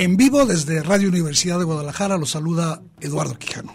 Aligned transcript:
En 0.00 0.16
vivo 0.16 0.46
desde 0.46 0.82
Radio 0.82 1.10
Universidad 1.10 1.58
de 1.58 1.66
Guadalajara 1.66 2.16
lo 2.16 2.24
saluda 2.24 2.80
Eduardo 3.00 3.38
Quijano. 3.38 3.74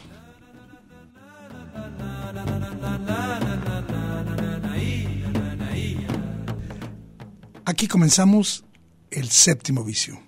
Aquí 7.63 7.87
comenzamos 7.87 8.65
el 9.11 9.29
séptimo 9.29 9.83
vicio. 9.83 10.19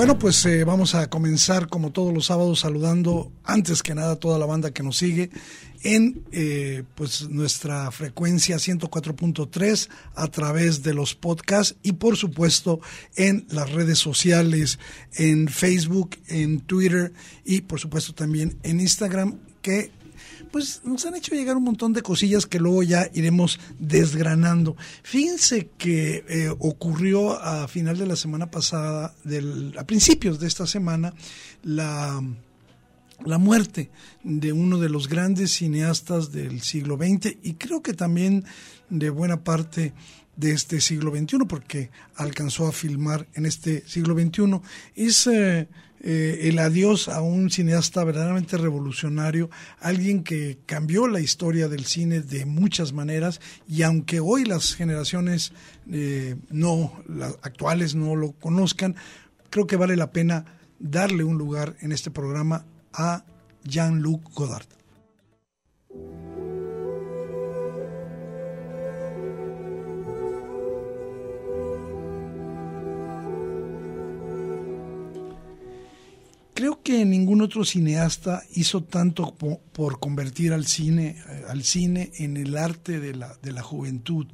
Bueno, 0.00 0.18
pues 0.18 0.46
eh, 0.46 0.64
vamos 0.64 0.94
a 0.94 1.10
comenzar 1.10 1.68
como 1.68 1.92
todos 1.92 2.14
los 2.14 2.24
sábados 2.24 2.60
saludando 2.60 3.30
antes 3.44 3.82
que 3.82 3.94
nada 3.94 4.16
toda 4.16 4.38
la 4.38 4.46
banda 4.46 4.70
que 4.70 4.82
nos 4.82 4.96
sigue 4.96 5.28
en 5.82 6.24
eh, 6.32 6.84
pues 6.94 7.28
nuestra 7.28 7.90
frecuencia 7.90 8.56
104.3 8.56 9.90
a 10.14 10.28
través 10.28 10.82
de 10.82 10.94
los 10.94 11.14
podcasts 11.14 11.76
y 11.82 11.92
por 11.92 12.16
supuesto 12.16 12.80
en 13.14 13.44
las 13.50 13.72
redes 13.72 13.98
sociales, 13.98 14.78
en 15.16 15.48
Facebook, 15.48 16.16
en 16.28 16.60
Twitter 16.60 17.12
y 17.44 17.60
por 17.60 17.78
supuesto 17.78 18.14
también 18.14 18.56
en 18.62 18.80
Instagram 18.80 19.38
que 19.60 19.90
pues 20.50 20.82
nos 20.84 21.06
han 21.06 21.14
hecho 21.14 21.34
llegar 21.34 21.56
un 21.56 21.64
montón 21.64 21.92
de 21.92 22.02
cosillas 22.02 22.46
que 22.46 22.58
luego 22.58 22.82
ya 22.82 23.08
iremos 23.14 23.58
desgranando. 23.78 24.76
Fíjense 25.02 25.68
que 25.78 26.24
eh, 26.28 26.48
ocurrió 26.58 27.40
a 27.40 27.68
final 27.68 27.98
de 27.98 28.06
la 28.06 28.16
semana 28.16 28.50
pasada, 28.50 29.14
del, 29.24 29.74
a 29.78 29.84
principios 29.84 30.40
de 30.40 30.46
esta 30.46 30.66
semana, 30.66 31.14
la, 31.62 32.22
la 33.24 33.38
muerte 33.38 33.90
de 34.22 34.52
uno 34.52 34.78
de 34.78 34.88
los 34.88 35.08
grandes 35.08 35.52
cineastas 35.52 36.32
del 36.32 36.62
siglo 36.62 36.96
XX 36.96 37.36
y 37.42 37.54
creo 37.54 37.82
que 37.82 37.94
también 37.94 38.44
de 38.88 39.10
buena 39.10 39.44
parte 39.44 39.92
de 40.36 40.52
este 40.52 40.80
siglo 40.80 41.14
XXI, 41.14 41.38
porque 41.46 41.90
alcanzó 42.14 42.66
a 42.66 42.72
filmar 42.72 43.28
en 43.34 43.44
este 43.44 43.86
siglo 43.86 44.14
XXI. 44.14 44.60
Es 44.94 45.26
eh, 45.26 45.68
eh, 46.02 46.48
el 46.48 46.58
adiós 46.58 47.08
a 47.08 47.20
un 47.20 47.50
cineasta 47.50 48.04
verdaderamente 48.04 48.56
revolucionario, 48.56 49.50
alguien 49.80 50.24
que 50.24 50.58
cambió 50.64 51.06
la 51.06 51.20
historia 51.20 51.68
del 51.68 51.84
cine 51.84 52.20
de 52.20 52.46
muchas 52.46 52.92
maneras 52.92 53.40
y 53.68 53.82
aunque 53.82 54.20
hoy 54.20 54.44
las 54.44 54.74
generaciones 54.74 55.52
eh, 55.90 56.36
no, 56.50 57.02
las 57.06 57.34
actuales 57.42 57.94
no 57.94 58.16
lo 58.16 58.32
conozcan, 58.32 58.96
creo 59.50 59.66
que 59.66 59.76
vale 59.76 59.96
la 59.96 60.10
pena 60.10 60.46
darle 60.78 61.24
un 61.24 61.36
lugar 61.36 61.76
en 61.80 61.92
este 61.92 62.10
programa 62.10 62.64
a 62.94 63.24
Jean-Luc 63.64 64.32
Godard. 64.32 64.66
Creo 76.60 76.82
que 76.82 77.06
ningún 77.06 77.40
otro 77.40 77.64
cineasta 77.64 78.42
hizo 78.54 78.82
tanto 78.82 79.34
por 79.34 79.98
convertir 79.98 80.52
al 80.52 80.66
cine, 80.66 81.16
eh, 81.26 81.44
al 81.48 81.62
cine 81.62 82.12
en 82.18 82.36
el 82.36 82.54
arte 82.54 83.00
de 83.00 83.14
la, 83.14 83.34
de 83.40 83.52
la 83.52 83.62
juventud. 83.62 84.26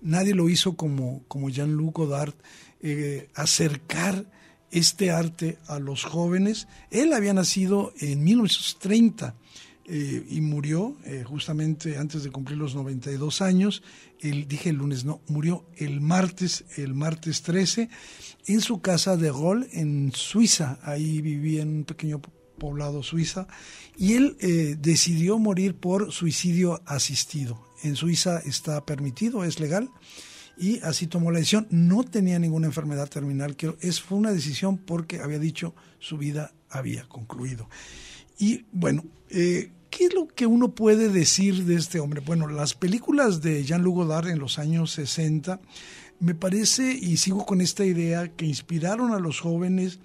Nadie 0.00 0.36
lo 0.36 0.48
hizo 0.48 0.76
como, 0.76 1.24
como 1.26 1.50
Jean-Luc 1.50 1.96
Godard, 1.96 2.34
eh, 2.80 3.28
acercar 3.34 4.24
este 4.70 5.10
arte 5.10 5.58
a 5.66 5.80
los 5.80 6.04
jóvenes. 6.04 6.68
Él 6.92 7.12
había 7.12 7.34
nacido 7.34 7.92
en 7.98 8.22
1930 8.22 9.34
eh, 9.88 10.24
y 10.28 10.40
murió 10.40 10.96
justamente 11.24 11.96
antes 11.96 12.22
de 12.22 12.30
cumplir 12.30 12.58
los 12.58 12.74
92 12.74 13.40
años. 13.42 13.82
El, 14.20 14.46
dije 14.46 14.70
el 14.70 14.76
lunes, 14.76 15.04
no, 15.04 15.20
murió 15.28 15.64
el 15.76 16.00
martes, 16.00 16.64
el 16.76 16.94
martes 16.94 17.42
13 17.42 17.88
en 18.46 18.60
su 18.60 18.80
casa 18.80 19.16
de 19.16 19.30
Gol 19.30 19.68
en 19.72 20.12
Suiza. 20.14 20.78
Ahí 20.82 21.20
vivía 21.20 21.62
en 21.62 21.68
un 21.68 21.84
pequeño 21.84 22.20
poblado 22.58 23.02
suiza 23.02 23.46
y 23.96 24.14
él 24.14 24.36
eh, 24.40 24.76
decidió 24.78 25.38
morir 25.38 25.74
por 25.74 26.12
suicidio 26.12 26.82
asistido. 26.84 27.64
En 27.82 27.96
Suiza 27.96 28.40
está 28.40 28.84
permitido, 28.84 29.44
es 29.44 29.60
legal 29.60 29.90
y 30.56 30.80
así 30.80 31.06
tomó 31.06 31.30
la 31.30 31.38
decisión. 31.38 31.68
No 31.70 32.02
tenía 32.02 32.38
ninguna 32.38 32.66
enfermedad 32.66 33.08
terminal, 33.08 33.56
que 33.56 33.74
es, 33.80 34.00
fue 34.00 34.18
una 34.18 34.32
decisión 34.32 34.76
porque 34.78 35.20
había 35.20 35.38
dicho 35.38 35.74
su 36.00 36.18
vida 36.18 36.52
había 36.68 37.08
concluido. 37.08 37.68
Y 38.38 38.66
bueno, 38.72 39.04
eh, 39.30 39.70
¿qué 39.90 40.06
es 40.06 40.14
lo 40.14 40.28
que 40.28 40.46
uno 40.46 40.74
puede 40.74 41.08
decir 41.08 41.64
de 41.64 41.76
este 41.76 42.00
hombre? 42.00 42.20
Bueno, 42.20 42.48
las 42.48 42.74
películas 42.74 43.42
de 43.42 43.64
Jean-Luc 43.64 43.96
Godard 43.96 44.28
en 44.28 44.38
los 44.38 44.58
años 44.58 44.92
60 44.92 45.60
me 46.20 46.34
parece, 46.34 46.92
y 46.92 47.16
sigo 47.16 47.46
con 47.46 47.60
esta 47.60 47.84
idea, 47.84 48.28
que 48.28 48.46
inspiraron 48.46 49.12
a 49.12 49.20
los 49.20 49.40
jóvenes 49.40 50.00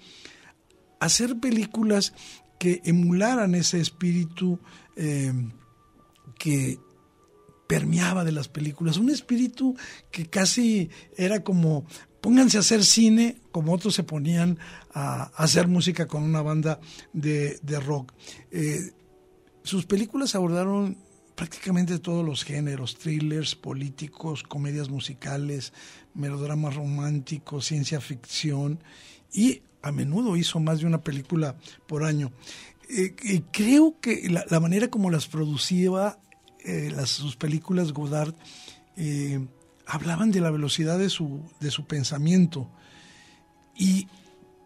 a 1.00 1.06
hacer 1.06 1.38
películas 1.40 2.14
que 2.58 2.80
emularan 2.84 3.54
ese 3.54 3.80
espíritu 3.80 4.60
eh, 4.96 5.32
que 6.38 6.78
permeaba 7.66 8.24
de 8.24 8.32
las 8.32 8.48
películas, 8.48 8.98
un 8.98 9.10
espíritu 9.10 9.76
que 10.10 10.26
casi 10.26 10.90
era 11.16 11.42
como 11.42 11.86
pónganse 12.20 12.56
a 12.56 12.60
hacer 12.60 12.84
cine 12.84 13.36
como 13.52 13.74
otros 13.74 13.94
se 13.94 14.02
ponían 14.02 14.58
a, 14.94 15.24
hacer 15.36 15.68
música 15.68 16.06
con 16.06 16.22
una 16.22 16.40
banda 16.40 16.80
de, 17.12 17.58
rock. 17.84 18.12
Eh, 18.50 18.92
sus 19.64 19.86
películas 19.86 20.34
abordaron 20.34 20.96
prácticamente 21.34 21.98
todos 21.98 22.24
los 22.24 22.44
géneros, 22.44 22.96
thrillers, 22.96 23.56
políticos, 23.56 24.42
comedias 24.42 24.88
musicales, 24.88 25.72
melodramas 26.14 26.76
románticos, 26.76 27.66
ciencia 27.66 28.00
ficción 28.00 28.78
y 29.32 29.62
a 29.82 29.90
menudo 29.90 30.36
hizo 30.36 30.60
más 30.60 30.80
de 30.80 30.86
una 30.86 31.02
película 31.02 31.56
por 31.86 32.04
año. 32.04 32.30
Eh, 32.88 33.42
creo 33.50 33.98
que 34.00 34.28
la, 34.28 34.60
manera 34.60 34.88
como 34.88 35.10
las 35.10 35.26
producía 35.26 36.18
eh, 36.64 36.92
las, 36.94 37.10
sus 37.10 37.36
películas 37.36 37.92
Godard 37.92 38.34
eh, 38.96 39.46
hablaban 39.86 40.30
de 40.30 40.40
la 40.40 40.50
velocidad 40.50 40.98
de 40.98 41.10
su, 41.10 41.42
de 41.60 41.70
su 41.70 41.86
pensamiento 41.86 42.70
y 43.76 44.08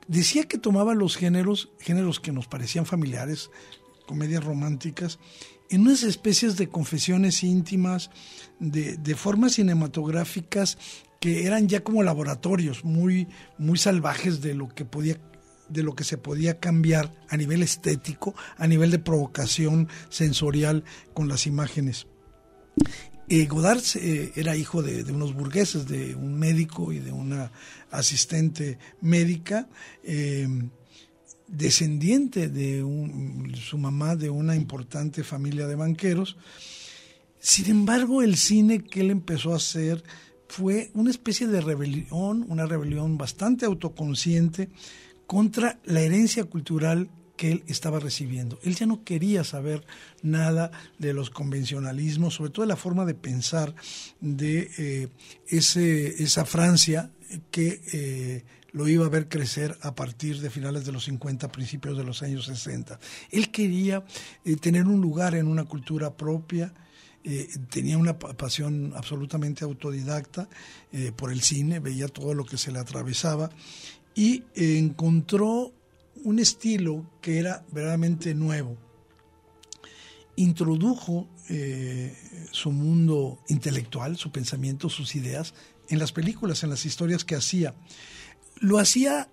decía 0.08 0.44
que 0.44 0.58
tomaba 0.58 0.94
los 0.94 1.17
géneros, 1.17 1.70
géneros 1.81 2.20
que 2.20 2.32
nos 2.32 2.46
parecían 2.46 2.87
familiares, 2.87 3.50
comedias 4.08 4.43
románticas, 4.43 5.20
en 5.70 5.82
unas 5.82 6.02
especies 6.02 6.56
de 6.56 6.69
confesiones 6.69 7.44
íntimas, 7.44 8.10
de, 8.58 9.14
formas 9.14 9.52
cinematográficas 9.52 10.78
que 11.20 11.46
eran 11.46 11.69
ya 11.69 11.84
como 11.84 12.02
laboratorios 12.02 12.84
muy, 12.84 13.28
muy 13.58 13.78
salvajes 13.78 14.40
de 14.40 14.55
lo 14.55 14.69
que 14.69 14.84
podía 14.84 15.20
de 15.69 15.82
lo 15.82 15.94
que 15.94 16.05
se 16.05 16.16
podía 16.16 16.58
cambiar 16.60 17.12
a 17.28 17.37
nivel 17.37 17.62
estético, 17.62 18.34
a 18.56 18.66
nivel 18.66 18.90
de 18.90 18.99
provocación 18.99 19.87
sensorial 20.08 20.82
con 21.12 21.28
las 21.28 21.46
imágenes. 21.46 22.06
Eh, 23.28 23.44
Godard 23.44 23.82
eh, 23.96 24.32
era 24.34 24.56
hijo 24.56 24.82
de, 24.82 25.02
unos 25.12 25.34
burgueses, 25.34 25.87
de 25.87 26.14
un 26.14 26.38
médico 26.38 26.90
y 26.90 27.00
de 27.00 27.12
una 27.12 27.52
asistente 27.90 28.78
médica, 29.02 29.69
em, 30.02 30.70
descendiente 31.46 32.49
de 32.49 32.82
su 33.58 33.78
mamá 33.78 34.16
de 34.16 34.31
una 34.31 34.56
importante 34.56 35.22
familia 35.25 35.66
de 35.66 35.75
banqueros. 35.75 36.37
Sin 37.38 37.70
embargo, 37.70 38.22
el 38.22 38.37
cine 38.37 38.82
que 38.84 39.00
él 39.00 39.10
empezó 39.10 39.52
a 39.52 39.56
hacer 39.56 40.02
fue 40.49 40.90
una 40.94 41.10
especie 41.10 41.46
de 41.46 41.60
rebelión, 41.60 42.46
una 42.49 42.66
rebelión 42.66 43.19
bastante 43.19 43.66
autoconsciente 43.66 44.70
contra 45.26 45.78
la 45.84 46.00
herencia 46.00 46.44
cultural 46.44 47.10
que 47.38 47.52
él 47.52 47.64
estaba 47.69 48.00
recibiendo. 48.00 48.58
Él 48.64 48.75
ya 48.75 48.85
no 48.85 49.05
quería 49.05 49.44
saber 49.44 49.87
nada 50.23 50.73
de 50.99 51.14
los 51.14 51.31
convencionalismos, 51.31 52.35
sobre 52.35 52.50
todo 52.50 52.64
de 52.64 52.69
la 52.69 52.76
forma 52.76 53.06
de 53.06 53.14
pensar 53.14 53.75
de 54.20 54.70
eh, 54.76 55.08
ese, 55.46 56.23
esa 56.23 56.44
Francia 56.44 57.11
que 57.52 57.81
eh, 57.93 58.44
lo 58.73 58.88
iba 58.88 59.06
a 59.06 59.08
ver 59.08 59.29
crecer 59.29 59.79
a 59.82 59.94
partir 59.94 60.40
de 60.40 60.50
finales 60.50 60.85
de 60.85 60.90
los 60.90 61.05
50, 61.05 61.50
principios 61.52 61.96
de 61.96 62.02
los 62.02 62.23
años 62.23 62.44
60. 62.46 62.99
Él 63.31 63.50
quería 63.52 64.05
eh, 64.44 64.56
tener 64.56 64.87
un 64.87 65.00
lugar 65.00 65.37
en 65.37 65.46
una 65.46 65.64
cultura 65.64 66.14
propia, 66.14 66.75
tenía 67.69 67.99
una 67.99 68.19
pasión 68.19 68.94
absolutamente 68.96 69.62
autodidacta 69.62 70.49
por 71.14 71.31
el 71.31 71.43
cine, 71.43 71.79
veía 71.79 72.08
todo 72.08 72.32
lo 72.32 72.46
que 72.46 72.56
se 72.56 72.73
le 72.73 72.79
atravesaba 72.79 73.50
y 74.14 74.44
encontró 74.55 75.75
un 76.25 76.38
estilo 76.38 77.05
que 77.20 77.38
era 77.38 77.65
verdaderamente 77.73 78.35
nuevo. 78.35 78.76
Introdujo 80.37 81.29
eh, 81.49 82.17
su 82.53 82.70
mundo 82.70 83.41
intelectual, 83.49 84.17
su 84.17 84.31
pensamiento, 84.31 84.88
sus 84.88 85.17
ideas 85.17 85.55
en 85.88 85.99
las 85.99 86.12
películas, 86.12 86.62
en 86.62 86.70
las 86.70 86.87
historias 86.87 87.25
que 87.25 87.35
hacía. 87.35 87.75
Lo 88.61 88.79
hacía 88.79 89.31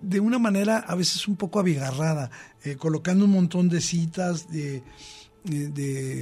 de 0.00 0.20
una 0.20 0.38
manera 0.38 0.78
a 0.78 0.94
veces 0.94 1.26
un 1.26 1.36
poco 1.36 1.58
abigarrada, 1.58 2.30
eh, 2.62 2.76
colocando 2.76 3.24
un 3.24 3.32
montón 3.32 3.68
de 3.68 3.80
citas, 3.80 4.46
de, 4.50 4.82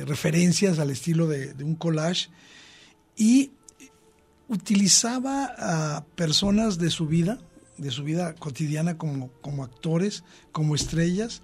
referencias 0.06 0.78
al 0.78 0.90
estilo 0.90 1.26
de, 1.26 1.52
de, 1.52 1.64
un 1.64 1.74
collage 1.74 2.28
y 3.16 3.50
utilizaba 4.48 5.52
a 5.58 6.04
personas 6.14 6.78
de 6.78 6.90
su 6.90 7.06
vida, 7.06 7.40
de 7.78 7.90
su 7.90 8.04
vida 8.04 8.34
cotidiana 8.34 8.98
como, 8.98 9.30
como 9.40 9.64
actores, 9.64 10.24
como 10.52 10.74
estrellas. 10.74 11.42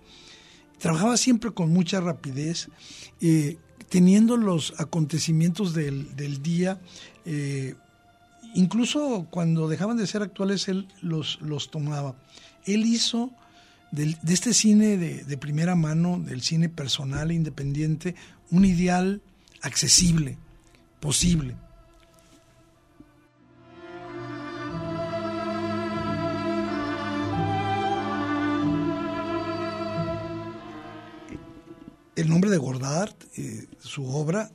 Trabajaba 0.78 1.16
siempre 1.16 1.52
con 1.52 1.70
mucha 1.72 2.00
rapidez, 2.00 2.68
eh, 3.20 3.58
teniendo 3.88 4.36
los 4.36 4.74
acontecimientos 4.78 5.74
del, 5.74 6.42
día, 6.42 6.80
eh, 7.24 7.74
incluso 8.54 9.26
cuando 9.30 9.68
dejaban 9.68 9.96
de 9.96 10.06
ser 10.06 10.22
actuales, 10.22 10.68
él 10.68 10.88
los, 11.02 11.40
los 11.40 11.70
tomaba. 11.70 12.16
Él 12.64 12.84
hizo 12.86 13.30
de 13.92 14.16
este 14.26 14.54
cine 14.54 14.96
de, 14.96 15.22
de, 15.22 15.36
primera 15.36 15.74
mano, 15.74 16.18
del 16.18 16.40
cine 16.40 16.70
personal 16.70 17.30
e 17.30 17.34
independiente, 17.34 18.14
un 18.50 18.64
ideal 18.64 19.20
accesible, 19.60 20.38
posible. 20.98 21.56
El 32.16 32.28
nombre 32.28 32.50
de 32.50 32.58
Godard, 32.58 33.14
eh, 33.36 33.66
su 33.80 34.06
obra, 34.06 34.50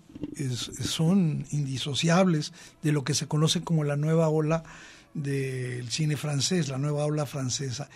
son 0.80 1.46
indisociables 1.52 2.54
de 2.82 2.92
lo 2.92 3.04
que 3.04 3.14
se 3.14 3.28
conoce 3.28 3.62
como 3.62 3.84
la 3.84 3.98
nueva 3.98 4.30
ola 4.30 4.64
del 5.14 5.90
cine 5.90 6.18
francés, 6.18 6.70
la 6.70 6.78
nueva 6.78 7.06
ola 7.06 7.26
francesa. 7.26 7.90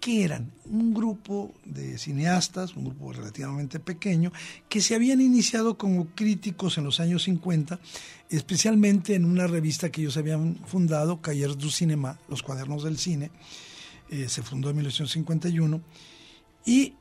que 0.00 0.22
eran? 0.22 0.52
Un 0.66 0.92
grupo 0.92 1.54
de 1.64 1.96
cineastas, 1.96 2.76
un 2.76 2.84
grupo 2.84 3.14
relativamente 3.14 3.80
pequeño, 3.80 4.32
que 4.68 4.82
se 4.82 4.94
habían 4.94 5.22
iniciado 5.22 5.78
como 5.78 6.08
críticos 6.14 6.76
en 6.76 6.84
los 6.84 7.00
años 7.00 7.22
50, 7.22 7.80
especialmente 8.28 9.14
en 9.14 9.24
una 9.24 9.46
revista 9.46 9.90
que 9.90 10.02
ellos 10.02 10.18
habían 10.18 10.56
fundado, 10.66 11.22
Cahiers 11.22 11.56
du 11.56 11.70
Cinéma, 11.70 12.18
Los 12.28 12.42
Cuadernos 12.42 12.84
del 12.84 12.98
Cine, 12.98 13.30
eh, 14.10 14.28
se 14.28 14.42
fundó 14.42 14.68
en 14.68 14.76
1951, 14.76 15.80
y 16.66 16.92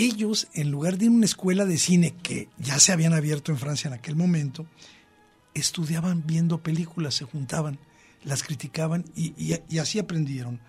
ellos, 0.00 0.48
en 0.54 0.70
lugar 0.70 0.96
de 0.96 1.10
una 1.10 1.26
escuela 1.26 1.66
de 1.66 1.76
cine 1.76 2.14
que 2.22 2.48
ya 2.58 2.78
se 2.78 2.92
habían 2.92 3.12
abierto 3.12 3.52
en 3.52 3.58
Francia 3.58 3.88
en 3.88 3.94
aquel 3.94 4.16
momento, 4.16 4.66
estudiaban 5.52 6.26
viendo 6.26 6.62
películas, 6.62 7.14
se 7.14 7.26
juntaban, 7.26 7.78
las 8.24 8.42
criticaban 8.42 9.04
y, 9.14 9.78
así 9.78 9.98
aprendieron. 9.98 10.60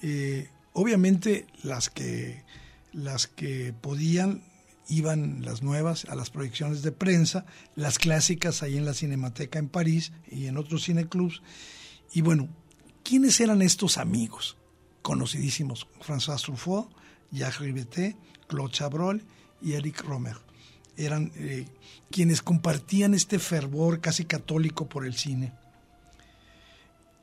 Eh, 0.00 0.48
obviamente 0.74 1.46
las 1.64 1.90
que, 1.90 2.44
las 2.92 3.26
que 3.26 3.72
podían 3.72 4.44
iban 4.88 5.44
las 5.44 5.62
nuevas 5.62 6.04
a 6.04 6.14
las 6.14 6.30
proyecciones 6.30 6.82
de 6.82 6.92
prensa, 6.92 7.46
las 7.74 7.98
clásicas 7.98 8.62
ahí 8.62 8.76
en 8.76 8.84
la 8.84 8.94
Cinemateca 8.94 9.58
en 9.58 9.68
París 9.68 10.12
y 10.30 10.46
en 10.46 10.56
otros 10.56 10.84
cineclubs. 10.84 11.42
Y 12.12 12.20
bueno, 12.20 12.48
¿quiénes 13.02 13.40
eran 13.40 13.60
estos 13.60 13.98
amigos? 13.98 14.56
Conocidísimos, 15.02 15.88
François 16.00 16.40
Truffaut, 16.40 16.88
Jacques 17.32 17.58
Riveté, 17.60 18.16
Claude 18.52 18.72
Chabrol 18.72 19.24
y 19.62 19.72
Eric 19.72 20.02
Romer. 20.02 20.36
Eran 20.98 21.32
eh, 21.36 21.66
quienes 22.10 22.42
compartían 22.42 23.14
este 23.14 23.38
fervor 23.38 24.00
casi 24.00 24.26
católico 24.26 24.88
por 24.88 25.06
el 25.06 25.14
cine. 25.14 25.54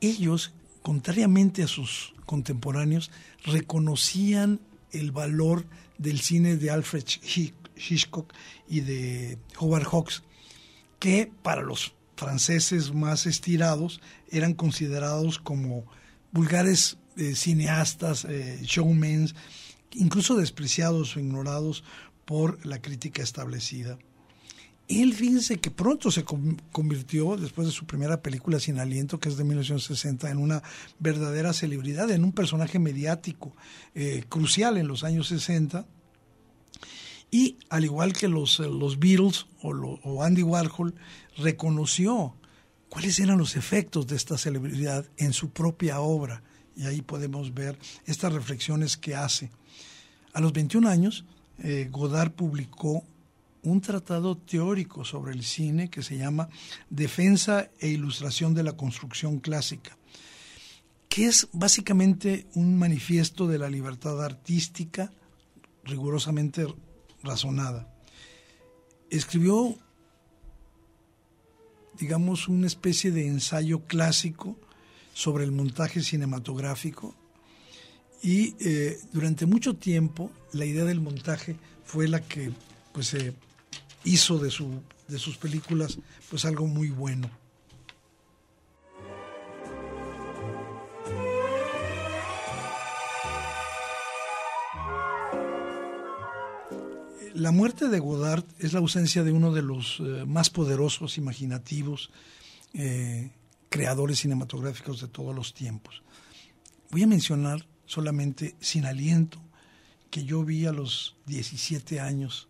Ellos, 0.00 0.52
contrariamente 0.82 1.62
a 1.62 1.68
sus 1.68 2.14
contemporáneos, 2.26 3.12
reconocían 3.44 4.60
el 4.90 5.12
valor 5.12 5.66
del 5.98 6.18
cine 6.18 6.56
de 6.56 6.70
Alfred 6.70 7.04
Hitchcock 7.76 8.32
y 8.68 8.80
de 8.80 9.38
Howard 9.58 9.84
Hawks, 9.84 10.24
que 10.98 11.30
para 11.42 11.62
los 11.62 11.92
franceses 12.16 12.92
más 12.92 13.26
estirados 13.26 14.00
eran 14.30 14.54
considerados 14.54 15.38
como 15.38 15.84
vulgares 16.32 16.98
eh, 17.16 17.34
cineastas, 17.36 18.24
eh, 18.24 18.58
showmen, 18.62 19.28
incluso 19.92 20.36
despreciados 20.36 21.16
o 21.16 21.20
ignorados 21.20 21.84
por 22.24 22.64
la 22.64 22.80
crítica 22.80 23.22
establecida. 23.22 23.98
Él, 24.90 25.14
fíjense 25.14 25.58
que 25.58 25.70
pronto 25.70 26.10
se 26.10 26.24
convirtió, 26.24 27.36
después 27.36 27.68
de 27.68 27.72
su 27.72 27.86
primera 27.86 28.22
película 28.22 28.58
Sin 28.58 28.80
Aliento, 28.80 29.20
que 29.20 29.28
es 29.28 29.36
de 29.36 29.44
1960, 29.44 30.28
en 30.28 30.38
una 30.38 30.64
verdadera 30.98 31.52
celebridad, 31.52 32.10
en 32.10 32.24
un 32.24 32.32
personaje 32.32 32.80
mediático 32.80 33.54
eh, 33.94 34.24
crucial 34.28 34.78
en 34.78 34.88
los 34.88 35.04
años 35.04 35.28
60. 35.28 35.86
Y 37.30 37.58
al 37.68 37.84
igual 37.84 38.12
que 38.12 38.26
los, 38.26 38.58
eh, 38.58 38.64
los 38.64 38.98
Beatles 38.98 39.46
o, 39.62 39.70
o 39.70 40.24
Andy 40.24 40.42
Warhol, 40.42 40.96
reconoció 41.36 42.34
cuáles 42.88 43.20
eran 43.20 43.38
los 43.38 43.54
efectos 43.54 44.08
de 44.08 44.16
esta 44.16 44.36
celebridad 44.36 45.06
en 45.18 45.32
su 45.32 45.50
propia 45.50 46.00
obra. 46.00 46.42
Y 46.76 46.86
ahí 46.86 47.00
podemos 47.00 47.54
ver 47.54 47.78
estas 48.06 48.32
reflexiones 48.32 48.96
que 48.96 49.14
hace. 49.14 49.50
A 50.32 50.40
los 50.40 50.52
21 50.52 50.88
años, 50.88 51.24
eh, 51.58 51.88
Godard 51.90 52.32
publicó 52.32 53.04
un 53.62 53.80
tratado 53.80 54.36
teórico 54.36 55.04
sobre 55.04 55.32
el 55.32 55.44
cine 55.44 55.90
que 55.90 56.02
se 56.02 56.16
llama 56.16 56.48
Defensa 56.88 57.70
e 57.78 57.88
Ilustración 57.88 58.54
de 58.54 58.62
la 58.62 58.72
Construcción 58.72 59.38
Clásica, 59.40 59.96
que 61.08 61.26
es 61.26 61.48
básicamente 61.52 62.46
un 62.54 62.78
manifiesto 62.78 63.46
de 63.46 63.58
la 63.58 63.68
libertad 63.68 64.24
artística 64.24 65.12
rigurosamente 65.84 66.66
razonada. 67.22 67.92
Escribió, 69.10 69.76
digamos, 71.98 72.48
una 72.48 72.66
especie 72.66 73.10
de 73.10 73.26
ensayo 73.26 73.80
clásico 73.80 74.56
sobre 75.12 75.44
el 75.44 75.52
montaje 75.52 76.00
cinematográfico 76.00 77.14
y 78.22 78.54
eh, 78.60 78.98
durante 79.12 79.46
mucho 79.46 79.74
tiempo 79.74 80.30
la 80.52 80.64
idea 80.64 80.84
del 80.84 81.00
montaje 81.00 81.56
fue 81.84 82.08
la 82.08 82.20
que 82.20 82.50
pues 82.92 83.16
hizo 84.04 84.38
de, 84.38 84.50
su, 84.50 84.82
de 85.08 85.18
sus 85.18 85.36
películas 85.36 85.98
pues 86.28 86.44
algo 86.44 86.66
muy 86.66 86.90
bueno. 86.90 87.30
La 97.40 97.52
muerte 97.52 97.88
de 97.88 98.00
Godard 98.00 98.44
es 98.58 98.74
la 98.74 98.80
ausencia 98.80 99.24
de 99.24 99.32
uno 99.32 99.50
de 99.50 99.62
los 99.62 99.98
eh, 100.00 100.24
más 100.26 100.50
poderosos, 100.50 101.16
imaginativos, 101.16 102.10
eh, 102.74 103.30
creadores 103.70 104.18
cinematográficos 104.18 105.00
de 105.00 105.08
todos 105.08 105.34
los 105.34 105.54
tiempos. 105.54 106.02
Voy 106.90 107.04
a 107.04 107.06
mencionar 107.06 107.64
solamente 107.90 108.54
sin 108.60 108.86
aliento, 108.86 109.42
que 110.10 110.22
yo 110.22 110.44
vi 110.44 110.64
a 110.64 110.72
los 110.72 111.16
17 111.26 111.98
años, 111.98 112.46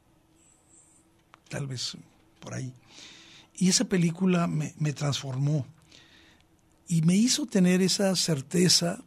tal 1.48 1.66
vez 1.66 1.96
por 2.40 2.52
ahí. 2.52 2.74
Y 3.56 3.70
esa 3.70 3.86
película 3.86 4.46
me, 4.46 4.74
me 4.78 4.92
transformó 4.92 5.66
y 6.88 7.00
me 7.02 7.16
hizo 7.16 7.46
tener 7.46 7.80
esa 7.80 8.14
certeza 8.16 9.02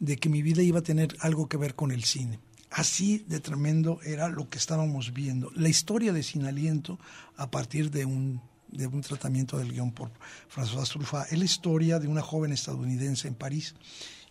de 0.00 0.16
que 0.16 0.28
mi 0.28 0.42
vida 0.42 0.62
iba 0.62 0.80
a 0.80 0.82
tener 0.82 1.16
algo 1.20 1.48
que 1.48 1.56
ver 1.56 1.76
con 1.76 1.92
el 1.92 2.02
cine. 2.02 2.40
Así 2.70 3.24
de 3.28 3.38
tremendo 3.38 4.00
era 4.02 4.28
lo 4.28 4.48
que 4.48 4.58
estábamos 4.58 5.12
viendo. 5.12 5.52
La 5.54 5.68
historia 5.68 6.12
de 6.12 6.24
Sin 6.24 6.44
Aliento 6.44 6.98
a 7.36 7.52
partir 7.52 7.92
de 7.92 8.04
un, 8.04 8.42
de 8.68 8.86
un 8.86 9.00
tratamiento 9.00 9.58
del 9.58 9.72
guion 9.72 9.92
por 9.92 10.10
François 10.52 10.88
Truffaut. 10.88 11.26
Es 11.30 11.38
la 11.38 11.44
historia 11.44 11.98
de 11.98 12.08
una 12.08 12.22
joven 12.22 12.52
estadounidense 12.52 13.28
en 13.28 13.34
París, 13.34 13.74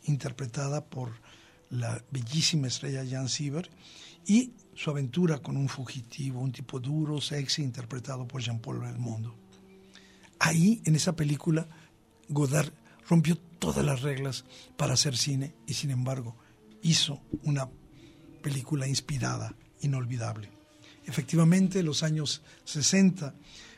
interpretada 0.06 0.86
por 0.86 1.12
la 1.70 2.04
bellísima 2.12 2.68
estrella 2.68 3.06
Jan 3.10 3.30
Siever, 3.30 3.70
y 4.26 4.52
su 4.76 4.90
aventura 4.90 5.40
con 5.40 5.58
un 5.58 5.70
fugitivo, 5.70 6.42
un 6.42 6.52
tipo 6.52 6.80
duro, 6.80 7.22
sexy, 7.22 7.64
interpretado 7.64 8.28
por 8.28 8.42
Jean-Paul 8.42 8.80
Belmondo. 8.80 9.36
Ahí, 10.40 10.82
en 10.86 10.96
esa 10.96 11.16
película, 11.16 11.68
Godard 12.30 12.72
rompió 13.08 13.38
todas 13.38 13.86
las 13.86 14.02
reglas 14.02 14.46
para 14.76 14.94
hacer 14.94 15.18
cine 15.18 15.56
y, 15.66 15.74
sin 15.74 15.92
embargo, 15.92 16.36
hizo 16.82 17.22
una 17.44 17.70
película 18.44 18.88
inspirada, 18.88 19.56
inolvidable. 19.82 20.52
Efectivamente, 21.06 21.82
los 21.84 22.04
años 22.04 22.44
60 22.66 23.34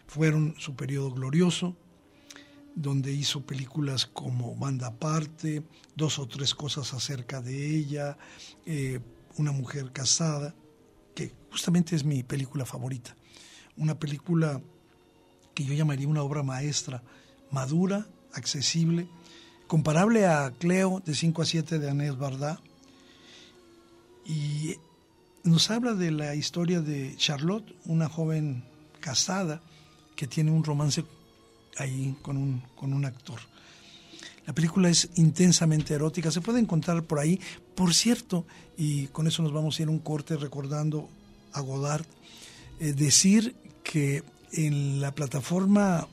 fueron 0.10 0.56
su 0.58 0.76
periodo 0.76 1.12
glorioso, 1.12 1.76
donde 2.76 3.14
hizo 3.14 3.42
películas 3.42 4.08
como 4.08 4.56
Banda 4.56 4.88
Aparte, 4.88 5.64
dos 5.96 6.18
o 6.18 6.28
tres 6.28 6.56
cosas 6.56 6.94
acerca 6.94 7.42
de 7.42 7.78
ella, 7.78 8.18
eh, 8.66 9.00
Una 9.38 9.52
mujer 9.52 9.92
casada, 9.94 10.56
que 11.16 11.32
justamente 11.52 11.96
es 11.96 12.04
mi 12.04 12.24
película 12.24 12.66
favorita. 12.66 13.16
Una 13.78 13.98
película 13.98 14.62
que 15.54 15.64
yo 15.64 15.74
llamaría 15.74 16.08
una 16.08 16.24
obra 16.24 16.42
maestra, 16.44 17.04
madura, 17.52 18.08
accesible, 18.34 19.08
comparable 19.68 20.26
a 20.26 20.52
Cleo 20.58 21.02
de 21.06 21.14
5 21.14 21.42
a 21.44 21.46
7 21.46 21.80
de 21.80 21.90
Anés 21.90 22.18
Bardá, 22.18 22.60
y 24.26 24.76
nos 25.44 25.70
habla 25.70 25.94
de 25.94 26.12
la 26.12 26.36
historia 26.36 26.82
de 26.82 27.16
Charlotte, 27.16 27.76
una 27.86 28.10
joven 28.10 28.64
casada 29.00 29.62
que 30.20 30.28
tiene 30.28 30.52
un 30.52 30.66
romance 30.66 31.06
ahí 31.78 32.14
con 32.22 32.36
un, 32.36 32.62
con 32.76 32.92
un 32.92 33.06
actor. 33.06 33.40
La 34.46 34.52
película 34.52 34.90
es 34.90 35.12
intensamente 35.16 35.94
erótica, 35.94 36.30
se 36.30 36.42
puede 36.42 36.60
encontrar 36.60 37.04
por 37.04 37.20
ahí. 37.20 37.40
Por 37.74 37.94
cierto, 37.94 38.46
y 38.78 39.08
con 39.08 39.28
eso 39.28 39.42
nos 39.44 39.54
vamos 39.54 39.80
a 39.80 39.84
ir 39.84 39.88
a 39.88 39.92
un 39.92 40.00
corte 40.00 40.36
recordando 40.36 41.08
a 41.54 41.62
Godard, 41.62 42.06
eh, 42.82 42.92
decir 42.92 43.56
que 43.82 44.26
en 44.52 45.00
la 45.00 45.16
plataforma 45.16 46.10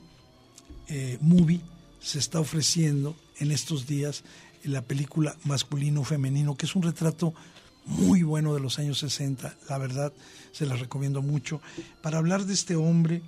eh, 0.87 1.17
Movie 1.19 1.59
se 1.99 2.19
está 2.19 2.39
ofreciendo 2.39 3.13
en 3.39 3.51
estos 3.51 3.87
días 3.87 4.23
la 4.63 4.83
película 4.83 5.35
masculino-femenino, 5.43 6.55
que 6.55 6.65
es 6.65 6.77
un 6.77 6.83
retrato 6.83 7.33
muy 7.83 8.23
bueno 8.23 8.53
de 8.53 8.61
los 8.61 8.79
años 8.79 8.99
60, 8.99 9.53
la 9.67 9.77
verdad 9.77 10.13
se 10.53 10.65
la 10.65 10.77
recomiendo 10.77 11.21
mucho, 11.21 11.59
para 12.01 12.19
hablar 12.19 12.45
de 12.45 12.53
este 12.53 12.77
hombre 12.77 13.21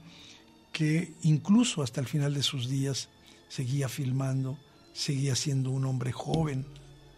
que 0.71 1.13
incluso 1.23 1.81
hasta 1.81 2.01
el 2.01 2.07
final 2.07 2.33
de 2.33 2.43
sus 2.43 2.69
días 2.69 3.09
seguía 3.47 3.89
filmando, 3.89 4.57
seguía 4.93 5.35
siendo 5.35 5.71
un 5.71 5.85
hombre 5.85 6.11
joven 6.11 6.65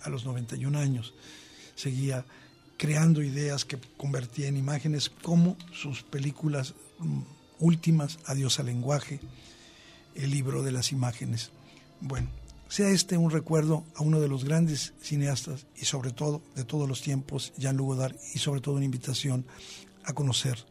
a 0.01 0.09
los 0.09 0.25
91 0.25 0.77
años, 0.77 1.13
seguía 1.75 2.25
creando 2.77 3.21
ideas 3.21 3.65
que 3.65 3.77
convertía 3.97 4.47
en 4.47 4.57
imágenes 4.57 5.09
como 5.09 5.57
sus 5.71 6.01
películas 6.03 6.73
mm, 6.99 7.21
últimas, 7.59 8.17
Adiós 8.25 8.59
al 8.59 8.65
lenguaje, 8.67 9.19
el 10.15 10.31
libro 10.31 10.63
de 10.63 10.71
las 10.71 10.91
imágenes. 10.91 11.51
Bueno, 11.99 12.29
sea 12.67 12.89
este 12.89 13.17
un 13.17 13.31
recuerdo 13.31 13.83
a 13.95 14.01
uno 14.01 14.19
de 14.19 14.27
los 14.27 14.45
grandes 14.45 14.93
cineastas 15.01 15.67
y 15.75 15.85
sobre 15.85 16.11
todo 16.11 16.41
de 16.55 16.63
todos 16.63 16.87
los 16.87 17.01
tiempos, 17.01 17.53
Jean-Luc 17.57 17.87
Godard, 17.87 18.15
y 18.33 18.39
sobre 18.39 18.61
todo 18.61 18.75
una 18.75 18.85
invitación 18.85 19.45
a 20.03 20.13
conocer 20.13 20.65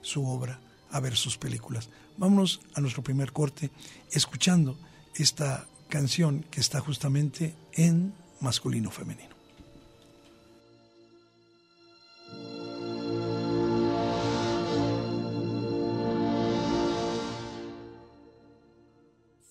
su 0.00 0.26
obra, 0.26 0.60
a 0.90 0.98
ver 0.98 1.14
sus 1.14 1.38
películas. 1.38 1.90
Vámonos 2.16 2.60
a 2.74 2.80
nuestro 2.80 3.02
primer 3.02 3.32
corte 3.32 3.70
escuchando 4.10 4.76
esta 5.14 5.66
canción 5.88 6.44
que 6.50 6.60
está 6.60 6.80
justamente 6.80 7.54
en 7.72 8.14
masculino 8.40 8.90
femenino. 8.90 9.32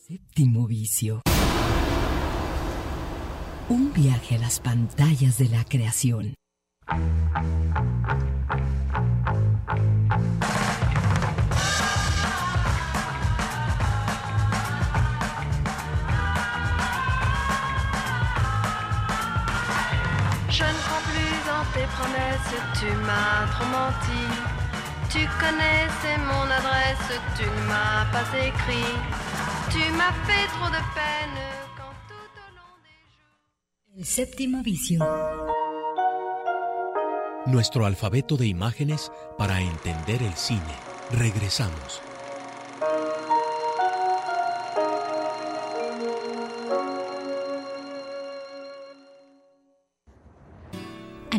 Séptimo 0.08 0.68
vicio. 0.68 1.22
Un 3.70 3.94
viaje 3.94 4.36
a 4.36 4.39
las 4.39 4.60
pantallas 4.60 5.38
de 5.38 5.48
la 5.48 5.63
creación. 5.63 6.36
Promesses, 22.01 22.53
tu 22.79 22.89
m'as 23.08 23.48
trop 23.53 23.70
menti. 23.77 24.24
Tu 25.10 25.22
connaissais 25.39 26.17
mon 26.29 26.46
adresse, 26.60 27.12
tu 27.38 27.46
ne 27.46 27.67
m'as 27.70 28.05
pas 28.12 28.27
écrit. 28.38 28.93
Tu 29.70 29.84
m'as 29.98 30.15
fait 30.25 30.48
trop 30.55 30.70
de 30.70 30.81
peine. 30.96 31.39
El 33.98 34.05
séptimo 34.05 34.63
vicio. 34.63 35.05
Nuestro 37.46 37.86
alfabeto 37.86 38.38
de 38.38 38.46
imágenes 38.46 39.12
para 39.38 39.60
entender 39.60 40.24
el 40.24 40.34
cine. 40.36 40.75
Regresamos. 41.12 42.01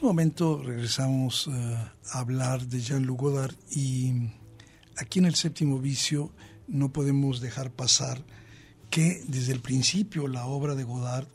Un 0.00 0.08
momento 0.08 0.62
regresamos 0.62 1.48
eh, 1.52 1.76
a 2.12 2.18
hablar 2.18 2.66
de 2.66 2.80
Jean-Luc 2.80 3.20
Godard 3.20 3.54
y 3.70 4.30
aquí 4.96 5.18
en 5.18 5.26
el 5.26 5.34
séptimo 5.34 5.78
vicio 5.78 6.32
no 6.66 6.92
podemos 6.92 7.40
dejar 7.40 7.70
pasar 7.70 8.24
que 8.90 9.22
desde 9.26 9.52
el 9.52 9.60
principio 9.60 10.28
la 10.28 10.46
obra 10.46 10.74
de 10.74 10.84
Godard 10.84 11.26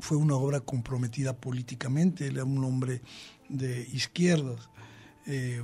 fue 0.00 0.16
una 0.16 0.36
obra 0.36 0.60
comprometida 0.60 1.36
políticamente. 1.36 2.26
Él 2.26 2.36
era 2.36 2.44
un 2.44 2.64
hombre 2.64 3.02
de 3.48 3.82
izquierdas 3.92 4.70
eh, 5.26 5.62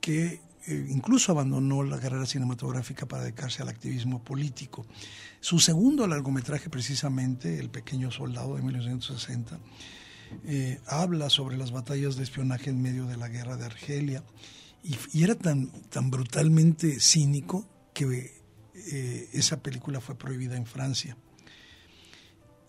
que 0.00 0.40
eh, 0.66 0.86
incluso 0.90 1.32
abandonó 1.32 1.82
la 1.82 1.98
carrera 1.98 2.26
cinematográfica 2.26 3.06
para 3.06 3.22
dedicarse 3.22 3.62
al 3.62 3.68
activismo 3.68 4.22
político. 4.22 4.86
Su 5.40 5.58
segundo 5.58 6.06
largometraje, 6.06 6.70
precisamente, 6.70 7.58
El 7.58 7.70
pequeño 7.70 8.10
soldado 8.10 8.56
de 8.56 8.62
1960, 8.62 9.58
eh, 10.44 10.80
habla 10.86 11.30
sobre 11.30 11.56
las 11.56 11.70
batallas 11.70 12.16
de 12.16 12.22
espionaje 12.22 12.70
en 12.70 12.82
medio 12.82 13.06
de 13.06 13.16
la 13.16 13.28
guerra 13.28 13.56
de 13.56 13.66
Argelia 13.66 14.24
y, 14.82 15.22
era 15.22 15.34
tan, 15.34 15.70
tan 15.90 16.10
brutalmente 16.10 16.98
cínico 17.00 17.68
que 17.94 18.32
eh, 18.74 19.28
esa 19.32 19.62
película 19.62 20.00
fue 20.00 20.16
prohibida 20.16 20.56
en 20.56 20.66
Francia. 20.66 21.16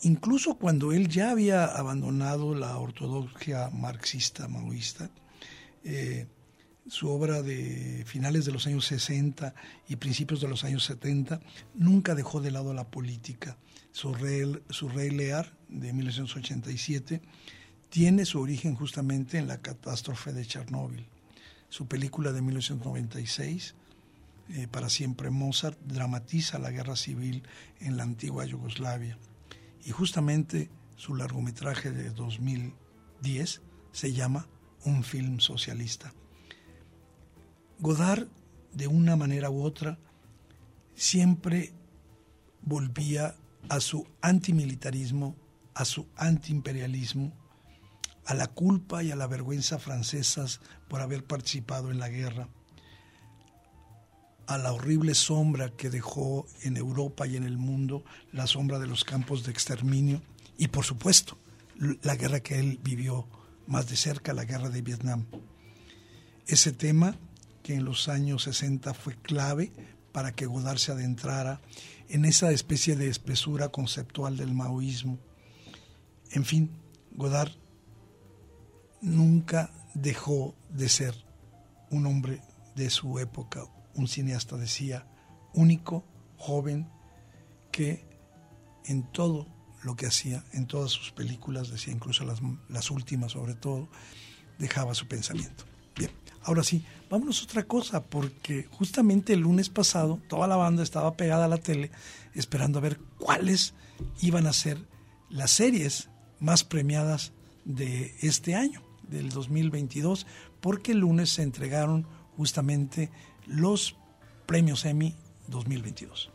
Incluso 0.02 0.56
cuando 0.56 0.92
él 0.92 1.08
ya 1.08 1.32
había 1.32 1.66
abandonado 1.66 2.54
la 2.54 2.78
ortodoxia 2.78 3.70
marxista 3.70 4.48
maoísta, 4.48 5.10
eh, 5.84 6.28
su 6.88 7.10
obra 7.10 7.42
de 7.42 8.04
finales 8.06 8.44
de 8.46 8.52
los 8.52 8.68
años 8.68 8.86
60 8.86 9.56
y 9.88 9.96
principios 9.96 10.42
de 10.42 10.50
los 10.50 10.66
años 10.66 10.84
70 10.84 11.40
nunca 11.76 12.16
dejó 12.16 12.42
de 12.42 12.52
lado 12.52 12.74
la 12.74 12.90
política. 12.90 13.58
Su 13.94 14.12
Rey, 14.16 15.12
Lear 15.12 15.56
de 15.70 15.94
1987 15.94 17.22
tiene 17.90 18.26
su 18.26 18.42
origen 18.42 18.74
justamente 18.74 19.38
en 19.38 19.48
la 19.48 19.62
catástrofe 19.62 20.34
de 20.34 20.44
Chernóbil. 20.48 21.06
Su 21.70 21.88
película 21.88 22.32
de 22.32 22.42
1996, 22.42 23.76
eh, 24.50 24.68
para 24.68 24.90
siempre 24.90 25.30
Mozart 25.30 25.80
dramatiza 25.86 26.58
la 26.58 26.72
guerra 26.72 26.96
civil 26.96 27.44
en 27.80 27.96
la 27.96 28.02
antigua 28.02 28.46
Yugoslavia. 28.46 29.20
Y 29.86 29.92
justamente 29.92 30.72
su 30.96 31.14
largometraje 31.14 31.92
de 31.92 32.10
2010 32.10 33.62
se 33.92 34.12
llama 34.12 34.48
Un 34.86 35.04
film 35.04 35.40
socialista. 35.40 36.14
Godard, 37.78 38.28
de 38.74 38.88
una 38.88 39.16
manera 39.16 39.52
u 39.52 39.62
otra, 39.62 40.00
siempre 40.96 41.74
volvía 42.64 43.36
a 43.70 43.80
su 43.80 44.08
antimilitarismo, 44.22 45.36
a 45.74 45.86
su 45.86 46.08
antiimperialismo, 46.16 47.34
a 48.26 48.34
la 48.34 48.48
culpa 48.48 49.04
y 49.04 49.12
a 49.12 49.16
la 49.16 49.28
vergüenza 49.28 49.80
francesas 49.80 50.62
por 50.88 51.02
haber 51.02 51.26
participado 51.26 51.92
en 51.92 52.00
la 52.00 52.10
guerra, 52.10 52.48
a 54.48 54.58
la 54.58 54.74
horrible 54.74 55.16
sombra 55.16 55.70
que 55.70 55.90
dejó 55.90 56.46
en 56.62 56.78
Europa 56.78 57.28
y 57.28 57.36
en 57.38 57.44
el 57.44 57.58
mundo 57.58 58.04
la 58.32 58.48
sombra 58.48 58.80
de 58.80 58.88
los 58.88 59.04
campos 59.04 59.44
de 59.44 59.52
exterminio 59.52 60.22
y 60.58 60.68
por 60.68 60.86
supuesto 60.86 61.38
la 62.04 62.16
guerra 62.16 62.42
que 62.42 62.60
él 62.60 62.80
vivió 62.84 63.28
más 63.68 63.90
de 63.90 63.96
cerca, 63.96 64.34
la 64.34 64.46
guerra 64.46 64.70
de 64.70 64.82
Vietnam. 64.82 65.26
Ese 66.46 66.72
tema 66.72 67.18
que 67.64 67.76
en 67.76 67.86
los 67.86 68.10
años 68.10 68.44
60 68.44 68.94
fue 68.94 69.16
clave 69.16 69.72
para 70.14 70.32
que 70.34 70.46
Godard 70.46 70.78
se 70.78 70.94
adentrara 70.94 71.60
en 72.08 72.24
esa 72.24 72.52
especie 72.52 72.96
de 72.96 73.10
espesura 73.10 73.70
conceptual 73.70 74.38
del 74.38 74.54
maoísmo. 74.54 75.20
En 76.32 76.46
fin, 76.46 76.70
Godard 77.12 77.52
nunca 79.02 79.72
dejó 79.94 80.56
de 80.70 80.88
ser 80.88 81.16
un 81.90 82.06
hombre 82.06 82.42
de 82.76 82.90
su 82.90 83.20
época, 83.20 83.66
un 83.96 84.08
cineasta, 84.08 84.56
decía, 84.56 85.06
único, 85.54 86.06
joven, 86.38 86.90
que 87.72 88.08
en 88.86 89.04
todo 89.12 89.48
lo 89.84 89.96
que 89.96 90.06
hacía, 90.06 90.44
en 90.54 90.68
todas 90.68 90.92
sus 90.92 91.12
películas, 91.12 91.70
decía 91.70 91.94
incluso 91.94 92.24
las, 92.24 92.40
las 92.70 92.92
últimas 92.92 93.34
sobre 93.34 93.56
todo, 93.56 93.90
dejaba 94.58 94.96
su 94.96 95.08
pensamiento. 95.08 95.66
Bien, 95.96 96.12
ahora 96.44 96.64
sí, 96.64 96.86
vámonos 97.14 97.42
a 97.42 97.44
otra 97.44 97.64
cosa, 97.68 98.04
porque 98.04 98.68
justamente 98.72 99.34
el 99.34 99.42
lunes 99.42 99.70
pasado 99.70 100.20
toda 100.28 100.48
la 100.48 100.56
banda 100.56 100.82
estaba 100.82 101.16
pegada 101.16 101.46
a 101.46 101.48
la 101.48 101.60
tele 101.60 101.92
esperando 102.34 102.80
a 102.80 102.82
ver 102.82 102.98
cuáles 103.20 103.76
iban 104.20 104.48
a 104.48 104.54
ser 104.54 104.80
las 105.30 105.52
series 105.52 106.10
más 106.40 106.64
premiadas 106.64 107.32
de 107.66 108.16
este 108.22 108.56
año, 108.56 108.82
del 109.04 109.30
2022, 109.30 110.26
porque 110.60 110.94
el 110.94 111.02
lunes 111.02 111.30
se 111.30 111.44
entregaron 111.44 112.08
justamente 112.36 113.12
los 113.46 113.96
premios 114.48 114.84
Emmy 114.84 115.16
2022. 115.50 116.32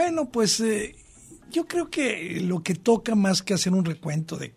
Bueno, 0.00 0.30
pues 0.30 0.58
eh, 0.60 0.96
yo 1.52 1.68
creo 1.68 1.90
que 1.90 2.40
lo 2.40 2.62
que 2.62 2.74
toca 2.74 3.14
más 3.14 3.42
que 3.42 3.52
hacer 3.52 3.74
un 3.74 3.84
recuento 3.84 4.38
de, 4.38 4.54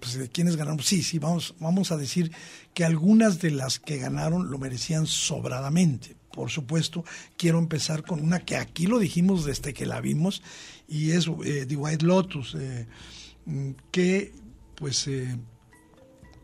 pues, 0.00 0.14
de 0.14 0.28
quiénes 0.28 0.56
ganaron, 0.56 0.80
sí, 0.80 1.04
sí, 1.04 1.20
vamos, 1.20 1.54
vamos 1.60 1.92
a 1.92 1.96
decir 1.96 2.32
que 2.74 2.84
algunas 2.84 3.40
de 3.40 3.52
las 3.52 3.78
que 3.78 3.98
ganaron 3.98 4.50
lo 4.50 4.58
merecían 4.58 5.06
sobradamente. 5.06 6.16
Por 6.32 6.50
supuesto, 6.50 7.04
quiero 7.36 7.60
empezar 7.60 8.02
con 8.02 8.20
una 8.20 8.40
que 8.40 8.56
aquí 8.56 8.88
lo 8.88 8.98
dijimos 8.98 9.44
desde 9.44 9.72
que 9.72 9.86
la 9.86 10.00
vimos 10.00 10.42
y 10.88 11.12
es 11.12 11.28
eh, 11.44 11.66
The 11.68 11.76
White 11.76 12.04
Lotus, 12.04 12.56
eh, 12.58 12.88
que 13.92 14.32
pues 14.74 15.08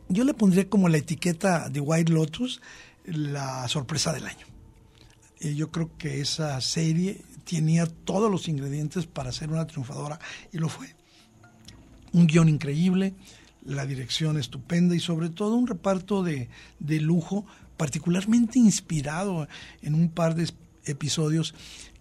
yo 0.08 0.22
le 0.22 0.34
pondría 0.34 0.68
como 0.68 0.88
la 0.88 0.98
etiqueta 0.98 1.68
The 1.72 1.80
White 1.80 2.12
Lotus 2.12 2.62
la 3.06 3.66
sorpresa 3.66 4.12
del 4.12 4.28
año. 4.28 4.46
yo 5.40 5.72
creo 5.72 5.90
que 5.98 6.20
esa 6.20 6.60
serie 6.60 7.22
tenía 7.50 7.86
todos 7.86 8.30
los 8.30 8.46
ingredientes 8.46 9.06
para 9.06 9.32
ser 9.32 9.50
una 9.50 9.66
triunfadora 9.66 10.20
y 10.52 10.58
lo 10.58 10.68
fue. 10.68 10.94
Un 12.12 12.26
guion 12.28 12.48
increíble, 12.48 13.14
la 13.64 13.86
dirección 13.86 14.38
estupenda 14.38 14.94
y 14.94 15.00
sobre 15.00 15.30
todo 15.30 15.56
un 15.56 15.66
reparto 15.66 16.22
de, 16.22 16.48
lujo 16.78 17.44
particularmente 17.76 18.58
inspirado 18.58 19.48
en 19.82 19.94
un 19.94 20.10
par 20.10 20.36
de 20.36 20.48
episodios 20.84 21.54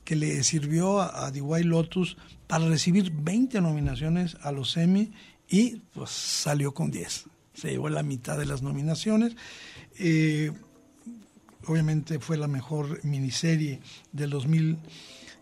que 0.03 0.15
le 0.15 0.43
sirvió 0.43 1.01
a, 1.01 1.31
The 1.31 1.41
White 1.41 1.67
Lotus 1.67 2.15
para 2.47 2.67
recibir 2.67 3.11
20 3.11 3.59
nominaciones 3.61 4.37
a 4.41 4.51
los 4.51 4.77
Emmy 4.77 5.11
y 5.47 5.77
pues 5.93 6.11
salió 6.11 6.73
con 6.73 6.91
10. 6.91 7.25
Se 7.55 7.71
llevó 7.71 7.89
la 7.89 8.03
mitad 8.03 8.37
de 8.37 8.45
las 8.45 8.61
nominaciones. 8.61 9.35
Eh, 9.97 10.51
obviamente 11.65 12.19
fue 12.19 12.37
la 12.37 12.47
mejor 12.47 13.03
miniserie 13.03 13.79
del 14.11 14.29
2000 14.29 14.77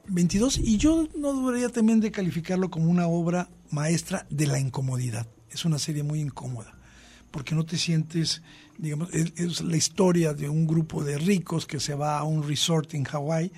22 0.07 0.57
y 0.59 0.77
yo 0.77 1.07
no 1.17 1.33
dudaría 1.33 1.69
también 1.69 1.99
de 1.99 2.11
calificarlo 2.11 2.69
como 2.69 2.89
una 2.89 3.07
obra 3.07 3.49
maestra 3.71 4.25
de 4.29 4.47
la 4.47 4.59
incomodidad. 4.59 5.27
Es 5.51 5.65
una 5.65 5.79
serie 5.79 6.03
muy 6.03 6.19
incómoda 6.19 6.77
porque 7.31 7.55
no 7.55 7.65
te 7.65 7.77
sientes, 7.77 8.41
digamos, 8.77 9.09
es, 9.13 9.61
la 9.61 9.77
historia 9.77 10.33
de 10.33 10.49
un 10.49 10.65
grupo 10.65 11.03
de 11.03 11.17
ricos 11.17 11.65
que 11.65 11.79
se 11.79 11.93
va 11.93 12.17
a 12.17 12.23
un 12.23 12.47
resort 12.47 12.93
en 12.93 13.03
Hawái 13.03 13.51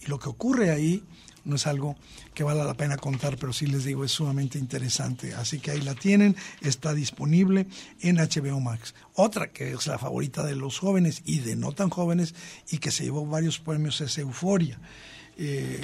y 0.00 0.06
lo 0.06 0.18
que 0.18 0.28
ocurre 0.28 0.70
ahí 0.70 1.02
no 1.44 1.56
es 1.56 1.66
algo 1.66 1.96
que 2.32 2.42
vale 2.42 2.64
la 2.64 2.74
pena 2.74 2.96
contar, 2.96 3.36
pero 3.36 3.52
sí 3.52 3.66
les 3.66 3.84
digo, 3.84 4.04
es 4.04 4.12
sumamente 4.12 4.58
interesante. 4.58 5.34
Así 5.34 5.58
que 5.58 5.72
ahí 5.72 5.80
la 5.82 5.94
tienen, 5.94 6.36
está 6.62 6.94
disponible 6.94 7.66
en 8.00 8.16
HBO 8.16 8.60
Max. 8.60 8.94
Otra 9.14 9.48
que 9.50 9.72
es 9.72 9.86
la 9.86 9.98
favorita 9.98 10.42
de 10.42 10.56
los 10.56 10.78
jóvenes 10.78 11.22
y 11.26 11.40
de 11.40 11.54
no 11.54 11.72
tan 11.72 11.90
jóvenes 11.90 12.34
y 12.70 12.78
que 12.78 12.90
se 12.90 13.04
llevó 13.04 13.26
varios 13.26 13.58
premios 13.58 14.00
es 14.00 14.16
Euforia. 14.16 14.78
Eh, 15.36 15.80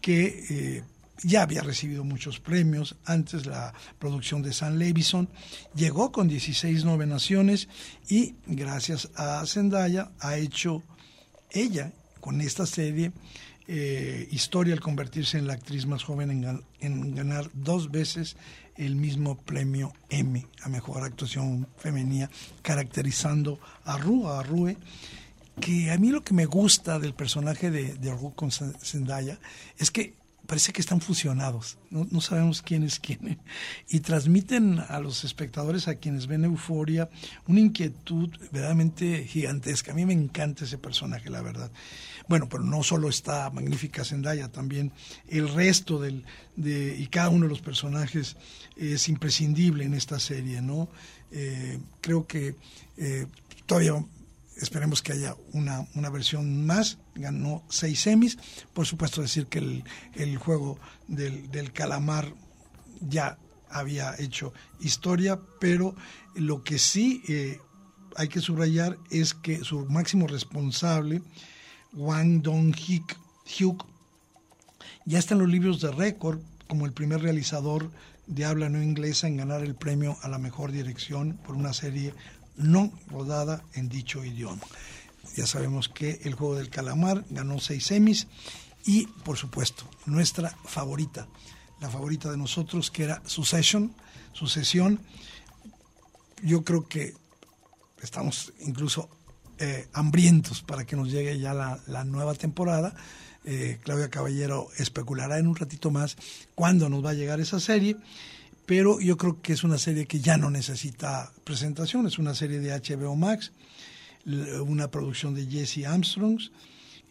que 0.00 0.44
eh, 0.50 0.84
ya 1.22 1.42
había 1.42 1.62
recibido 1.62 2.04
muchos 2.04 2.38
premios. 2.38 2.96
Antes 3.04 3.46
la 3.46 3.74
producción 3.98 4.42
de 4.42 4.52
San 4.52 4.78
Levison, 4.78 5.28
llegó 5.74 6.12
con 6.12 6.28
16 6.28 6.84
nominaciones 6.84 7.68
y 8.08 8.36
gracias 8.46 9.10
a 9.16 9.44
Zendaya 9.46 10.10
ha 10.20 10.36
hecho 10.36 10.82
ella 11.50 11.92
con 12.20 12.40
esta 12.40 12.66
serie 12.66 13.12
eh, 13.68 14.28
historia 14.30 14.74
al 14.74 14.80
convertirse 14.80 15.38
en 15.38 15.48
la 15.48 15.54
actriz 15.54 15.86
más 15.86 16.04
joven 16.04 16.62
en, 16.80 17.14
ganar 17.14 17.50
dos 17.52 17.90
veces 17.90 18.36
el 18.76 18.94
mismo 18.94 19.36
premio 19.38 19.92
Emmy 20.08 20.46
a 20.62 20.68
mejor 20.68 21.02
actuación 21.02 21.66
femenina, 21.76 22.30
caracterizando 22.62 23.58
a 23.84 23.96
Rue, 23.96 24.28
a 24.28 24.42
Rue 24.42 24.76
que 25.60 25.90
a 25.90 25.98
mí 25.98 26.10
lo 26.10 26.22
que 26.22 26.34
me 26.34 26.46
gusta 26.46 26.98
del 26.98 27.14
personaje 27.14 27.70
de, 27.70 27.94
de 27.94 28.14
con 28.34 28.50
Zendaya 28.50 29.38
es 29.78 29.90
que 29.90 30.14
parece 30.46 30.72
que 30.72 30.80
están 30.80 31.00
fusionados, 31.00 31.76
no, 31.90 32.20
sabemos 32.20 32.62
quién 32.62 32.84
es 32.84 33.00
quién, 33.00 33.38
y 33.88 34.00
transmiten 34.00 34.78
a 34.78 35.00
los 35.00 35.24
espectadores, 35.24 35.88
a 35.88 35.96
quienes 35.96 36.26
ven 36.26 36.44
Euforia, 36.44 37.10
una 37.46 37.60
inquietud 37.60 38.30
verdaderamente 38.52 39.24
gigantesca. 39.24 39.92
A 39.92 39.94
mí 39.94 40.06
me 40.06 40.12
encanta 40.12 40.64
ese 40.64 40.78
personaje, 40.78 41.30
la 41.30 41.42
verdad. 41.42 41.70
Bueno, 42.28 42.48
pero 42.48 42.62
no 42.62 42.82
solo 42.82 43.08
está 43.08 43.50
magnífica 43.50 44.04
Zendaya, 44.04 44.48
también 44.48 44.92
el 45.28 45.48
resto 45.48 46.00
del, 46.00 46.24
de, 46.56 46.96
y 46.96 47.06
cada 47.08 47.28
uno 47.28 47.44
de 47.44 47.50
los 47.50 47.60
personajes 47.60 48.36
es 48.76 49.08
imprescindible 49.08 49.84
en 49.84 49.94
esta 49.94 50.18
serie, 50.18 50.62
¿no? 50.62 50.88
Eh, 51.32 51.78
creo 52.00 52.26
que 52.26 52.54
eh, 52.96 53.26
todavía 53.66 53.94
esperemos 54.56 55.02
que 55.02 55.12
haya 55.12 55.36
una, 55.52 55.86
una, 55.94 56.10
versión 56.10 56.66
más, 56.66 56.98
ganó 57.14 57.62
seis 57.68 58.00
semis, 58.00 58.38
por 58.72 58.86
supuesto 58.86 59.20
decir 59.20 59.46
que 59.46 59.58
el, 59.58 59.84
el 60.14 60.36
juego 60.38 60.78
del, 61.08 61.50
del, 61.50 61.72
calamar 61.72 62.32
ya 63.00 63.38
había 63.68 64.14
hecho 64.18 64.52
historia, 64.80 65.38
pero 65.60 65.94
lo 66.34 66.62
que 66.62 66.78
sí 66.78 67.22
eh, 67.28 67.58
hay 68.16 68.28
que 68.28 68.40
subrayar 68.40 68.96
es 69.10 69.34
que 69.34 69.62
su 69.64 69.84
máximo 69.86 70.26
responsable, 70.26 71.22
Wang 71.92 72.42
Dong-hyuk, 72.42 73.86
ya 75.04 75.18
está 75.18 75.34
en 75.34 75.40
los 75.40 75.48
libros 75.48 75.80
de 75.80 75.92
récord 75.92 76.40
como 76.66 76.86
el 76.86 76.92
primer 76.92 77.20
realizador 77.20 77.90
de 78.26 78.44
habla 78.44 78.68
no 78.68 78.82
inglesa 78.82 79.28
en 79.28 79.36
ganar 79.36 79.62
el 79.62 79.74
premio 79.74 80.16
a 80.22 80.28
la 80.28 80.38
mejor 80.38 80.72
dirección 80.72 81.38
por 81.46 81.54
una 81.54 81.72
serie 81.72 82.12
no 82.56 82.92
rodada 83.08 83.62
en 83.74 83.88
dicho 83.88 84.24
idioma. 84.24 84.62
Ya 85.36 85.46
sabemos 85.46 85.88
que 85.88 86.20
el 86.24 86.34
juego 86.34 86.56
del 86.56 86.70
calamar 86.70 87.24
ganó 87.30 87.58
seis 87.60 87.86
semis 87.86 88.26
y, 88.84 89.06
por 89.06 89.36
supuesto, 89.36 89.84
nuestra 90.06 90.56
favorita, 90.64 91.26
la 91.80 91.90
favorita 91.90 92.30
de 92.30 92.36
nosotros, 92.36 92.90
que 92.90 93.04
era 93.04 93.22
Succession, 93.26 93.94
Sucesión. 94.32 95.00
Yo 96.42 96.64
creo 96.64 96.88
que 96.88 97.14
estamos 98.00 98.52
incluso 98.60 99.10
eh, 99.58 99.88
hambrientos 99.92 100.62
para 100.62 100.84
que 100.84 100.96
nos 100.96 101.10
llegue 101.10 101.38
ya 101.38 101.54
la, 101.54 102.04
nueva 102.04 102.34
temporada. 102.34 102.94
Eh, 103.44 103.78
Claudia 103.82 104.10
Caballero 104.10 104.68
especulará 104.76 105.38
en 105.38 105.46
un 105.46 105.56
ratito 105.56 105.90
más 105.90 106.16
cuándo 106.54 106.88
nos 106.88 107.04
va 107.04 107.10
a 107.10 107.14
llegar 107.14 107.40
esa 107.40 107.58
serie, 107.58 107.96
pero 108.66 109.00
yo 109.00 109.16
creo 109.16 109.40
que 109.40 109.52
es 109.52 109.64
una 109.64 109.78
serie 109.78 110.06
que 110.06 110.20
ya 110.20 110.36
no 110.36 110.50
necesita 110.50 111.32
presentación, 111.44 112.06
es 112.06 112.18
una 112.18 112.34
serie 112.34 112.58
de 112.58 112.70
HBO 112.70 113.14
Max, 113.14 113.52
una 114.66 114.90
producción 114.90 115.34
de 115.34 115.46
Jesse 115.46 115.86
Armstrong, 115.86 116.40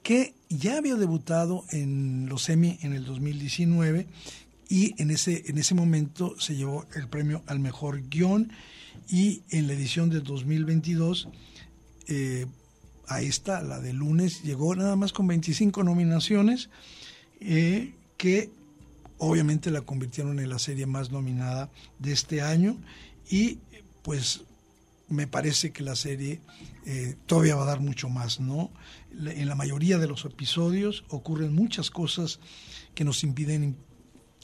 que 0.04 0.36
ya 0.50 0.78
había 0.78 0.96
debutado 0.96 1.64
en 1.72 2.28
los 2.28 2.50
Emmy 2.50 2.78
en 2.82 2.94
el 2.94 3.06
2019 3.06 4.06
y 4.68 5.02
en 5.02 5.12
ese, 5.12 5.44
en 5.48 5.58
ese 5.58 5.74
momento 5.76 6.40
se 6.40 6.56
llevó 6.56 6.86
el 6.94 7.08
premio 7.08 7.42
al 7.48 7.60
mejor 7.60 8.08
guion 8.10 8.52
y 9.10 9.42
en 9.50 9.68
la 9.68 9.74
edición 9.74 10.10
de 10.10 10.20
2022 10.20 11.30
eh, 12.08 12.46
a 13.08 13.22
esta, 13.22 13.62
la 13.62 13.80
de 13.80 13.94
lunes, 13.94 14.44
llegó 14.44 14.76
nada 14.76 14.96
más 14.96 15.14
con 15.14 15.28
25 15.28 15.84
nominaciones 15.84 16.70
eh, 17.40 17.94
que 18.18 18.50
obviamente 19.18 19.72
la 19.72 19.82
convirtieron 19.82 20.40
en 20.40 20.50
la 20.50 20.60
serie 20.60 20.86
más 20.86 21.12
nominada 21.12 21.70
de 22.00 22.12
este 22.12 22.42
año 22.42 22.78
y 23.30 23.60
pues 24.02 24.42
me 25.08 25.28
parece 25.28 25.72
que 25.72 25.84
la 25.84 25.96
serie 25.96 26.42
eh, 26.86 27.16
todavía 27.26 27.56
va 27.56 27.64
a 27.64 27.68
dar 27.68 27.80
mucho 27.80 28.10
más, 28.10 28.40
¿no? 28.40 28.72
En 29.12 29.48
la 29.48 29.56
mayoría 29.56 29.98
de 29.98 30.08
los 30.08 30.26
episodios 30.26 31.06
ocurren 31.10 31.54
muchas 31.54 31.90
cosas 31.90 32.40
que 32.94 33.04
nos 33.04 33.24
impiden 33.24 33.78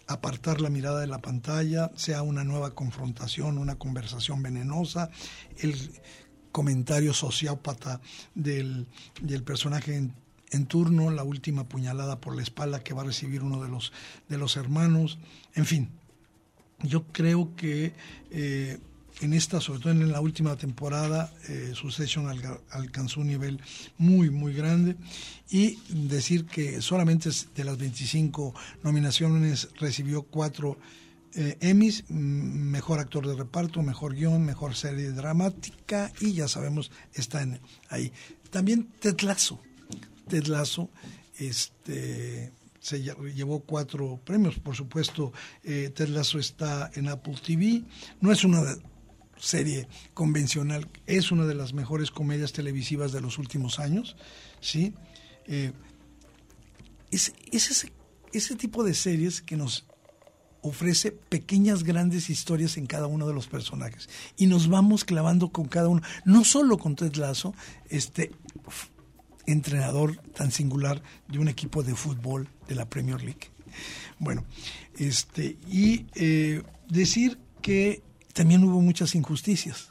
apartar 0.07 0.61
la 0.61 0.69
mirada 0.69 0.99
de 0.99 1.07
la 1.07 1.21
pantalla, 1.21 1.91
sea 1.95 2.21
una 2.21 2.43
nueva 2.43 2.75
confrontación, 2.75 3.57
una 3.57 3.75
conversación 3.75 4.43
venenosa, 4.43 5.09
el 5.57 5.75
comentario 6.51 7.13
sociópata 7.13 8.01
del, 8.35 8.87
del 9.21 9.43
personaje 9.43 10.11
en, 10.51 10.65
turno, 10.65 11.09
la 11.11 11.23
última 11.23 11.67
puñalada 11.67 12.19
por 12.19 12.35
la 12.35 12.41
espalda 12.41 12.83
que 12.83 12.93
va 12.93 13.01
a 13.01 13.05
recibir 13.05 13.41
uno 13.43 13.61
de 13.61 13.69
los, 13.69 13.91
de 14.29 14.37
los 14.37 14.57
hermanos, 14.57 15.17
en 15.55 15.65
fin. 15.65 15.89
Yo 16.83 17.03
creo 17.11 17.55
que 17.55 17.93
eh, 18.31 18.79
en 19.21 19.33
esta, 19.33 19.61
sobre 19.61 19.79
todo 19.79 19.91
en 19.91 20.11
la 20.11 20.19
última 20.19 20.55
temporada, 20.55 21.31
eh, 21.47 21.73
Succession 21.75 22.27
alcanzó 22.71 23.21
un 23.21 23.27
nivel 23.27 23.61
muy, 23.97 24.29
muy 24.29 24.53
grande. 24.53 24.95
Y 25.49 25.77
decir 25.89 26.45
que 26.45 26.81
solamente 26.81 27.29
de 27.55 27.63
las 27.63 27.77
25 27.77 28.53
nominaciones 28.83 29.69
recibió 29.79 30.23
cuatro 30.23 30.77
eh, 31.33 31.57
Emmys, 31.61 32.09
mejor 32.09 32.99
actor 32.99 33.27
de 33.27 33.35
reparto, 33.35 33.81
mejor 33.81 34.15
guion, 34.15 34.43
mejor 34.43 34.75
serie 34.75 35.11
dramática 35.11 36.11
y 36.19 36.33
ya 36.33 36.47
sabemos, 36.47 36.91
está 37.13 37.45
ahí. 37.89 38.11
También 38.49 38.89
Ted 38.99 39.21
Lasso. 39.21 39.59
Ted 40.31 40.47
Lasso 40.47 40.89
este, 41.37 42.53
se 42.79 43.01
llevó 43.01 43.59
cuatro 43.59 44.21
premios, 44.23 44.59
por 44.59 44.77
supuesto. 44.77 45.33
Eh, 45.61 45.91
Ted 45.93 46.07
Lasso 46.07 46.39
está 46.39 46.89
en 46.95 47.09
Apple 47.09 47.35
TV. 47.45 47.83
No 48.21 48.31
es 48.31 48.45
una 48.45 48.63
serie 49.37 49.89
convencional, 50.13 50.87
es 51.05 51.33
una 51.33 51.45
de 51.45 51.55
las 51.55 51.73
mejores 51.73 52.11
comedias 52.11 52.53
televisivas 52.53 53.11
de 53.11 53.19
los 53.19 53.39
últimos 53.39 53.79
años, 53.79 54.15
¿sí? 54.61 54.93
Eh, 55.47 55.73
es, 57.09 57.33
ese, 57.51 57.91
ese 58.31 58.55
tipo 58.55 58.85
de 58.85 58.93
series 58.93 59.41
que 59.41 59.57
nos 59.57 59.85
ofrece 60.61 61.11
pequeñas, 61.11 61.83
grandes 61.83 62.29
historias 62.29 62.77
en 62.77 62.85
cada 62.85 63.07
uno 63.07 63.27
de 63.27 63.33
los 63.33 63.47
personajes. 63.47 64.07
Y 64.37 64.45
nos 64.45 64.69
vamos 64.69 65.03
clavando 65.03 65.49
con 65.49 65.67
cada 65.67 65.89
uno, 65.89 66.01
no 66.23 66.45
solo 66.45 66.77
con 66.77 66.95
Ted 66.95 67.15
Lasso, 67.15 67.53
este 67.89 68.31
entrenador 69.45 70.17
tan 70.35 70.51
singular 70.51 71.01
de 71.27 71.39
un 71.39 71.47
equipo 71.47 71.83
de 71.83 71.95
fútbol 71.95 72.49
de 72.67 72.75
la 72.75 72.89
Premier 72.89 73.21
League. 73.21 73.49
Bueno, 74.19 74.45
este, 74.97 75.57
y 75.67 76.05
eh, 76.15 76.63
decir 76.89 77.39
que 77.61 78.03
también 78.33 78.63
hubo 78.63 78.81
muchas 78.81 79.15
injusticias. 79.15 79.89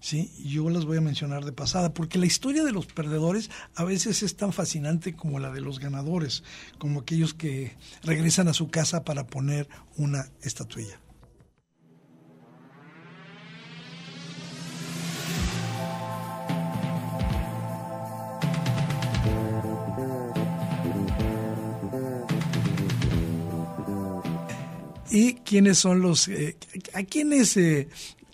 ¿sí? 0.00 0.32
Yo 0.44 0.70
las 0.70 0.84
voy 0.84 0.98
a 0.98 1.02
mencionar 1.02 1.44
de 1.44 1.52
pasada, 1.52 1.92
porque 1.92 2.18
la 2.18 2.26
historia 2.26 2.64
de 2.64 2.72
los 2.72 2.86
perdedores 2.86 3.50
a 3.74 3.84
veces 3.84 4.22
es 4.22 4.36
tan 4.36 4.52
fascinante 4.52 5.14
como 5.14 5.38
la 5.38 5.50
de 5.50 5.60
los 5.60 5.78
ganadores, 5.78 6.42
como 6.78 7.00
aquellos 7.00 7.34
que 7.34 7.76
regresan 8.02 8.48
a 8.48 8.54
su 8.54 8.68
casa 8.68 9.04
para 9.04 9.26
poner 9.26 9.68
una 9.96 10.30
estatuilla. 10.42 11.00
¿Y 25.18 25.34
quiénes 25.34 25.78
son 25.78 26.00
los, 26.00 26.28
eh, 26.28 26.56
a 26.94 27.02
quiénes 27.02 27.56
eh, 27.56 27.88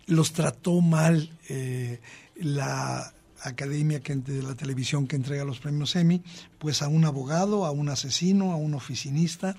los 0.07 0.35
trató 0.35 0.83
mal 0.83 1.31
eh, 1.49 1.99
la 2.37 3.15
academia 3.41 4.01
que, 4.01 4.17
de 4.17 4.43
la 4.43 4.55
televisión 4.55 5.07
que 5.07 5.17
entrega 5.17 5.45
los 5.45 5.61
premios 5.61 5.97
Emmy? 5.97 6.23
Pues 6.59 6.83
a 6.83 6.89
un 6.89 7.07
abogado, 7.07 7.65
a 7.65 7.71
un 7.71 7.89
asesino, 7.89 8.53
a 8.53 8.57
un 8.57 8.75
oficinista 8.75 9.57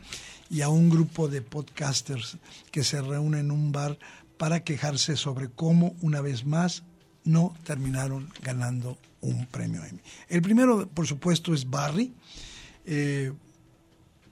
y 0.51 0.61
a 0.61 0.69
un 0.69 0.91
grupo 0.91 1.27
de 1.27 1.41
podcasters 1.41 2.37
que 2.69 2.83
se 2.83 3.01
reúnen 3.01 3.45
en 3.45 3.51
un 3.51 3.71
bar 3.71 3.97
para 4.37 4.63
quejarse 4.63 5.17
sobre 5.17 5.49
cómo 5.49 5.95
una 6.03 6.21
vez 6.21 6.45
más 6.45 6.83
no 7.23 7.55
terminaron 7.63 8.29
ganando 8.43 8.99
un 9.21 9.47
premio 9.47 9.83
Emmy. 9.83 10.01
El 10.29 10.43
primero, 10.43 10.87
por 10.87 11.07
supuesto, 11.07 11.55
es 11.55 11.67
Barry. 11.67 12.13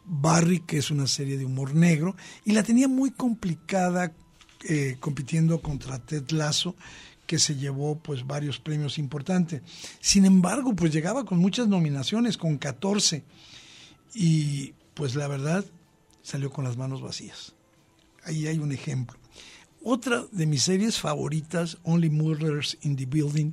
Barry, 0.06 0.60
que 0.60 0.78
es 0.78 0.92
una 0.92 1.08
serie 1.08 1.38
de 1.38 1.46
humor 1.46 1.74
negro, 1.74 2.16
y 2.46 2.52
la 2.52 2.64
tenía 2.64 2.88
muy 2.88 3.12
complicada 3.12 4.14
eh, 4.68 4.98
compitiendo 5.00 5.62
contra 5.62 6.00
Ted 6.00 6.32
Lasso, 6.32 6.76
que 7.26 7.40
se 7.40 7.56
llevó 7.56 7.98
pues 8.00 8.28
varios 8.28 8.60
premios 8.60 8.98
importantes. 8.98 9.62
Sin 10.00 10.26
embargo, 10.26 10.76
pues 10.76 10.94
llegaba 10.94 11.26
con 11.26 11.40
muchas 11.40 11.68
nominaciones, 11.68 12.38
con 12.38 12.58
14, 12.58 13.24
y 14.14 14.74
pues 14.94 15.16
la 15.16 15.28
verdad 15.28 15.66
salió 16.22 16.52
con 16.52 16.64
las 16.64 16.78
manos 16.78 17.02
vacías. 17.02 17.54
Ahí 18.24 18.48
hay 18.48 18.60
un 18.60 18.72
ejemplo. 18.72 19.18
Otra 19.84 20.26
de 20.32 20.46
mis 20.46 20.64
series 20.64 20.98
favoritas, 21.00 21.78
Only 21.84 22.10
Murders 22.10 22.78
in 22.84 22.96
the 22.96 23.06
Building, 23.06 23.52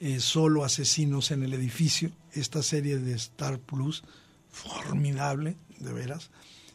eh, 0.00 0.18
Solo 0.20 0.64
Asesinos 0.64 1.30
en 1.30 1.42
el 1.42 1.52
Edificio, 1.52 2.10
esta 2.32 2.62
serie 2.62 2.98
de 2.98 3.14
Star 3.14 3.58
Plus, 3.58 4.02
formidable, 4.54 5.56
de 5.80 5.92
veras. 5.92 6.30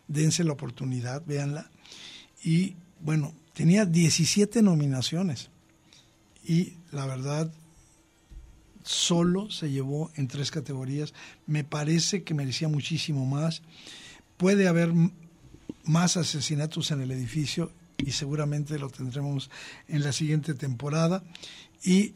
Dense 0.08 0.44
la 0.44 0.54
oportunidad, 0.54 1.26
véanla. 1.26 1.72
Y 2.44 2.76
bueno, 3.00 3.34
tenía 3.54 3.86
17 3.86 4.62
nominaciones. 4.62 5.50
Y 6.44 6.74
la 6.92 7.06
verdad, 7.06 7.52
solo 8.84 9.50
se 9.50 9.72
llevó 9.72 10.12
en 10.16 10.28
tres 10.28 10.52
categorías. 10.52 11.14
Me 11.48 11.64
parece 11.64 12.24
que 12.24 12.34
merecía 12.34 12.68
muchísimo 12.68 13.26
más. 13.26 13.62
Puede 14.38 14.68
haber 14.68 14.94
más 15.84 16.18
asesinatos 16.18 16.92
en 16.92 17.02
el 17.02 17.12
edificio 17.12 17.72
y 17.98 18.12
seguramente 18.12 18.80
lo 18.80 18.90
tendremos 18.90 19.50
en 19.88 20.04
la 20.04 20.12
siguiente 20.12 20.54
temporada. 20.54 21.24
Y 21.84 22.14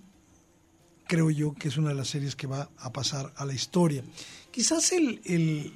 creo 1.08 1.30
yo 1.30 1.54
que 1.54 1.68
es 1.68 1.78
una 1.78 1.90
de 1.90 1.96
las 1.96 2.10
series 2.10 2.36
que 2.36 2.48
va 2.48 2.70
a 2.78 2.92
pasar 2.92 3.34
a 3.36 3.46
la 3.46 3.54
historia. 3.54 4.04
Quizás 4.54 4.92
el, 4.92 5.74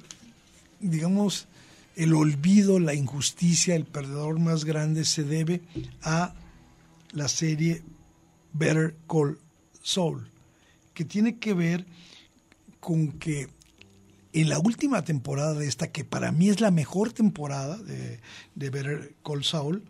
digamos, 0.78 1.48
el 1.96 2.14
olvido, 2.14 2.78
la 2.78 2.94
injusticia, 2.94 3.74
el 3.74 3.84
perdedor 3.84 4.38
más 4.38 4.64
grande 4.64 5.04
se 5.04 5.24
debe 5.24 5.62
a 6.00 6.32
la 7.10 7.26
serie 7.26 7.82
Better 8.52 8.94
Call 9.08 9.36
Saul, 9.82 10.28
que 10.94 11.04
tiene 11.04 11.38
que 11.38 11.54
ver 11.54 11.86
con 12.78 13.18
que 13.18 13.48
en 14.32 14.48
la 14.48 14.60
última 14.60 15.02
temporada 15.02 15.54
de 15.54 15.66
esta, 15.66 15.90
que 15.90 16.04
para 16.04 16.30
mí 16.30 16.48
es 16.48 16.60
la 16.60 16.70
mejor 16.70 17.12
temporada 17.12 17.78
de, 17.78 18.20
Better 18.54 19.16
Call 19.24 19.42
Saul, 19.42 19.82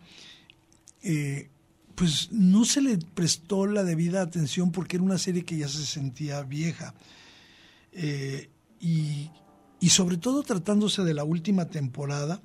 eh, 1.02 1.50
pues 1.94 2.32
no 2.32 2.64
se 2.64 2.80
le 2.80 2.96
prestó 2.96 3.66
la 3.66 3.84
debida 3.84 4.22
atención 4.22 4.72
porque 4.72 4.96
era 4.96 5.04
una 5.04 5.18
serie 5.18 5.44
que 5.44 5.58
ya 5.58 5.68
se 5.68 5.84
sentía 5.84 6.40
vieja. 6.40 6.94
Eh, 7.92 8.48
y, 8.80 9.30
sobre 9.88 10.16
todo 10.16 10.42
tratándose 10.42 11.02
de 11.02 11.14
la 11.14 11.24
última 11.24 11.66
temporada, 11.66 12.40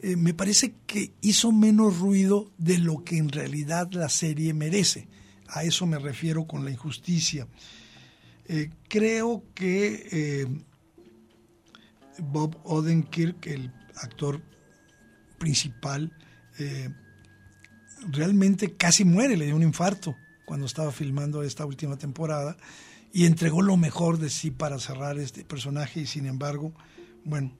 eh, 0.00 0.16
me 0.16 0.34
parece 0.34 0.74
que 0.86 1.12
hizo 1.20 1.52
menos 1.52 1.98
ruido 1.98 2.50
de 2.58 2.78
lo 2.78 3.04
que 3.04 3.18
en 3.18 3.28
realidad 3.28 3.90
la 3.92 4.08
serie 4.08 4.54
merece. 4.54 5.08
A 5.48 5.64
eso 5.64 5.86
me 5.86 5.98
refiero 5.98 6.46
con 6.46 6.64
la 6.64 6.70
injusticia. 6.70 7.46
Eh, 8.46 8.70
creo 8.88 9.44
que 9.54 10.08
eh, 10.10 10.46
Bob 12.18 12.58
Odenkirk, 12.64 13.46
el 13.46 13.72
actor 13.96 14.40
principal, 15.38 16.12
realmente 18.10 18.76
casi 18.76 19.02
muere, 19.04 19.34
le 19.34 19.46
dio 19.46 19.56
un 19.56 19.62
infarto 19.62 20.14
cuando 20.44 20.66
estaba 20.66 20.92
filmando 20.92 21.42
esta 21.42 21.64
última 21.64 21.96
temporada 21.96 22.54
y 23.12 23.26
entregó 23.26 23.62
lo 23.62 23.76
mejor 23.76 24.18
de 24.18 24.30
sí 24.30 24.50
para 24.50 24.78
cerrar 24.78 25.18
este 25.18 25.44
personaje 25.44 26.00
y 26.00 26.06
sin 26.06 26.26
embargo, 26.26 26.72
bueno, 27.24 27.56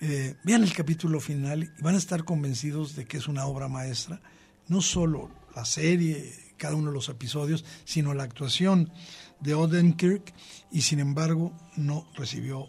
eh, 0.00 0.34
vean 0.44 0.62
el 0.62 0.72
capítulo 0.72 1.20
final 1.20 1.64
y 1.64 1.82
van 1.82 1.94
a 1.94 1.98
estar 1.98 2.24
convencidos 2.24 2.96
de 2.96 3.04
que 3.04 3.18
es 3.18 3.28
una 3.28 3.46
obra 3.46 3.68
maestra, 3.68 4.20
no 4.66 4.80
solo 4.80 5.30
la 5.54 5.64
serie, 5.64 6.32
cada 6.56 6.74
uno 6.74 6.88
de 6.88 6.94
los 6.94 7.08
episodios, 7.08 7.64
sino 7.84 8.14
la 8.14 8.24
actuación 8.24 8.92
de 9.40 9.54
Odenkirk 9.54 10.34
y 10.72 10.82
sin 10.82 11.00
embargo 11.00 11.52
no 11.76 12.08
recibió 12.14 12.66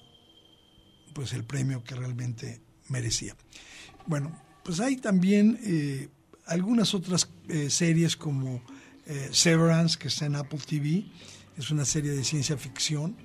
pues 1.13 1.33
el 1.33 1.43
premio 1.43 1.83
que 1.83 1.95
realmente 1.95 2.61
merecía. 2.87 3.35
Bueno, 4.05 4.39
pues 4.63 4.79
hay 4.79 4.97
también 4.97 5.59
eh, 5.63 6.09
algunas 6.45 6.93
otras 6.93 7.29
eh, 7.47 7.69
series 7.69 8.15
como 8.15 8.61
Severance, 9.31 9.99
que 9.99 10.07
está 10.07 10.25
en 10.27 10.35
Apple 10.37 10.59
TV, 10.65 11.03
es 11.61 11.71
una 11.71 11.85
serie 11.85 12.11
de 12.11 12.23
ciencia 12.23 12.57
ficción, 12.57 13.15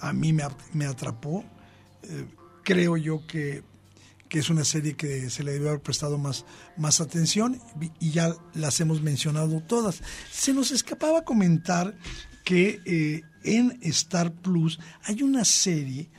a 0.00 0.12
mí 0.12 0.32
me, 0.32 0.86
atrapó, 0.86 1.44
creo 2.64 2.96
yo 2.96 3.26
que, 3.26 3.62
que, 4.28 4.40
es 4.40 4.50
una 4.50 4.64
serie 4.64 4.94
que 4.94 5.30
se 5.30 5.44
le 5.44 5.52
debe 5.52 5.68
haber 5.68 5.80
prestado 5.80 6.18
más, 6.18 6.44
más 6.76 7.00
atención 7.00 7.60
y 8.00 8.10
ya 8.10 8.34
las 8.54 8.80
hemos 8.80 9.02
mencionado 9.02 9.60
todas. 9.60 10.02
Se 10.30 10.52
nos 10.52 10.72
escapaba 10.72 11.24
comentar 11.24 11.96
que 12.44 13.22
en 13.44 13.78
Star 13.82 14.32
Plus 14.32 14.80
hay 15.04 15.22
una 15.22 15.44
serie 15.44 16.10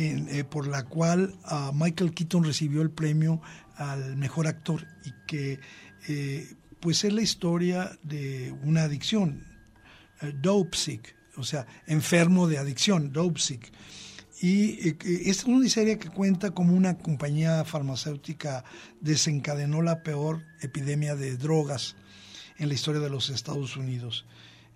eh, 0.00 0.44
por 0.48 0.68
la 0.68 0.84
cual 0.84 1.34
uh, 1.50 1.72
Michael 1.72 2.14
Keaton 2.14 2.44
recibió 2.44 2.82
el 2.82 2.90
premio 2.90 3.40
al 3.74 4.16
mejor 4.16 4.46
actor 4.46 4.86
y 5.04 5.12
que 5.26 5.58
eh, 6.06 6.54
pues 6.78 7.02
es 7.02 7.12
la 7.12 7.22
historia 7.22 7.98
de 8.04 8.54
una 8.62 8.84
adicción, 8.84 9.44
uh, 10.22 10.26
dope 10.40 10.76
sick, 10.76 11.14
o 11.36 11.44
sea, 11.44 11.66
enfermo 11.86 12.48
de 12.48 12.58
adicción, 12.58 13.12
dope 13.12 13.40
sick. 13.40 13.72
Y 14.40 14.94
es 15.28 15.44
una 15.44 15.68
serie 15.68 15.98
que 15.98 16.10
cuenta 16.10 16.52
como 16.52 16.74
una 16.74 16.96
compañía 16.96 17.64
farmacéutica 17.64 18.62
desencadenó 19.00 19.82
la 19.82 20.04
peor 20.04 20.44
epidemia 20.60 21.16
de 21.16 21.36
drogas 21.36 21.96
en 22.58 22.68
la 22.68 22.74
historia 22.74 23.00
de 23.00 23.10
los 23.10 23.30
Estados 23.30 23.76
Unidos. 23.76 24.26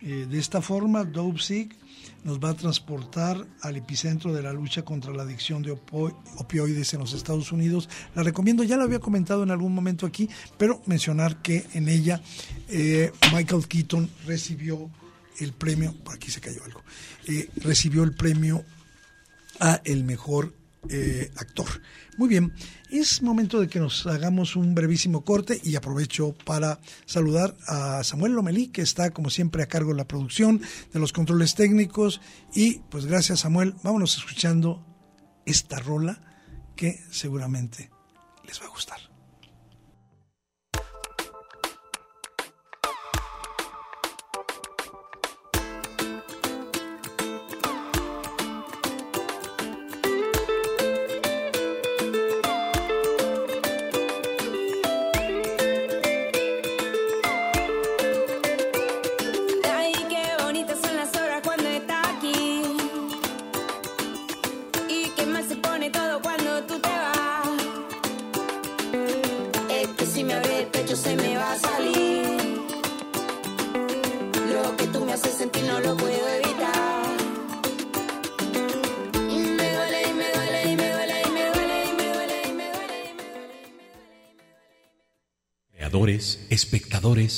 de 0.01 0.37
esta 0.37 0.61
forma, 0.61 1.05
Dope 1.05 1.41
Sick 1.41 1.77
nos 2.25 2.41
va 2.41 2.51
a 2.51 2.55
transportar 2.55 3.47
al 3.61 3.77
epicentro 3.77 4.33
de 4.33 4.43
la 4.43 4.53
lucha 4.53 4.85
contra 4.85 5.13
la 5.13 5.23
adicción 5.23 5.63
de 5.63 5.71
opioides 5.71 6.95
en 6.95 7.01
los 7.01 7.13
Estados 7.13 7.53
Unidos. 7.53 7.89
La 8.15 8.25
recomiendo, 8.25 8.65
ya 8.65 8.77
lo 8.77 8.83
había 8.83 8.99
comentado 8.99 9.43
en 9.43 9.51
algún 9.53 9.75
momento 9.75 10.07
aquí, 10.07 10.29
pero 10.57 10.83
mencionar 10.87 11.41
que 11.41 11.67
en 11.75 11.89
ella 11.89 12.21
eh, 12.69 13.13
Michael 13.33 13.69
Keaton 13.69 14.11
recibió 14.27 14.91
el 15.39 15.53
premio, 15.53 15.95
por 16.05 16.15
aquí 16.15 16.31
se 16.31 16.41
cayó 16.41 16.65
algo, 16.65 16.83
eh, 17.27 17.49
recibió 17.57 18.03
el 18.05 18.15
premio 18.15 18.65
a 19.61 19.81
el 19.85 20.05
mejor 20.05 20.55
eh, 20.89 21.31
actor. 21.37 21.69
Muy 22.19 22.29
bien, 22.29 22.53
es 22.91 23.23
momento 23.23 23.61
de 23.61 23.69
que 23.69 23.79
nos 23.79 24.07
hagamos 24.07 24.57
un 24.57 24.75
brevísimo 24.75 25.25
corte 25.25 25.61
y 25.63 25.77
aprovecho 25.77 26.35
para 26.45 26.81
saludar 27.07 27.57
a 27.67 28.03
Samuel 28.03 28.33
Lomelí, 28.33 28.69
que 28.69 28.83
está 28.83 29.11
como 29.11 29.31
siempre 29.31 29.63
a 29.63 29.67
cargo 29.67 29.93
de 29.93 29.97
la 29.97 30.09
producción, 30.09 30.61
de 30.93 31.01
los 31.01 31.13
controles 31.13 31.55
técnicos. 31.55 32.21
Y 32.53 32.81
pues 32.91 33.07
gracias 33.07 33.41
Samuel, 33.41 33.75
vámonos 33.83 34.17
escuchando 34.17 34.85
esta 35.47 35.79
rola 35.79 36.21
que 36.77 37.01
seguramente 37.11 37.91
les 38.45 38.61
va 38.61 38.67
a 38.67 38.71
gustar. 38.71 39.12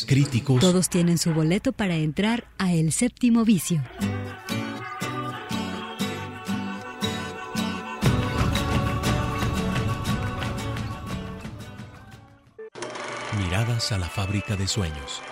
Críticos. 0.07 0.61
Todos 0.61 0.89
tienen 0.89 1.19
su 1.19 1.33
boleto 1.33 1.73
para 1.73 1.97
entrar 1.97 2.47
a 2.59 2.73
El 2.73 2.93
Séptimo 2.93 3.45
Vicio. 3.45 3.83
Miradas 13.39 13.93
a 13.93 13.99
la 13.99 14.09
fábrica 14.09 14.57
de 14.57 14.67
sueños. 14.67 15.23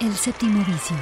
El 0.00 0.14
Séptimo 0.14 0.64
Vicio. 0.64 0.96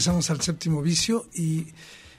Regresamos 0.00 0.30
al 0.30 0.40
séptimo 0.40 0.80
vicio 0.80 1.26
y 1.34 1.66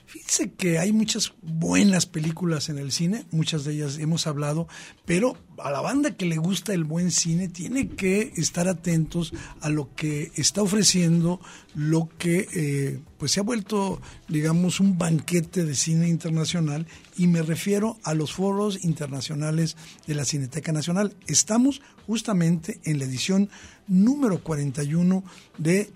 fíjense 0.06 0.52
que 0.52 0.78
hay 0.78 0.92
muchas 0.92 1.32
buenas 1.42 2.06
películas 2.06 2.68
en 2.68 2.78
el 2.78 2.92
cine, 2.92 3.24
muchas 3.32 3.64
de 3.64 3.72
ellas 3.72 3.98
hemos 3.98 4.28
hablado, 4.28 4.68
pero 5.04 5.36
a 5.58 5.72
la 5.72 5.80
banda 5.80 6.16
que 6.16 6.24
le 6.24 6.36
gusta 6.36 6.74
el 6.74 6.84
buen 6.84 7.10
cine 7.10 7.48
tiene 7.48 7.88
que 7.88 8.32
estar 8.36 8.68
atentos 8.68 9.32
a 9.60 9.68
lo 9.68 9.92
que 9.96 10.30
está 10.36 10.62
ofreciendo, 10.62 11.40
lo 11.74 12.08
que 12.18 12.46
eh, 12.54 13.00
pues 13.18 13.32
se 13.32 13.40
ha 13.40 13.42
vuelto, 13.42 14.00
digamos, 14.28 14.78
un 14.78 14.96
banquete 14.96 15.64
de 15.64 15.74
cine 15.74 16.08
internacional 16.08 16.86
y 17.16 17.26
me 17.26 17.42
refiero 17.42 17.98
a 18.04 18.14
los 18.14 18.32
foros 18.32 18.84
internacionales 18.84 19.76
de 20.06 20.14
la 20.14 20.24
Cineteca 20.24 20.70
Nacional. 20.70 21.16
Estamos 21.26 21.82
justamente 22.06 22.78
en 22.84 23.00
la 23.00 23.06
edición 23.06 23.50
número 23.88 24.40
41 24.40 25.24
de 25.58 25.90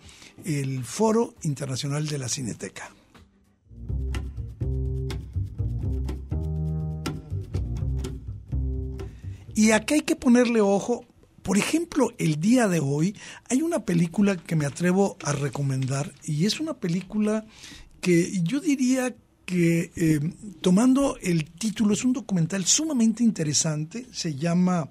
el 0.45 0.85
Foro 0.85 1.35
Internacional 1.43 2.07
de 2.07 2.19
la 2.19 2.29
Cineteca. 2.29 2.91
Y 9.55 9.71
acá 9.71 9.95
hay 9.95 10.03
que 10.03 10.17
ponerle 10.17 10.61
ojo. 10.61 11.07
Por 11.43 11.57
ejemplo, 11.57 12.13
el 12.19 12.41
día 12.41 12.69
de 12.69 12.81
hoy 12.81 13.17
hay 13.49 13.63
una 13.63 13.85
película 13.85 14.37
que 14.37 14.55
me 14.55 14.67
atrevo 14.67 15.17
a 15.25 15.33
recomendar 15.33 16.13
y 16.25 16.45
es 16.45 16.61
una 16.61 16.75
película 16.75 17.47
que 18.01 18.43
yo 18.43 18.61
diría 18.61 19.15
que 19.47 19.93
eh, 19.97 20.21
tomando 20.61 21.17
el 21.23 21.51
título 21.53 21.95
es 21.95 22.05
un 22.05 22.13
documental 22.13 22.67
sumamente 22.67 23.23
interesante, 23.23 24.07
se 24.13 24.35
llama 24.35 24.91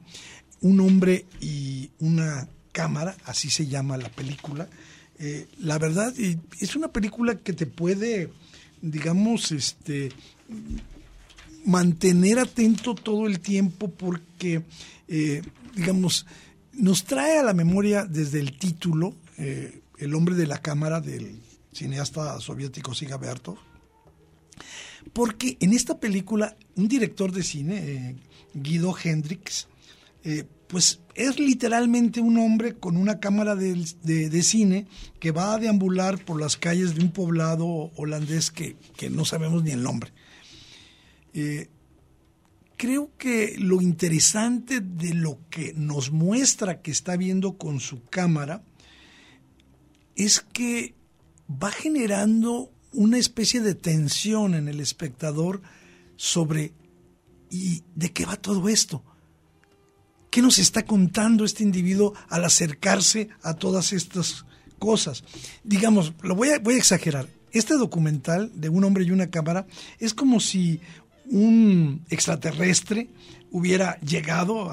Un 0.62 0.80
hombre 0.80 1.26
y 1.42 1.92
una 2.00 2.48
cámara, 2.72 3.16
así 3.26 3.50
se 3.50 3.68
llama 3.68 3.98
la 3.98 4.10
película, 4.10 4.68
eh, 5.18 5.48
la 5.60 5.78
verdad, 5.78 6.14
es 6.18 6.76
una 6.76 6.90
película 6.90 7.36
que 7.36 7.54
te 7.54 7.66
puede, 7.66 8.30
digamos, 8.82 9.52
este 9.52 10.12
mantener 11.66 12.40
atento 12.40 12.96
todo 12.96 13.26
el 13.26 13.40
tiempo 13.40 13.90
porque, 13.90 14.64
eh, 15.08 15.42
digamos, 15.76 16.26
nos 16.74 17.06
trae 17.06 17.40
a 17.40 17.44
la 17.44 17.54
memoria 17.54 18.06
desde 18.06 18.40
el 18.40 18.58
título 18.58 19.16
eh, 19.38 19.82
El 19.98 20.14
hombre 20.14 20.36
de 20.36 20.48
la 20.48 20.62
cámara 20.62 21.00
del 21.00 21.40
cineasta 21.72 22.40
soviético 22.42 22.94
Siga 22.94 23.18
Bertov, 23.18 23.58
porque 25.14 25.58
en 25.60 25.74
esta 25.74 26.00
película 26.00 26.58
un 26.76 26.88
director 26.88 27.32
de 27.32 27.44
cine, 27.44 28.16
Guido 28.54 28.96
Hendrix, 29.02 29.68
pues 30.68 31.02
es 31.14 31.40
literalmente 31.40 32.20
un 32.20 32.38
hombre 32.38 32.76
con 32.76 32.98
una 32.98 33.20
cámara 33.20 33.56
de, 33.56 34.44
cine 34.44 34.88
que 35.20 35.32
va 35.32 35.54
a 35.54 35.60
deambular 35.60 36.24
por 36.24 36.40
las 36.40 36.58
calles 36.58 36.96
de 36.96 37.04
un 37.04 37.12
poblado 37.12 37.66
holandés 37.96 38.52
que, 38.52 38.76
no 39.10 39.26
sabemos 39.26 39.64
ni 39.64 39.72
el 39.72 39.84
nombre. 39.84 40.12
Eh, 41.34 41.70
creo 42.78 43.12
que 43.18 43.56
lo 43.58 43.82
interesante 43.82 44.82
de 44.82 45.14
lo 45.14 45.40
que 45.50 45.74
nos 45.74 46.12
muestra 46.12 46.82
que 46.82 46.92
está 46.92 47.16
viendo 47.16 47.58
con 47.58 47.80
su 47.80 48.04
cámara 48.04 48.64
es 50.16 50.42
que 50.42 50.96
va 51.50 51.72
generando 51.72 52.72
una 52.92 53.18
especie 53.18 53.62
de 53.62 53.76
tensión 53.76 54.56
en 54.56 54.68
el 54.68 54.80
espectador 54.80 55.62
sobre 56.16 56.74
¿y 57.50 57.84
de 57.94 58.12
qué 58.12 58.26
va 58.26 58.36
todo 58.38 58.68
esto? 58.70 59.04
¿Qué 60.36 60.42
nos 60.42 60.60
está 60.60 60.84
contando 60.84 61.46
este 61.46 61.64
individuo 61.64 62.14
al 62.28 62.44
acercarse 62.44 63.30
a 63.42 63.54
todas 63.54 63.94
estas 63.94 64.44
cosas? 64.78 65.24
Digamos, 65.64 66.12
lo 66.24 66.36
voy 66.36 66.50
a, 66.50 66.56
exagerar. 66.76 67.30
Este 67.54 67.76
documental 67.76 68.52
de 68.54 68.68
un 68.68 68.84
hombre 68.84 69.06
y 69.06 69.12
una 69.12 69.30
cámara 69.30 69.66
es 69.98 70.14
como 70.14 70.42
si 70.42 70.82
un 71.28 72.04
extraterrestre 72.10 73.08
hubiera 73.50 73.98
llegado 74.02 74.70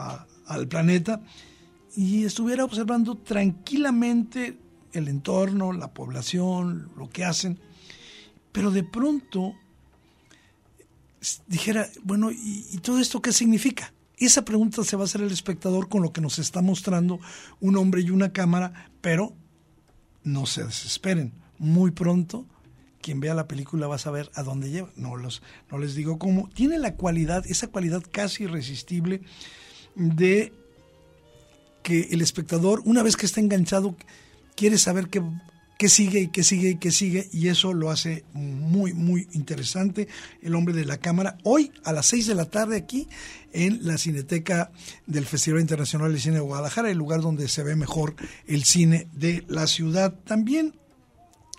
al 0.47 0.67
planeta 0.67 1.21
y 1.95 2.25
estuviera 2.25 2.65
observando 2.65 3.17
tranquilamente 3.19 4.59
el 4.93 5.07
entorno, 5.07 5.73
la 5.73 5.95
población, 5.95 6.91
lo 6.97 7.09
que 7.09 7.25
hacen, 7.25 7.61
pero 8.51 8.73
de 8.73 8.83
pronto 8.83 9.55
dijera, 11.47 11.89
bueno, 12.03 12.33
¿y, 12.33 12.79
todo 12.79 12.99
esto 12.99 13.23
qué 13.23 13.33
significa? 13.33 13.93
Esa 14.27 14.45
pregunta 14.45 14.85
se 14.85 14.97
va 14.97 15.03
a 15.03 15.07
hacer 15.07 15.21
el 15.21 15.33
espectador 15.33 15.89
con 15.89 16.03
lo 16.03 16.13
que 16.13 16.21
nos 16.21 16.39
está 16.39 16.63
mostrando 16.63 17.19
un 17.61 17.77
hombre 17.77 18.03
y 18.03 18.11
una 18.11 18.33
cámara, 18.33 18.89
pero 19.01 19.35
no 20.23 20.47
se 20.47 20.65
desesperen. 20.65 21.33
Muy 21.59 21.91
pronto, 21.91 22.47
quien 23.01 23.21
vea 23.21 23.35
la 23.35 23.49
película 23.49 23.87
va 23.87 23.97
a 23.97 23.99
saber 23.99 24.31
a 24.35 24.43
dónde 24.43 24.71
lleva. 24.71 24.91
No, 24.97 25.17
los, 25.17 25.43
no 25.71 25.79
les 25.79 25.95
digo 25.95 26.19
cómo. 26.19 26.49
Tiene 26.55 26.79
la 26.79 26.95
cualidad, 26.95 27.45
esa 27.47 27.67
cualidad 27.67 28.03
casi 28.11 28.45
irresistible 28.45 29.23
de 29.95 30.53
que 31.83 32.09
el 32.13 32.21
espectador, 32.21 32.81
una 32.85 33.03
vez 33.03 33.17
que 33.17 33.27
está 33.27 33.41
enganchado, 33.41 33.97
quiere 34.55 34.79
saber 34.79 35.09
qué, 35.09 35.23
qué 35.83 35.89
sigue 35.89 36.21
y 36.21 36.29
qué 36.29 36.45
sigue 36.45 36.71
y 36.71 36.75
qué 36.77 36.93
sigue, 36.93 37.29
y 37.33 37.49
eso 37.49 37.75
lo 37.75 37.91
hace 37.91 38.25
muy, 38.35 38.93
muy 38.93 39.27
interesante. 39.33 40.07
El 40.41 40.55
hombre 40.55 40.75
de 40.75 40.85
la 40.85 40.99
cámara, 40.99 41.39
hoy 41.43 41.73
a 41.83 41.93
las 41.93 42.07
6 42.07 42.29
de 42.29 42.37
la 42.37 42.45
tarde 42.45 42.77
aquí 42.77 43.09
en 43.53 43.85
la 43.85 43.99
Cineteca 43.99 44.71
del 45.09 45.27
Festival 45.27 45.61
Internacional 45.61 46.13
de 46.13 46.21
Cine 46.21 46.37
de 46.37 46.41
Guadalajara, 46.41 46.89
el 46.89 46.99
lugar 46.99 47.21
donde 47.21 47.49
se 47.49 47.65
ve 47.65 47.75
mejor 47.75 48.15
el 48.47 48.63
cine 48.63 49.09
de 49.13 49.45
la 49.49 49.67
ciudad. 49.67 50.15
También 50.25 50.73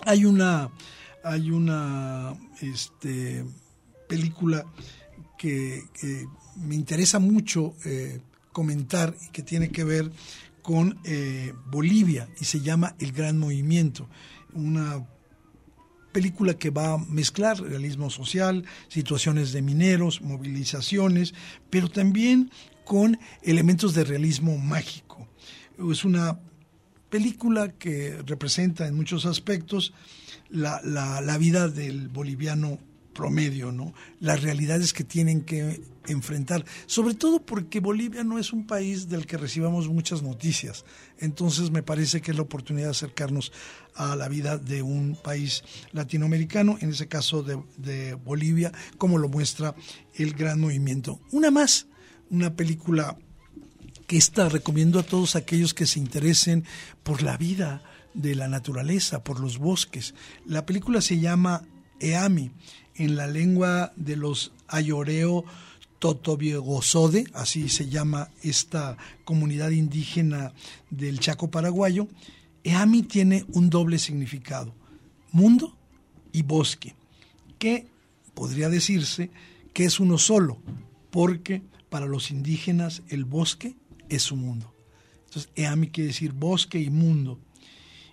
hay 0.05 0.23
una, 0.23 0.71
hay 1.25 1.51
una 1.51 2.33
este, 2.61 3.43
película 4.07 4.65
que, 5.37 5.83
me 6.55 6.75
interesa 6.75 7.19
mucho 7.19 7.75
eh, 7.83 8.21
comentar 8.53 9.17
y 9.27 9.31
que 9.31 9.41
tiene 9.41 9.69
que 9.69 9.83
ver 9.83 10.09
con 10.63 10.97
eh, 11.03 11.53
Bolivia 11.67 12.27
y 12.39 12.45
se 12.45 12.61
llama 12.61 12.95
El 12.97 13.11
Gran 13.11 13.37
Movimiento, 13.37 14.09
una 14.53 15.05
película 16.11 16.53
que 16.53 16.69
va 16.69 16.93
a 16.93 16.97
mezclar 16.97 17.59
realismo 17.59 18.09
social, 18.09 18.65
situaciones 18.87 19.51
de 19.51 19.61
mineros, 19.61 20.21
movilizaciones, 20.21 21.33
pero 21.69 21.89
también 21.89 22.49
con 22.85 23.19
elementos 23.41 23.93
de 23.93 24.05
realismo 24.05 24.57
mágico. 24.57 25.27
Es 25.91 26.05
una 26.05 26.39
película 27.09 27.73
que 27.73 28.21
representa 28.25 28.87
en 28.87 28.95
muchos 28.95 29.25
aspectos 29.25 29.93
la, 30.49 30.81
la, 30.83 31.19
la 31.21 31.37
vida 31.37 31.67
del 31.67 32.07
boliviano 32.07 32.79
promedio, 33.13 33.71
¿no? 33.71 33.93
Las 34.19 34.41
realidades 34.41 34.93
que 34.93 35.03
tienen 35.03 35.41
que 35.41 35.81
enfrentar, 36.07 36.65
sobre 36.85 37.13
todo 37.13 37.45
porque 37.45 37.79
Bolivia 37.79 38.23
no 38.23 38.37
es 38.37 38.51
un 38.51 38.67
país 38.67 39.07
del 39.07 39.25
que 39.25 39.37
recibamos 39.37 39.87
muchas 39.87 40.21
noticias. 40.21 40.83
Entonces 41.19 41.71
me 41.71 41.83
parece 41.83 42.21
que 42.21 42.31
es 42.31 42.37
la 42.37 42.43
oportunidad 42.43 42.87
de 42.87 42.91
acercarnos 42.91 43.51
a 43.95 44.15
la 44.15 44.27
vida 44.27 44.57
de 44.57 44.81
un 44.81 45.17
país 45.21 45.63
latinoamericano, 45.91 46.77
en 46.81 46.89
ese 46.89 47.07
caso 47.07 47.43
de, 47.43 48.15
Bolivia, 48.15 48.71
como 48.97 49.17
lo 49.17 49.29
muestra 49.29 49.75
el 50.15 50.33
gran 50.33 50.59
movimiento. 50.59 51.19
Una 51.31 51.51
más, 51.51 51.87
una 52.29 52.55
película 52.55 53.17
que 54.07 54.17
esta 54.17 54.49
recomiendo 54.49 54.99
a 54.99 55.03
todos 55.03 55.35
aquellos 55.35 55.73
que 55.73 55.85
se 55.85 55.99
interesen 55.99 56.65
por 57.03 57.21
la 57.21 57.37
vida 57.37 57.81
de 58.13 58.35
la 58.35 58.47
naturaleza, 58.47 59.23
por 59.23 59.39
los 59.39 59.57
bosques. 59.57 60.13
La 60.45 60.65
película 60.65 61.01
se 61.01 61.19
llama 61.19 61.63
Eami 61.99 62.51
en 62.95 63.15
la 63.15 63.27
lengua 63.27 63.93
de 63.95 64.15
los 64.15 64.51
ayoreo 64.67 65.45
Totobiegosode, 65.99 67.25
así 67.33 67.69
se 67.69 67.87
llama 67.87 68.29
esta 68.41 68.97
comunidad 69.23 69.69
indígena 69.69 70.51
del 70.89 71.19
Chaco 71.19 71.49
paraguayo, 71.49 72.09
Eami 72.63 73.03
tiene 73.03 73.45
un 73.53 73.69
doble 73.69 73.99
significado, 73.99 74.73
mundo 75.31 75.77
y 76.33 76.41
bosque, 76.41 76.95
que 77.57 77.87
podría 78.33 78.67
decirse 78.67 79.31
que 79.73 79.85
es 79.85 79.99
uno 79.99 80.17
solo, 80.17 80.57
porque 81.09 81.61
para 81.89 82.05
los 82.05 82.31
indígenas 82.31 83.01
el 83.07 83.23
bosque 83.23 83.75
es 84.09 84.23
su 84.23 84.35
mundo. 84.35 84.73
Entonces, 85.25 85.51
Eami 85.55 85.87
quiere 85.87 86.09
decir 86.09 86.33
bosque 86.33 86.79
y 86.79 86.89
mundo. 86.89 87.39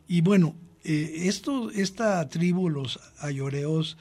Y 0.07 0.21
bueno, 0.21 0.55
eh, 0.85 1.23
esto, 1.25 1.71
esta 1.71 2.29
tribu, 2.29 2.71
los 2.71 3.01
ayoreos 3.19 3.97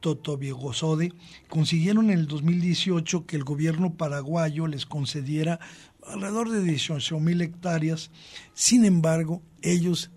Totobiegosode, 0.00 1.12
consiguieron 1.48 2.10
en 2.10 2.18
el 2.18 2.26
2018 2.26 3.26
que 3.26 3.36
el 3.36 3.44
gobierno 3.44 3.94
paraguayo 3.94 4.66
les 4.66 4.86
concediera 4.86 5.60
alrededor 6.06 6.50
de 6.50 6.62
18 6.62 7.20
mil 7.20 7.40
hectáreas. 7.42 8.10
Sin 8.54 8.84
embargo, 8.84 9.42
ellos 9.62 10.10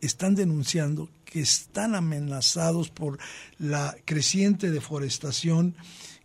están 0.00 0.34
denunciando 0.34 1.10
que 1.24 1.40
están 1.40 1.94
amenazados 1.94 2.90
por 2.90 3.18
la 3.58 3.96
creciente 4.04 4.70
deforestación 4.70 5.74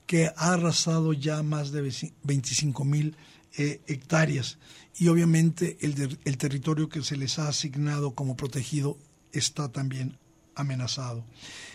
que 0.05 0.27
ha 0.35 0.53
arrasado 0.53 1.13
ya 1.13 1.43
más 1.43 1.71
de 1.71 1.93
25 2.23 2.85
mil 2.85 3.15
eh, 3.57 3.81
hectáreas. 3.87 4.57
Y 4.95 5.09
obviamente 5.09 5.77
el, 5.81 6.17
el 6.23 6.37
territorio 6.37 6.89
que 6.89 7.03
se 7.03 7.17
les 7.17 7.39
ha 7.39 7.47
asignado 7.47 8.15
como 8.15 8.35
protegido 8.35 8.97
está 9.31 9.71
también 9.71 10.17
amenazado. 10.57 11.23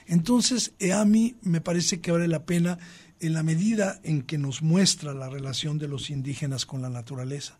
Entonces, 0.06 0.72
eh, 0.78 0.92
a 0.92 1.04
mí 1.04 1.36
me 1.42 1.60
parece 1.60 2.00
que 2.00 2.12
vale 2.12 2.28
la 2.28 2.44
pena 2.44 2.78
en 3.20 3.32
la 3.32 3.42
medida 3.42 4.00
en 4.02 4.22
que 4.22 4.36
nos 4.36 4.62
muestra 4.62 5.14
la 5.14 5.28
relación 5.28 5.78
de 5.78 5.88
los 5.88 6.10
indígenas 6.10 6.66
con 6.66 6.82
la 6.82 6.90
naturaleza, 6.90 7.58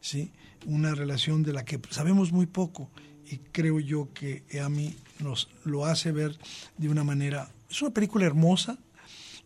¿sí? 0.00 0.32
una 0.66 0.94
relación 0.94 1.42
de 1.42 1.52
la 1.52 1.64
que 1.64 1.78
sabemos 1.90 2.32
muy 2.32 2.46
poco 2.46 2.90
y 3.30 3.38
creo 3.52 3.80
yo 3.80 4.08
que 4.12 4.44
a 4.62 4.68
mí 4.68 4.96
nos 5.20 5.48
lo 5.64 5.84
hace 5.84 6.10
ver 6.10 6.38
de 6.78 6.88
una 6.88 7.04
manera, 7.04 7.50
es 7.70 7.82
una 7.82 7.92
película 7.92 8.24
hermosa 8.24 8.78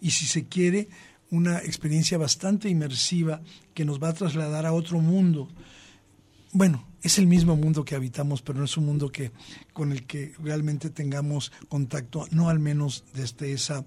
y 0.00 0.12
si 0.12 0.26
se 0.26 0.46
quiere, 0.46 0.88
una 1.30 1.58
experiencia 1.58 2.16
bastante 2.18 2.68
inmersiva 2.68 3.42
que 3.74 3.84
nos 3.84 4.02
va 4.02 4.08
a 4.08 4.14
trasladar 4.14 4.64
a 4.64 4.72
otro 4.72 5.00
mundo. 5.00 5.48
Bueno, 6.52 6.87
es 7.02 7.18
el 7.18 7.26
mismo 7.26 7.56
mundo 7.56 7.84
que 7.84 7.94
habitamos, 7.94 8.42
pero 8.42 8.58
no 8.58 8.64
es 8.64 8.76
un 8.76 8.86
mundo 8.86 9.10
que 9.10 9.32
con 9.72 9.92
el 9.92 10.06
que 10.06 10.34
realmente 10.38 10.90
tengamos 10.90 11.52
contacto, 11.68 12.26
no 12.30 12.48
al 12.48 12.58
menos 12.58 13.04
desde 13.14 13.52
esa 13.52 13.84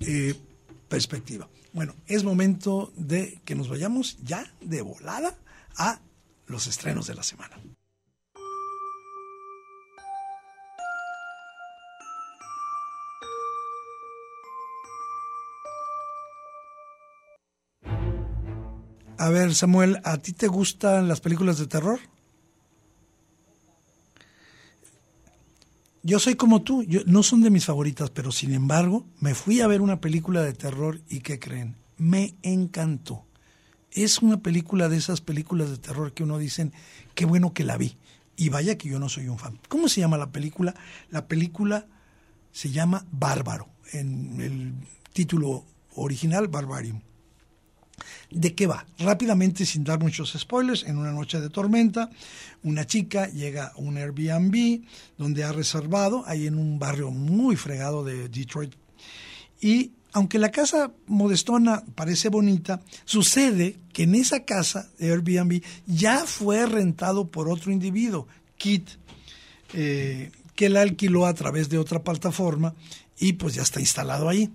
eh, 0.00 0.34
perspectiva. 0.88 1.48
Bueno, 1.72 1.94
es 2.06 2.22
momento 2.22 2.92
de 2.96 3.40
que 3.44 3.54
nos 3.54 3.68
vayamos 3.68 4.18
ya 4.22 4.46
de 4.60 4.82
volada 4.82 5.36
a 5.76 6.00
los 6.46 6.66
estrenos 6.66 7.06
de 7.06 7.14
la 7.14 7.22
semana. 7.22 7.58
A 19.16 19.30
ver, 19.30 19.54
Samuel, 19.54 20.00
¿a 20.04 20.18
ti 20.18 20.32
te 20.32 20.48
gustan 20.48 21.08
las 21.08 21.20
películas 21.20 21.58
de 21.58 21.66
terror? 21.66 21.98
Yo 26.04 26.18
soy 26.18 26.34
como 26.34 26.62
tú, 26.62 26.82
yo, 26.82 27.00
no 27.06 27.22
son 27.22 27.40
de 27.40 27.48
mis 27.48 27.64
favoritas, 27.64 28.10
pero 28.10 28.30
sin 28.30 28.52
embargo 28.52 29.06
me 29.20 29.34
fui 29.34 29.62
a 29.62 29.66
ver 29.66 29.80
una 29.80 30.02
película 30.02 30.42
de 30.42 30.52
terror 30.52 31.00
y 31.08 31.20
¿qué 31.20 31.38
creen? 31.38 31.76
Me 31.96 32.36
encantó. 32.42 33.24
Es 33.90 34.20
una 34.20 34.42
película 34.42 34.90
de 34.90 34.98
esas 34.98 35.22
películas 35.22 35.70
de 35.70 35.78
terror 35.78 36.12
que 36.12 36.22
uno 36.22 36.36
dice, 36.36 36.70
qué 37.14 37.24
bueno 37.24 37.54
que 37.54 37.64
la 37.64 37.78
vi. 37.78 37.96
Y 38.36 38.50
vaya 38.50 38.76
que 38.76 38.88
yo 38.90 38.98
no 38.98 39.08
soy 39.08 39.28
un 39.28 39.38
fan. 39.38 39.58
¿Cómo 39.68 39.88
se 39.88 40.00
llama 40.00 40.18
la 40.18 40.30
película? 40.30 40.74
La 41.08 41.26
película 41.26 41.86
se 42.52 42.70
llama 42.70 43.06
Bárbaro, 43.10 43.68
en 43.92 44.40
el 44.42 44.74
título 45.14 45.64
original 45.94 46.48
Barbarium. 46.48 47.00
¿De 48.34 48.52
qué 48.54 48.66
va? 48.66 48.84
Rápidamente, 48.98 49.64
sin 49.64 49.84
dar 49.84 50.00
muchos 50.00 50.32
spoilers, 50.36 50.82
en 50.82 50.98
una 50.98 51.12
noche 51.12 51.40
de 51.40 51.50
tormenta, 51.50 52.10
una 52.64 52.84
chica 52.84 53.28
llega 53.28 53.68
a 53.68 53.76
un 53.76 53.96
Airbnb 53.96 54.82
donde 55.16 55.44
ha 55.44 55.52
reservado, 55.52 56.24
ahí 56.26 56.48
en 56.48 56.58
un 56.58 56.80
barrio 56.80 57.12
muy 57.12 57.54
fregado 57.54 58.02
de 58.02 58.28
Detroit, 58.28 58.74
y 59.60 59.92
aunque 60.12 60.40
la 60.40 60.50
casa 60.50 60.92
modestona 61.06 61.84
parece 61.94 62.28
bonita, 62.28 62.82
sucede 63.04 63.76
que 63.92 64.02
en 64.02 64.16
esa 64.16 64.44
casa 64.44 64.88
de 64.98 65.12
Airbnb 65.12 65.62
ya 65.86 66.24
fue 66.26 66.66
rentado 66.66 67.28
por 67.28 67.48
otro 67.48 67.70
individuo, 67.70 68.26
Kit, 68.56 68.88
eh, 69.74 70.30
que 70.56 70.68
la 70.68 70.82
alquiló 70.82 71.26
a 71.26 71.34
través 71.34 71.68
de 71.68 71.78
otra 71.78 72.02
plataforma 72.02 72.74
y 73.18 73.34
pues 73.34 73.54
ya 73.54 73.62
está 73.62 73.80
instalado 73.80 74.28
ahí. 74.28 74.50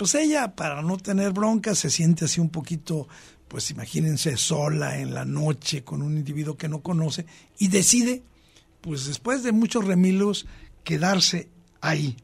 Pues 0.00 0.14
ella, 0.14 0.56
para 0.56 0.80
no 0.80 0.96
tener 0.96 1.32
bronca, 1.34 1.74
se 1.74 1.90
siente 1.90 2.24
así 2.24 2.40
un 2.40 2.48
poquito, 2.48 3.06
pues 3.48 3.70
imagínense, 3.70 4.38
sola 4.38 4.98
en 4.98 5.12
la 5.12 5.26
noche 5.26 5.84
con 5.84 6.00
un 6.00 6.16
individuo 6.16 6.56
que 6.56 6.70
no 6.70 6.80
conoce 6.80 7.26
y 7.58 7.68
decide, 7.68 8.22
pues 8.80 9.04
después 9.04 9.42
de 9.42 9.52
muchos 9.52 9.84
remilos, 9.84 10.46
quedarse 10.84 11.50
ahí. 11.82 12.16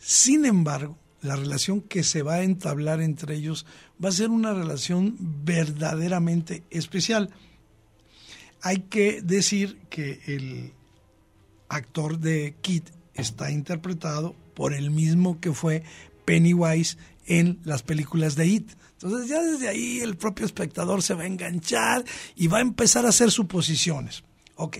Sin 0.00 0.44
embargo, 0.44 0.98
la 1.22 1.36
relación 1.36 1.80
que 1.80 2.02
se 2.02 2.22
va 2.22 2.34
a 2.34 2.42
entablar 2.42 3.00
entre 3.00 3.36
ellos 3.36 3.66
va 4.04 4.08
a 4.08 4.12
ser 4.12 4.30
una 4.30 4.52
relación 4.52 5.16
verdaderamente 5.44 6.64
especial. 6.70 7.30
Hay 8.62 8.78
que 8.78 9.22
decir 9.22 9.78
que 9.90 10.22
el 10.26 10.72
actor 11.68 12.18
de 12.18 12.56
Kit 12.60 12.90
está 13.14 13.52
interpretado 13.52 14.34
por 14.54 14.74
el 14.74 14.90
mismo 14.90 15.40
que 15.40 15.52
fue 15.52 15.84
Pennywise 16.30 16.96
en 17.26 17.58
las 17.64 17.82
películas 17.82 18.36
de 18.36 18.46
It. 18.46 18.70
Entonces 18.92 19.28
ya 19.28 19.42
desde 19.42 19.68
ahí 19.68 19.98
el 19.98 20.16
propio 20.16 20.46
espectador 20.46 21.02
se 21.02 21.14
va 21.14 21.24
a 21.24 21.26
enganchar 21.26 22.04
y 22.36 22.46
va 22.46 22.58
a 22.58 22.60
empezar 22.60 23.04
a 23.04 23.08
hacer 23.08 23.32
suposiciones. 23.32 24.22
Ok, 24.54 24.78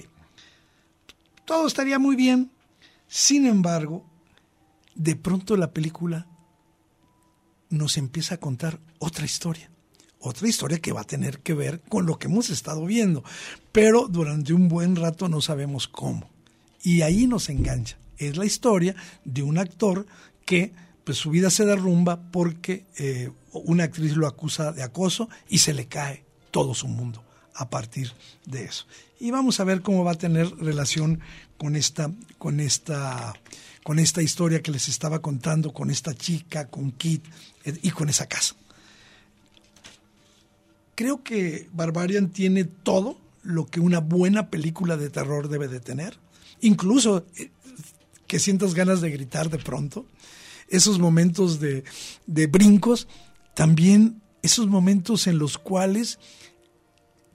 todo 1.45 1.67
estaría 1.67 1.99
muy 1.99 2.15
bien, 2.15 2.53
sin 3.09 3.47
embargo, 3.47 4.09
de 4.95 5.17
pronto 5.17 5.57
la 5.57 5.73
película 5.73 6.29
nos 7.69 7.97
empieza 7.97 8.37
a 8.37 8.39
contar 8.39 8.79
otra 9.01 9.25
historia. 9.25 9.73
Otra 10.21 10.47
historia 10.47 10.79
que 10.79 10.93
va 10.93 11.01
a 11.01 11.05
tener 11.05 11.41
que 11.41 11.55
ver 11.55 11.81
con 11.81 12.07
lo 12.07 12.17
que 12.17 12.29
hemos 12.29 12.51
estado 12.51 12.87
viendo. 12.87 13.25
Pero 13.73 14.07
durante 14.07 14.53
un 14.53 14.69
buen 14.69 14.95
rato 14.95 15.29
no 15.29 15.41
sabemos 15.41 15.89
cómo. 15.89 16.31
Y 16.81 17.03
ahí 17.03 17.27
nos 17.27 17.49
engancha. 17.49 17.99
Es 18.19 18.37
la 18.37 18.45
historia 18.45 18.95
de 19.25 19.43
un 19.43 19.59
actor 19.59 20.07
que 20.45 20.73
pues, 21.11 21.19
su 21.19 21.31
vida 21.31 21.51
se 21.51 21.65
derrumba 21.65 22.21
porque 22.31 22.87
eh, 22.97 23.33
una 23.53 23.83
actriz 23.83 24.15
lo 24.15 24.29
acusa 24.29 24.71
de 24.71 24.85
acoso 24.85 25.29
y 25.49 25.59
se 25.59 25.75
le 25.75 25.89
cae 25.89 26.25
todo 26.53 26.73
su 26.73 26.87
mundo 26.87 27.25
a 27.53 27.69
partir 27.69 28.13
de 28.47 28.63
eso. 28.63 28.87
Y 29.19 29.33
vamos 29.33 29.59
a 29.59 29.65
ver 29.65 29.83
cómo 29.83 30.05
va 30.05 30.13
a 30.13 30.19
tener 30.19 30.49
relación 30.59 31.19
con 31.59 31.75
esta, 31.75 32.13
con 32.39 32.61
esta 32.61 33.35
con 33.83 33.99
esta 33.99 34.23
historia 34.23 34.63
que 34.63 34.71
les 34.71 34.89
estaba 34.89 35.21
contando, 35.21 35.73
con 35.73 35.91
esta 35.91 36.15
chica, 36.15 36.69
con 36.69 36.93
Kit 36.93 37.25
eh, 37.65 37.77
y 37.83 37.91
con 37.91 38.09
esa 38.09 38.27
casa. 38.29 38.55
Creo 40.95 41.25
que 41.25 41.69
Barbarian 41.73 42.29
tiene 42.31 42.63
todo 42.63 43.19
lo 43.43 43.67
que 43.67 43.81
una 43.81 43.99
buena 43.99 44.49
película 44.49 44.97
de 44.97 45.11
terror 45.11 45.49
debe 45.49 45.67
de 45.67 45.81
tener, 45.81 46.19
incluso 46.61 47.27
eh, 47.37 47.51
que 48.29 48.39
sientas 48.39 48.75
ganas 48.75 49.01
de 49.01 49.11
gritar 49.11 49.51
de 49.51 49.59
pronto, 49.59 50.07
esos 50.71 50.99
momentos 50.99 51.61
de, 51.61 51.85
de 52.27 52.47
brincos, 52.47 53.09
también 53.55 54.23
esos 54.43 54.67
momentos 54.67 55.27
en 55.27 55.39
los 55.39 55.59
cuales 55.59 56.19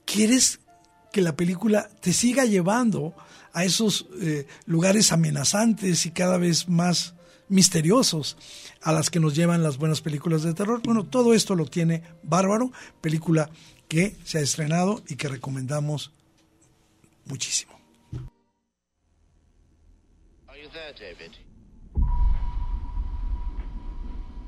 quieres 0.05 0.59
que 1.11 1.21
la 1.21 1.35
película 1.35 1.89
te 2.01 2.13
siga 2.13 2.45
llevando 2.45 3.15
a 3.53 3.63
esos 3.63 4.07
eh, 4.21 4.47
lugares 4.65 5.11
amenazantes 5.11 6.05
y 6.05 6.11
cada 6.11 6.37
vez 6.37 6.67
más 6.67 7.15
misteriosos 7.47 8.37
a 8.81 8.91
las 8.91 9.09
que 9.09 9.19
nos 9.19 9.35
llevan 9.35 9.63
las 9.63 9.77
buenas 9.77 10.01
películas 10.01 10.43
de 10.43 10.53
terror. 10.53 10.81
Bueno, 10.83 11.05
todo 11.05 11.33
esto 11.33 11.55
lo 11.55 11.65
tiene 11.65 12.03
Bárbaro, 12.23 12.71
película 13.01 13.49
que 13.87 14.15
se 14.23 14.39
ha 14.39 14.41
estrenado 14.41 15.03
y 15.07 15.15
que 15.15 15.27
recomendamos 15.27 16.11
muchísimo. 17.25 17.75
David? 20.99 21.44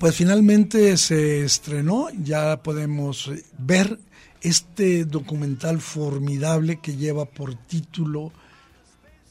Pues 0.00 0.16
finalmente 0.16 0.96
se 0.96 1.44
estrenó, 1.44 2.08
ya 2.24 2.62
podemos 2.62 3.30
ver 3.58 3.98
este 4.40 5.04
documental 5.04 5.78
formidable 5.78 6.80
que 6.80 6.96
lleva 6.96 7.26
por 7.26 7.54
título 7.54 8.32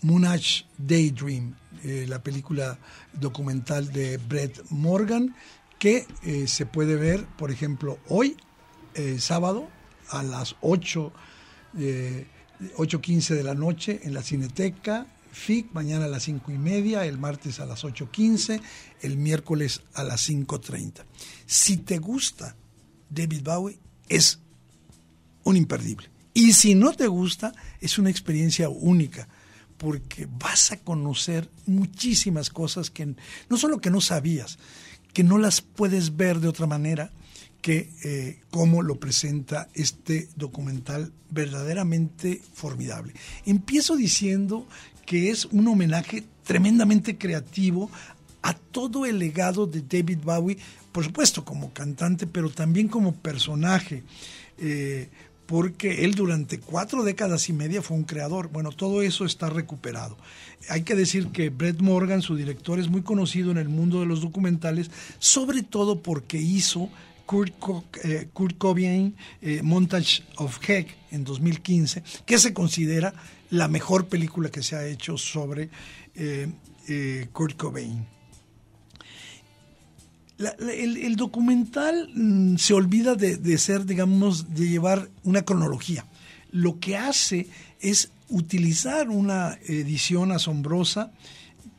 Moonage 0.03 0.67
Daydream, 0.77 1.55
eh, 1.83 2.05
la 2.07 2.21
película 2.21 2.77
documental 3.13 3.91
de 3.91 4.17
Brett 4.17 4.61
Morgan, 4.69 5.35
que 5.79 6.05
eh, 6.21 6.45
se 6.45 6.67
puede 6.67 6.97
ver, 6.97 7.25
por 7.35 7.49
ejemplo, 7.49 7.97
hoy, 8.07 8.37
eh, 8.93 9.17
sábado, 9.17 9.67
a 10.11 10.21
las 10.21 10.55
8, 10.61 11.11
8.15 11.73 13.33
de 13.33 13.43
la 13.43 13.55
noche 13.55 14.01
en 14.03 14.13
la 14.13 14.21
Cineteca, 14.21 15.07
FIC, 15.31 15.71
mañana 15.73 16.05
a 16.05 16.09
las 16.09 16.23
5 16.23 16.51
y 16.51 16.57
media, 16.57 17.05
el 17.05 17.17
martes 17.17 17.59
a 17.59 17.65
las 17.65 17.83
8.15, 17.83 18.61
el 19.01 19.17
miércoles 19.17 19.81
a 19.93 20.03
las 20.03 20.29
5.30. 20.29 21.05
Si 21.45 21.77
te 21.77 21.97
gusta 21.97 22.55
David 23.09 23.43
Bowie, 23.43 23.79
es 24.07 24.39
un 25.43 25.57
imperdible. 25.57 26.09
Y 26.33 26.53
si 26.53 26.75
no 26.75 26.93
te 26.93 27.07
gusta, 27.07 27.53
es 27.81 27.97
una 27.97 28.09
experiencia 28.09 28.69
única, 28.69 29.27
porque 29.77 30.27
vas 30.29 30.71
a 30.71 30.77
conocer 30.77 31.49
muchísimas 31.65 32.49
cosas 32.49 32.89
que 32.89 33.15
no 33.49 33.57
solo 33.57 33.79
que 33.79 33.89
no 33.89 34.01
sabías, 34.01 34.59
que 35.13 35.23
no 35.23 35.37
las 35.37 35.61
puedes 35.61 36.15
ver 36.17 36.39
de 36.39 36.47
otra 36.47 36.67
manera 36.67 37.11
que 37.61 37.91
eh, 38.03 38.41
como 38.51 38.81
lo 38.81 38.99
presenta 38.99 39.69
este 39.73 40.29
documental 40.35 41.11
verdaderamente 41.29 42.41
formidable. 42.53 43.13
Empiezo 43.45 43.97
diciendo 43.97 44.67
que 45.09 45.31
es 45.31 45.45
un 45.45 45.67
homenaje 45.67 46.23
tremendamente 46.43 47.17
creativo 47.17 47.89
a 48.43 48.53
todo 48.53 49.07
el 49.07 49.17
legado 49.17 49.65
de 49.65 49.81
David 49.81 50.19
Bowie, 50.23 50.59
por 50.91 51.03
supuesto 51.03 51.43
como 51.43 51.73
cantante, 51.73 52.27
pero 52.27 52.51
también 52.51 52.87
como 52.87 53.15
personaje. 53.15 54.03
Eh, 54.59 55.09
porque 55.47 56.05
él 56.05 56.13
durante 56.13 56.59
cuatro 56.59 57.01
décadas 57.01 57.49
y 57.49 57.53
media 57.53 57.81
fue 57.81 57.97
un 57.97 58.03
creador. 58.03 58.51
Bueno, 58.51 58.71
todo 58.71 59.01
eso 59.01 59.25
está 59.25 59.49
recuperado. 59.49 60.15
Hay 60.69 60.83
que 60.83 60.93
decir 60.93 61.29
que 61.29 61.49
Brett 61.49 61.81
Morgan, 61.81 62.21
su 62.21 62.35
director, 62.35 62.77
es 62.77 62.87
muy 62.87 63.01
conocido 63.01 63.49
en 63.49 63.57
el 63.57 63.67
mundo 63.67 64.01
de 64.01 64.05
los 64.05 64.21
documentales, 64.21 64.91
sobre 65.17 65.63
todo 65.63 66.03
porque 66.03 66.37
hizo 66.37 66.91
Kurt, 67.29 67.53
eh, 68.03 68.27
Cobain 68.57 69.15
eh, 69.39 69.61
Montage 69.61 70.23
of 70.37 70.57
Heck 70.67 70.97
en 71.11 71.23
2015, 71.23 72.01
que 72.25 72.39
se 72.39 72.55
considera 72.55 73.13
la 73.51 73.67
mejor 73.67 74.07
película 74.07 74.49
que 74.49 74.63
se 74.63 74.75
ha 74.75 74.83
hecho 74.87 75.15
sobre 75.15 75.69
eh, 76.15 77.27
Kurt 77.31 77.55
Cobain 77.55 78.03
el, 80.39 81.15
documental 81.17 82.09
mm, 82.15 82.55
se 82.55 82.73
olvida 82.73 83.13
de, 83.13 83.57
ser, 83.59 83.85
digamos, 83.85 84.55
de 84.55 84.67
llevar 84.67 85.09
una 85.23 85.43
cronología. 85.43 86.05
Lo 86.51 86.79
que 86.79 86.97
hace 86.97 87.47
es 87.79 88.09
utilizar 88.29 89.09
una 89.09 89.59
edición 89.67 90.31
asombrosa 90.31 91.11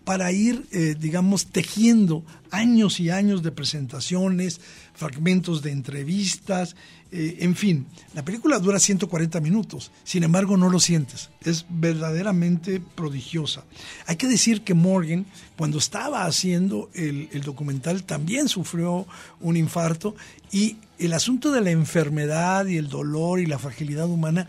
para 0.04 0.30
ir, 0.30 0.68
digamos, 0.98 1.46
tejiendo 1.46 2.24
años 2.50 3.00
y 3.00 3.10
años 3.10 3.42
de 3.42 3.52
presentaciones, 3.52 4.60
fragmentos 5.00 5.62
de 5.62 5.70
entrevistas, 5.70 6.76
eh, 7.10 7.38
en 7.40 7.56
fin, 7.56 7.86
la 8.12 8.22
película 8.22 8.58
dura 8.58 8.78
140 8.78 9.40
minutos, 9.40 9.92
sin 10.04 10.24
embargo 10.24 10.58
no 10.58 10.68
lo 10.68 10.78
sientes, 10.78 11.30
es 11.42 11.64
verdaderamente 11.70 12.80
prodigiosa. 12.80 13.64
Hay 14.06 14.16
que 14.16 14.28
decir 14.28 14.60
que 14.60 14.74
Morgan, 14.74 15.24
cuando 15.56 15.78
estaba 15.78 16.26
haciendo 16.26 16.90
el, 16.92 17.30
documental, 17.42 18.04
también 18.04 18.46
sufrió 18.46 19.06
un 19.40 19.56
infarto 19.56 20.14
y 20.52 20.76
el 20.98 21.14
asunto 21.14 21.50
de 21.50 21.62
la 21.62 21.70
enfermedad 21.70 22.66
y 22.66 22.76
el 22.76 22.90
dolor 22.90 23.40
y 23.40 23.46
la 23.46 23.58
fragilidad 23.58 24.06
humana 24.06 24.48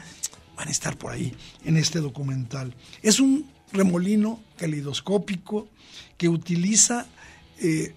van 0.58 0.68
a 0.68 0.72
estar 0.72 0.98
por 0.98 1.14
ahí 1.14 1.34
en 1.64 1.78
este 1.78 2.00
documental. 2.02 2.76
Es 3.02 3.22
un 3.22 3.50
remolino 3.72 4.42
calidoscópico 4.58 5.70
que 6.18 6.28
utiliza 6.28 7.08
eh, 7.60 7.94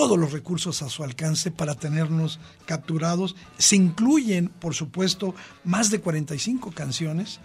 todos 0.00 0.18
los 0.18 0.32
recursos 0.32 0.80
a 0.80 0.88
su 0.88 1.04
alcance 1.04 1.50
para 1.50 1.74
tenernos 1.74 2.40
capturados. 2.64 3.36
Se 3.58 3.76
incluyen, 3.76 4.48
por 4.48 4.74
supuesto, 4.74 5.34
más 5.62 5.90
de 5.90 6.00
45 6.00 6.72
canciones 6.72 7.38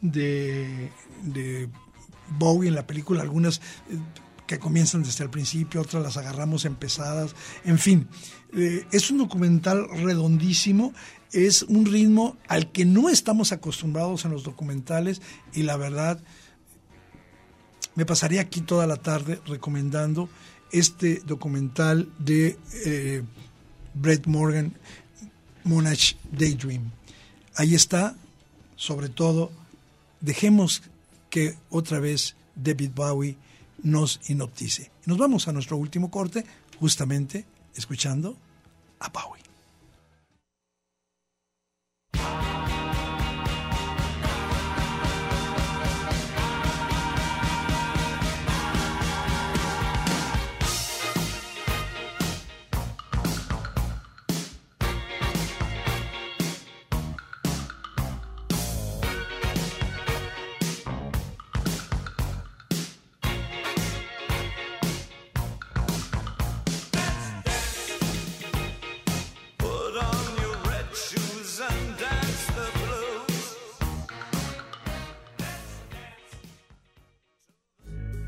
de, 0.00 0.92
de 1.24 1.68
Bowie 2.38 2.68
en 2.68 2.76
la 2.76 2.86
película, 2.86 3.22
algunas 3.22 3.56
eh, 3.90 3.98
que 4.46 4.60
comienzan 4.60 5.02
desde 5.02 5.24
el 5.24 5.30
principio, 5.30 5.80
otras 5.80 6.00
las 6.00 6.16
agarramos 6.16 6.64
empezadas, 6.64 7.34
en 7.64 7.80
fin. 7.80 8.06
eh, 8.56 8.86
es 8.92 9.10
un 9.10 9.18
documental 9.18 9.88
redondísimo, 9.88 10.92
es 11.32 11.62
un 11.64 11.86
ritmo 11.86 12.36
al 12.46 12.70
que 12.70 12.84
no 12.84 13.08
estamos 13.08 13.50
acostumbrados 13.50 14.24
en 14.24 14.30
los 14.30 14.44
documentales 14.44 15.22
y 15.54 15.64
la 15.64 15.76
verdad 15.76 16.20
me 17.96 18.06
pasaría 18.06 18.42
aquí 18.42 18.60
toda 18.60 18.86
la 18.86 18.98
tarde 18.98 19.40
recomendando 19.44 20.28
este 20.72 21.20
documental 21.24 22.08
de 22.18 22.58
eh, 22.84 23.22
Brett 23.94 24.26
Morgan, 24.26 24.74
Monarch 25.64 26.16
Daydream. 26.32 26.90
Ahí 27.54 27.74
está, 27.74 28.16
sobre 28.76 29.08
todo, 29.08 29.50
dejemos 30.20 30.82
que 31.30 31.56
otra 31.70 32.00
vez 32.00 32.36
David 32.54 32.90
Bowie 32.94 33.36
nos 33.82 34.20
hipnotice. 34.28 34.90
Nos 35.06 35.18
vamos 35.18 35.48
a 35.48 35.52
nuestro 35.52 35.76
último 35.76 36.10
corte, 36.10 36.44
justamente 36.78 37.44
escuchando 37.74 38.36
a 39.00 39.08
Bowie. 39.08 39.45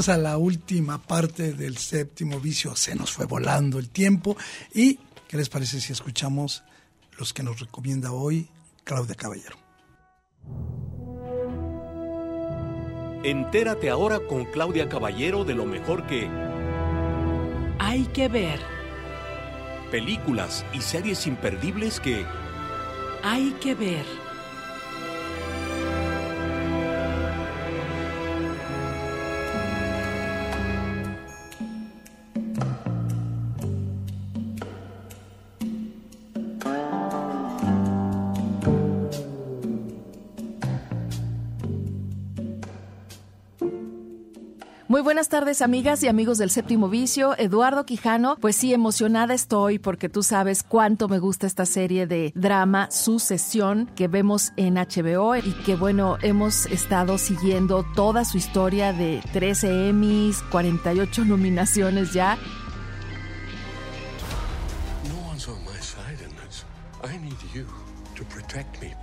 Llegamos 0.00 0.18
a 0.18 0.30
la 0.30 0.38
última 0.38 0.96
parte 0.96 1.52
del 1.52 1.76
séptimo 1.76 2.40
vicio, 2.40 2.74
se 2.74 2.94
nos 2.94 3.12
fue 3.12 3.26
volando 3.26 3.78
el 3.78 3.90
tiempo 3.90 4.34
y 4.72 4.98
¿qué 5.28 5.36
les 5.36 5.50
parece 5.50 5.78
si 5.78 5.92
escuchamos 5.92 6.62
los 7.18 7.34
que 7.34 7.42
nos 7.42 7.60
recomienda 7.60 8.10
hoy 8.10 8.48
Claudia 8.84 9.14
Caballero? 9.14 9.58
Entérate 13.24 13.90
ahora 13.90 14.20
con 14.20 14.46
Claudia 14.46 14.88
Caballero 14.88 15.44
de 15.44 15.54
lo 15.54 15.66
mejor 15.66 16.06
que 16.06 16.30
Hay 17.78 18.06
que 18.06 18.28
ver, 18.28 18.58
películas 19.90 20.64
y 20.72 20.80
series 20.80 21.26
imperdibles 21.26 22.00
que 22.00 22.24
hay 23.22 23.50
que 23.60 23.74
ver. 23.74 24.29
Tardes, 45.40 45.62
amigas 45.62 46.02
y 46.02 46.08
amigos 46.08 46.36
del 46.36 46.50
Séptimo 46.50 46.90
Vicio. 46.90 47.34
Eduardo 47.38 47.86
Quijano, 47.86 48.36
pues 48.42 48.56
sí, 48.56 48.74
emocionada 48.74 49.32
estoy 49.32 49.78
porque 49.78 50.10
tú 50.10 50.22
sabes 50.22 50.62
cuánto 50.62 51.08
me 51.08 51.18
gusta 51.18 51.46
esta 51.46 51.64
serie 51.64 52.06
de 52.06 52.30
drama 52.34 52.90
Sucesión 52.90 53.90
que 53.96 54.06
vemos 54.06 54.52
en 54.58 54.74
HBO 54.74 55.36
y 55.36 55.52
que, 55.64 55.76
bueno, 55.76 56.18
hemos 56.20 56.66
estado 56.66 57.16
siguiendo 57.16 57.86
toda 57.96 58.26
su 58.26 58.36
historia 58.36 58.92
de 58.92 59.22
13 59.32 59.88
Emmys, 59.88 60.42
48 60.50 61.24
nominaciones 61.24 62.12
ya. 62.12 62.36
No 65.08 65.30
one's 65.30 65.48
on 65.48 65.58
my 65.64 65.80
side 65.80 66.22
in 66.22 66.36
this. 66.44 66.66
I 67.02 67.16
need 67.16 67.38
you 67.54 67.64
to 68.14 68.24
protect 68.24 68.78
me. 68.82 68.94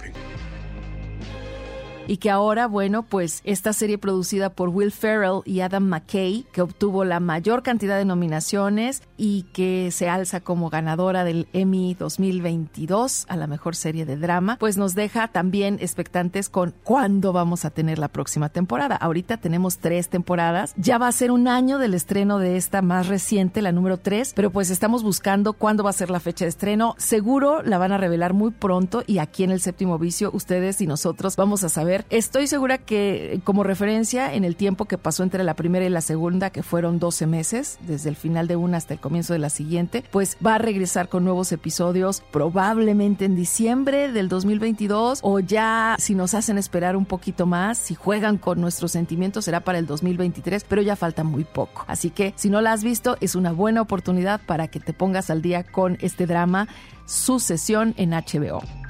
Y 2.07 2.17
que 2.17 2.29
ahora, 2.29 2.67
bueno, 2.67 3.03
pues 3.03 3.41
esta 3.43 3.73
serie 3.73 3.97
producida 3.97 4.49
por 4.49 4.69
Will 4.69 4.91
Ferrell 4.91 5.41
y 5.45 5.59
Adam 5.59 5.83
McKay, 5.83 6.45
que 6.51 6.61
obtuvo 6.61 7.03
la 7.05 7.19
mayor 7.19 7.63
cantidad 7.63 7.97
de 7.97 8.05
nominaciones 8.05 9.03
y 9.17 9.43
que 9.53 9.89
se 9.91 10.09
alza 10.09 10.39
como 10.39 10.69
ganadora 10.69 11.23
del 11.23 11.47
Emmy 11.53 11.95
2022 11.95 13.25
a 13.27 13.35
la 13.35 13.47
mejor 13.47 13.75
serie 13.75 14.05
de 14.05 14.15
drama, 14.15 14.57
pues 14.59 14.77
nos 14.77 14.95
deja 14.95 15.27
también 15.27 15.77
expectantes 15.81 16.49
con 16.49 16.73
cuándo 16.83 17.33
vamos 17.33 17.65
a 17.65 17.69
tener 17.69 17.99
la 17.99 18.07
próxima 18.07 18.49
temporada. 18.49 18.95
Ahorita 18.95 19.37
tenemos 19.37 19.77
tres 19.77 20.09
temporadas, 20.09 20.73
ya 20.77 20.97
va 20.97 21.07
a 21.07 21.11
ser 21.11 21.31
un 21.31 21.47
año 21.47 21.77
del 21.77 21.93
estreno 21.93 22.39
de 22.39 22.57
esta 22.57 22.81
más 22.81 23.07
reciente, 23.07 23.61
la 23.61 23.71
número 23.71 23.97
tres, 23.97 24.33
pero 24.35 24.51
pues 24.51 24.69
estamos 24.69 25.03
buscando 25.03 25.53
cuándo 25.53 25.83
va 25.83 25.89
a 25.89 25.93
ser 25.93 26.09
la 26.09 26.19
fecha 26.19 26.45
de 26.45 26.49
estreno. 26.49 26.95
Seguro 26.97 27.61
la 27.63 27.77
van 27.77 27.91
a 27.91 27.97
revelar 27.97 28.33
muy 28.33 28.51
pronto 28.51 29.03
y 29.05 29.17
aquí 29.17 29.43
en 29.43 29.51
el 29.51 29.61
séptimo 29.61 29.97
vicio 29.99 30.31
ustedes 30.33 30.81
y 30.81 30.87
nosotros 30.87 31.35
vamos 31.35 31.63
a 31.63 31.69
saber. 31.69 31.96
Estoy 32.09 32.47
segura 32.47 32.77
que 32.77 33.41
como 33.43 33.63
referencia 33.63 34.33
en 34.33 34.43
el 34.43 34.55
tiempo 34.55 34.85
que 34.85 34.97
pasó 34.97 35.23
entre 35.23 35.43
la 35.43 35.55
primera 35.55 35.85
y 35.85 35.89
la 35.89 36.01
segunda, 36.01 36.49
que 36.49 36.63
fueron 36.63 36.99
12 36.99 37.27
meses, 37.27 37.79
desde 37.81 38.09
el 38.09 38.15
final 38.15 38.47
de 38.47 38.55
una 38.55 38.77
hasta 38.77 38.93
el 38.93 38.99
comienzo 38.99 39.33
de 39.33 39.39
la 39.39 39.49
siguiente, 39.49 40.03
pues 40.11 40.37
va 40.45 40.55
a 40.55 40.57
regresar 40.57 41.09
con 41.09 41.23
nuevos 41.23 41.51
episodios 41.51 42.21
probablemente 42.31 43.25
en 43.25 43.35
diciembre 43.35 44.11
del 44.11 44.29
2022 44.29 45.19
o 45.23 45.39
ya 45.39 45.95
si 45.99 46.15
nos 46.15 46.33
hacen 46.33 46.57
esperar 46.57 46.95
un 46.95 47.05
poquito 47.05 47.45
más, 47.45 47.77
si 47.77 47.95
juegan 47.95 48.37
con 48.37 48.61
nuestros 48.61 48.91
sentimientos 48.91 49.45
será 49.45 49.61
para 49.61 49.79
el 49.79 49.85
2023, 49.85 50.63
pero 50.63 50.81
ya 50.81 50.95
falta 50.95 51.23
muy 51.23 51.43
poco. 51.43 51.85
Así 51.87 52.09
que 52.09 52.33
si 52.35 52.49
no 52.49 52.61
la 52.61 52.73
has 52.73 52.83
visto 52.83 53.17
es 53.21 53.35
una 53.35 53.51
buena 53.51 53.81
oportunidad 53.81 54.41
para 54.45 54.67
que 54.67 54.79
te 54.79 54.93
pongas 54.93 55.29
al 55.29 55.41
día 55.41 55.63
con 55.63 55.97
este 56.01 56.25
drama 56.25 56.67
Sucesión 57.05 57.93
en 57.97 58.11
HBO. 58.11 58.86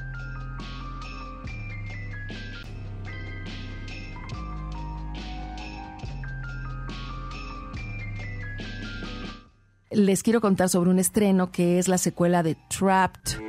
Les 9.97 10.21
quiero 10.21 10.41
contar 10.41 10.69
sobre 10.69 10.91
un 10.91 10.99
estreno 10.99 11.51
que 11.51 11.79
es 11.79 11.87
la 11.87 11.97
secuela 11.97 12.43
de 12.43 12.55
Trapped. 12.69 13.41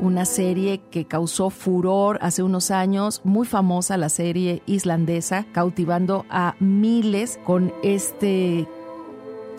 Una 0.00 0.26
serie 0.26 0.82
que 0.90 1.06
causó 1.06 1.48
furor 1.48 2.18
hace 2.20 2.42
unos 2.42 2.70
años, 2.70 3.22
muy 3.24 3.46
famosa 3.46 3.96
la 3.96 4.10
serie 4.10 4.62
islandesa, 4.66 5.46
cautivando 5.52 6.26
a 6.28 6.56
miles 6.60 7.38
con 7.44 7.72
este 7.82 8.66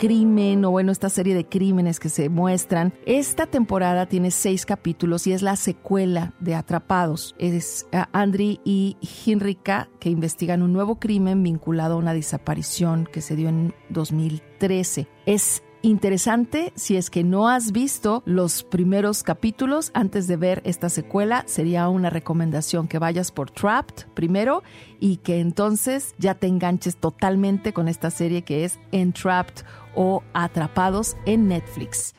crimen 0.02 0.66
o 0.66 0.72
bueno, 0.72 0.92
esta 0.92 1.12
serie 1.12 1.36
de 1.36 1.48
crímenes 1.48 2.00
que 2.00 2.10
se 2.10 2.28
muestran. 2.28 2.92
Esta 3.06 3.46
temporada 3.46 4.08
tiene 4.08 4.32
seis 4.32 4.66
capítulos 4.66 5.28
y 5.28 5.34
es 5.34 5.44
la 5.44 5.56
secuela 5.56 6.34
de 6.40 6.56
Atrapados. 6.56 7.36
Es 7.38 7.86
uh, 7.94 8.06
Andri 8.12 8.60
y 8.66 8.98
Hinrika 9.00 9.90
que 10.00 10.10
investigan 10.10 10.64
un 10.64 10.74
nuevo 10.74 11.00
crimen 11.00 11.44
vinculado 11.44 11.94
a 11.94 11.98
una 11.98 12.16
desaparición 12.16 13.08
que 13.14 13.22
se 13.22 13.36
dio 13.36 13.50
en 13.50 13.76
2013. 13.90 15.08
Es 15.28 15.62
interesante 15.82 16.74
si 16.76 16.96
es 16.96 17.10
que 17.10 17.24
no 17.24 17.50
has 17.50 17.72
visto 17.72 18.24
los 18.26 18.64
primeros 18.64 19.24
capítulos 19.24 19.92
antes 19.94 20.28
de 20.28 20.38
ver 20.38 20.62
esta 20.66 20.90
secuela 20.90 21.44
sería 21.48 21.90
una 21.90 22.10
recomendación 22.10 22.88
que 22.88 23.00
vayas 23.00 23.32
por 23.32 23.52
Trapped 23.52 24.06
primero 24.14 24.64
y 25.00 25.18
que 25.18 25.40
entonces 25.40 26.14
ya 26.18 26.36
te 26.36 26.48
enganches 26.48 26.98
totalmente 26.98 27.74
con 27.74 27.88
esta 27.88 28.12
serie 28.12 28.44
que 28.44 28.66
es 28.66 28.80
Entrapped 28.92 29.66
o 29.96 30.24
Atrapados 30.34 31.18
en 31.26 31.48
Netflix. 31.48 32.14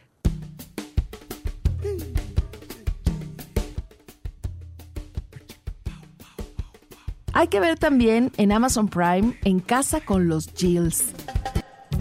Hay 7.34 7.48
que 7.48 7.60
ver 7.60 7.78
también 7.78 8.30
en 8.36 8.52
Amazon 8.52 8.88
Prime 8.88 9.38
En 9.42 9.60
casa 9.60 10.00
con 10.00 10.28
los 10.28 10.50
Gills. 10.54 11.14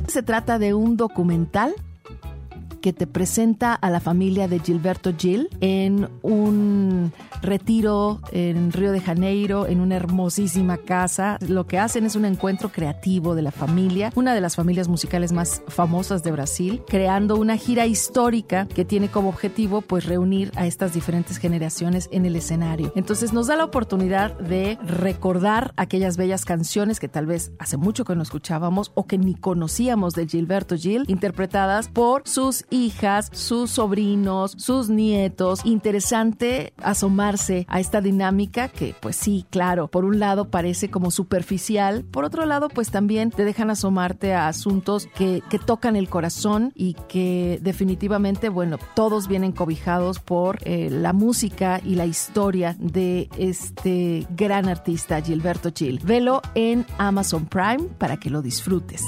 Se 0.07 0.23
trata 0.23 0.59
de 0.59 0.73
un 0.73 0.97
documental 0.97 1.73
que 2.81 2.93
te 2.93 3.07
presenta 3.07 3.73
a 3.73 3.89
la 3.89 3.99
familia 3.99 4.47
de 4.47 4.59
Gilberto 4.59 5.13
Gil 5.17 5.49
en 5.61 6.09
un 6.23 7.13
retiro 7.41 8.21
en 8.31 8.71
Río 8.71 8.91
de 8.91 9.01
Janeiro, 9.01 9.67
en 9.67 9.81
una 9.81 9.95
hermosísima 9.95 10.77
casa. 10.77 11.37
Lo 11.47 11.67
que 11.67 11.79
hacen 11.79 12.05
es 12.05 12.15
un 12.15 12.25
encuentro 12.25 12.69
creativo 12.69 13.35
de 13.35 13.41
la 13.41 13.51
familia, 13.51 14.11
una 14.15 14.33
de 14.33 14.41
las 14.41 14.55
familias 14.55 14.87
musicales 14.87 15.31
más 15.31 15.61
famosas 15.67 16.23
de 16.23 16.31
Brasil, 16.31 16.81
creando 16.87 17.35
una 17.35 17.57
gira 17.57 17.85
histórica 17.85 18.67
que 18.67 18.85
tiene 18.85 19.09
como 19.09 19.29
objetivo 19.29 19.81
pues 19.81 20.05
reunir 20.05 20.51
a 20.55 20.65
estas 20.65 20.93
diferentes 20.93 21.37
generaciones 21.37 22.09
en 22.11 22.25
el 22.25 22.35
escenario. 22.35 22.91
Entonces 22.95 23.33
nos 23.33 23.47
da 23.47 23.55
la 23.55 23.65
oportunidad 23.65 24.37
de 24.37 24.77
recordar 24.83 25.73
aquellas 25.77 26.17
bellas 26.17 26.45
canciones 26.45 26.99
que 26.99 27.07
tal 27.07 27.25
vez 27.25 27.51
hace 27.59 27.77
mucho 27.77 28.05
que 28.05 28.15
no 28.15 28.23
escuchábamos 28.23 28.91
o 28.95 29.05
que 29.05 29.17
ni 29.17 29.35
conocíamos 29.35 30.13
de 30.13 30.27
Gilberto 30.27 30.75
Gil, 30.77 31.05
interpretadas 31.07 31.87
por 31.87 32.27
sus 32.27 32.65
hijas, 32.69 33.29
sus 33.33 33.71
sobrinos, 33.71 34.53
sus 34.57 34.89
nietos. 34.89 35.65
Interesante 35.65 36.73
a 37.67 37.79
esta 37.79 38.01
dinámica 38.01 38.67
que 38.67 38.93
pues 38.99 39.15
sí, 39.15 39.45
claro, 39.49 39.87
por 39.87 40.05
un 40.05 40.19
lado 40.19 40.49
parece 40.49 40.89
como 40.89 41.11
superficial, 41.11 42.03
por 42.03 42.25
otro 42.25 42.45
lado 42.45 42.67
pues 42.69 42.91
también 42.91 43.31
te 43.31 43.45
dejan 43.45 43.69
asomarte 43.69 44.33
a 44.33 44.47
asuntos 44.47 45.07
que, 45.15 45.41
que 45.49 45.59
tocan 45.59 45.95
el 45.95 46.09
corazón 46.09 46.71
y 46.75 46.95
que 47.07 47.59
definitivamente, 47.61 48.49
bueno, 48.49 48.77
todos 48.95 49.27
vienen 49.27 49.51
cobijados 49.51 50.19
por 50.19 50.59
eh, 50.63 50.89
la 50.89 51.13
música 51.13 51.81
y 51.83 51.95
la 51.95 52.05
historia 52.05 52.75
de 52.79 53.29
este 53.37 54.27
gran 54.35 54.67
artista 54.67 55.21
Gilberto 55.21 55.71
Gil. 55.73 55.99
Velo 56.03 56.41
en 56.55 56.85
Amazon 56.97 57.45
Prime 57.45 57.83
para 57.97 58.17
que 58.17 58.29
lo 58.29 58.41
disfrutes. 58.41 59.03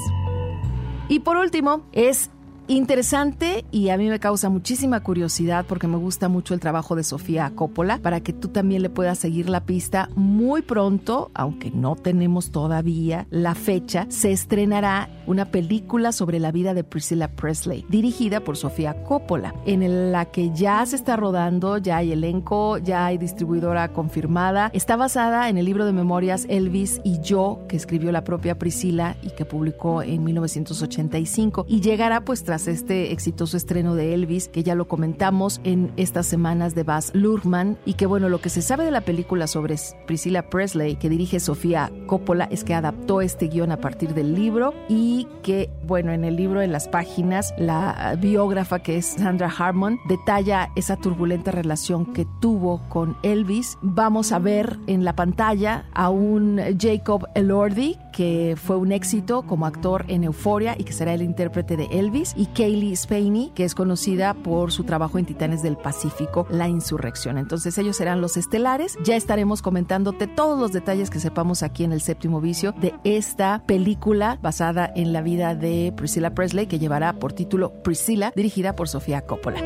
Y 1.10 1.20
por 1.20 1.38
último, 1.38 1.86
es 1.92 2.30
interesante 2.68 3.66
y 3.72 3.90
a 3.90 3.98
mí 3.98 4.10
me 4.10 4.20
causa 4.20 4.50
muchísima 4.50 5.02
curiosidad 5.02 5.66
porque 5.68 5.88
me 5.88 5.98
gusta 5.98 6.30
mucho 6.30 6.54
el 6.54 6.60
trabajo 6.60 6.96
de 6.96 7.04
Sofía 7.04 7.52
Coppola 7.56 8.00
para 8.00 8.22
que 8.22 8.34
tú 8.34 8.48
también 8.48 8.82
le 8.82 8.90
puedas 8.90 9.18
seguir 9.20 9.50
la 9.50 9.66
pista 9.66 10.10
muy 10.16 10.62
pronto, 10.62 11.32
aunque 11.34 11.72
no 11.72 11.96
tenemos 11.96 12.52
todavía 12.52 13.28
la 13.30 13.56
fecha, 13.56 14.06
se 14.10 14.32
estrenará 14.32 15.10
una 15.28 15.46
película 15.46 16.12
sobre 16.12 16.40
la 16.40 16.52
vida 16.52 16.74
de 16.74 16.84
Priscilla 16.84 17.30
Presley, 17.30 17.86
dirigida 17.90 18.42
por 18.42 18.58
Sofía 18.58 19.04
Coppola, 19.04 19.54
en 19.66 20.12
la 20.12 20.26
que 20.26 20.52
ya 20.54 20.86
se 20.86 20.96
está 20.96 21.16
rodando, 21.16 21.78
ya 21.78 21.98
hay 21.98 22.12
elenco, 22.12 22.78
ya 22.78 23.06
hay 23.06 23.18
distribuidora 23.18 23.90
confirmada. 23.90 24.70
Está 24.74 24.96
basada 24.96 25.50
en 25.50 25.58
el 25.58 25.66
libro 25.66 25.86
de 25.86 25.94
memorias 25.94 26.46
Elvis 26.50 27.02
y 27.04 27.20
yo, 27.22 27.60
que 27.68 27.76
escribió 27.76 28.12
la 28.12 28.24
propia 28.24 28.58
Priscilla 28.58 29.16
y 29.22 29.32
que 29.32 29.46
publicó 29.46 30.02
en 30.02 30.24
1985 30.24 31.66
y 31.68 31.82
llegará 31.82 32.22
pues 32.22 32.44
este 32.54 33.12
exitoso 33.12 33.58
estreno 33.58 33.96
de 33.96 34.14
Elvis, 34.14 34.48
que 34.48 34.64
ya 34.64 34.76
lo 34.76 34.88
comentamos 34.88 35.60
en 35.64 35.92
estas 35.98 36.28
semanas 36.28 36.76
de 36.76 36.84
Baz 36.84 37.12
Luhrmann 37.14 37.78
y 37.86 37.94
que 37.94 38.06
bueno, 38.06 38.30
lo 38.30 38.40
que 38.40 38.50
se 38.50 38.62
sabe 38.62 38.86
de 38.86 38.92
la 38.92 39.02
película 39.02 39.48
sobre 39.48 39.76
Priscilla 40.06 40.50
Presley 40.50 40.96
que 40.96 41.10
dirige 41.10 41.40
Sofía 41.40 41.92
Coppola 42.06 42.46
es 42.46 42.64
que 42.64 42.74
adaptó 42.74 43.22
este 43.22 43.48
guion 43.48 43.72
a 43.72 43.78
partir 43.78 44.14
del 44.14 44.36
libro 44.36 44.74
y 44.88 45.28
que 45.42 45.72
bueno, 45.86 46.12
en 46.12 46.24
el 46.24 46.36
libro 46.36 46.62
en 46.62 46.72
las 46.72 46.88
páginas 46.88 47.54
la 47.58 48.16
biógrafa 48.20 48.80
que 48.80 48.98
es 48.98 49.06
Sandra 49.08 49.52
Harmon 49.58 50.00
detalla 50.08 50.70
esa 50.76 50.96
turbulenta 50.98 51.52
relación 51.52 52.14
que 52.14 52.28
tuvo 52.40 52.82
con 52.90 53.18
Elvis. 53.24 53.78
Vamos 53.82 54.32
a 54.32 54.40
ver 54.40 54.78
en 54.88 55.04
la 55.04 55.16
pantalla 55.16 55.86
a 55.94 56.10
un 56.10 56.60
Jacob 56.80 57.28
Elordi 57.36 57.98
que 58.14 58.56
fue 58.56 58.78
un 58.78 58.94
éxito 58.94 59.42
como 59.42 59.66
actor 59.66 60.06
en 60.08 60.24
Euforia 60.24 60.76
y 60.78 60.86
que 60.86 60.94
será 60.94 61.14
el 61.14 61.22
intérprete 61.22 61.76
de 61.76 61.86
Elvis 61.86 62.34
y 62.38 62.46
Kaylee 62.46 62.96
Spaney, 62.96 63.52
que 63.54 63.66
es 63.66 63.76
conocida 63.76 64.34
por 64.34 64.72
su 64.72 64.86
trabajo 64.86 65.18
en 65.18 65.26
Titanes 65.26 65.62
del 65.62 65.76
Pacífico, 65.76 66.48
La 66.50 66.70
Insurrección. 66.70 67.38
Entonces 67.38 67.78
ellos 67.78 67.98
serán 67.98 68.22
los 68.22 68.38
estelares. 68.38 68.98
Ya 69.04 69.18
estaremos 69.18 69.62
comentándote 69.62 70.28
todos 70.28 70.58
los 70.58 70.72
detalles 70.72 71.10
que 71.10 71.20
sepamos 71.20 71.64
aquí 71.64 71.84
en 71.84 71.92
el 71.92 72.00
séptimo 72.00 72.40
vicio 72.40 72.74
de 72.80 72.94
esta 73.04 73.64
película 73.66 74.40
basada 74.42 74.90
en 74.96 75.12
la 75.12 75.22
vida 75.22 75.56
de 75.56 75.92
Priscilla 75.98 76.34
Presley 76.34 76.68
que 76.68 76.80
llevará 76.80 77.14
por 77.14 77.34
título 77.34 77.84
Priscilla, 77.84 78.32
dirigida 78.36 78.76
por 78.76 78.88
Sofía 78.88 79.22
Coppola. 79.22 79.60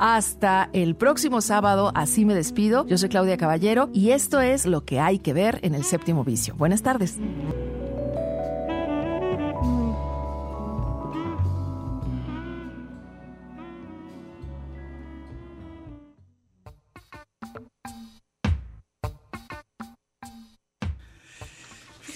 Hasta 0.00 0.70
el 0.72 0.96
próximo 0.96 1.42
sábado, 1.42 1.92
así 1.94 2.24
me 2.24 2.34
despido. 2.34 2.86
Yo 2.86 2.96
soy 2.96 3.10
Claudia 3.10 3.36
Caballero 3.36 3.90
y 3.92 4.12
esto 4.12 4.40
es 4.40 4.64
lo 4.64 4.82
que 4.82 4.98
hay 4.98 5.18
que 5.18 5.34
ver 5.34 5.60
en 5.60 5.74
el 5.74 5.84
séptimo 5.84 6.24
vicio. 6.24 6.54
Buenas 6.56 6.80
tardes. 6.80 7.18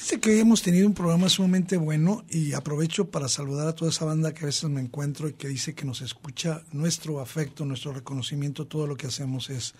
Fíjense 0.04 0.20
que 0.20 0.34
hoy 0.34 0.40
hemos 0.40 0.60
tenido 0.60 0.86
un 0.86 0.92
programa 0.92 1.30
sumamente 1.30 1.78
bueno 1.78 2.26
y 2.28 2.52
aprovecho 2.52 3.10
para 3.10 3.26
saludar 3.26 3.68
a 3.68 3.74
toda 3.74 3.90
esa 3.90 4.04
banda 4.04 4.34
que 4.34 4.42
a 4.42 4.46
veces 4.46 4.68
me 4.68 4.82
encuentro 4.82 5.30
y 5.30 5.32
que 5.32 5.48
dice 5.48 5.74
que 5.74 5.86
nos 5.86 6.02
escucha. 6.02 6.60
Nuestro 6.72 7.20
afecto, 7.22 7.64
nuestro 7.64 7.94
reconocimiento, 7.94 8.66
todo 8.66 8.86
lo 8.86 8.98
que 8.98 9.06
hacemos 9.06 9.48
es 9.48 9.72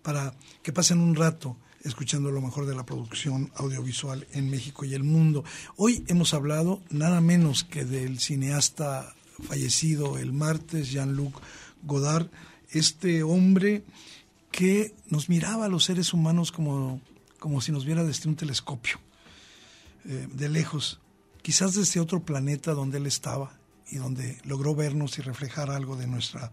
para 0.00 0.32
que 0.62 0.72
pasen 0.72 1.00
un 1.00 1.16
rato 1.16 1.56
escuchando 1.82 2.30
lo 2.30 2.40
mejor 2.40 2.66
de 2.66 2.76
la 2.76 2.86
producción 2.86 3.50
audiovisual 3.56 4.28
en 4.30 4.48
México 4.48 4.84
y 4.84 4.94
el 4.94 5.02
mundo. 5.02 5.42
Hoy 5.74 6.04
hemos 6.06 6.34
hablado 6.34 6.80
nada 6.90 7.20
menos 7.20 7.64
que 7.64 7.84
del 7.84 8.20
cineasta 8.20 9.12
fallecido 9.42 10.18
el 10.18 10.32
martes, 10.32 10.92
Jean-Luc 10.92 11.34
Godard, 11.82 12.28
este 12.70 13.24
hombre 13.24 13.82
que 14.52 14.94
nos 15.08 15.28
miraba 15.28 15.64
a 15.64 15.68
los 15.68 15.82
seres 15.82 16.14
humanos 16.14 16.52
como, 16.52 17.00
como 17.40 17.60
si 17.60 17.72
nos 17.72 17.84
viera 17.84 18.04
desde 18.04 18.28
un 18.28 18.36
telescopio, 18.36 19.00
eh, 20.06 20.28
de 20.32 20.48
lejos, 20.48 21.00
quizás 21.42 21.74
desde 21.74 22.00
otro 22.00 22.24
planeta 22.24 22.72
donde 22.72 22.98
él 22.98 23.06
estaba 23.06 23.58
y 23.90 23.96
donde 23.96 24.38
logró 24.44 24.74
vernos 24.74 25.18
y 25.18 25.22
reflejar 25.22 25.70
algo 25.70 25.96
de 25.96 26.06
nuestra 26.06 26.52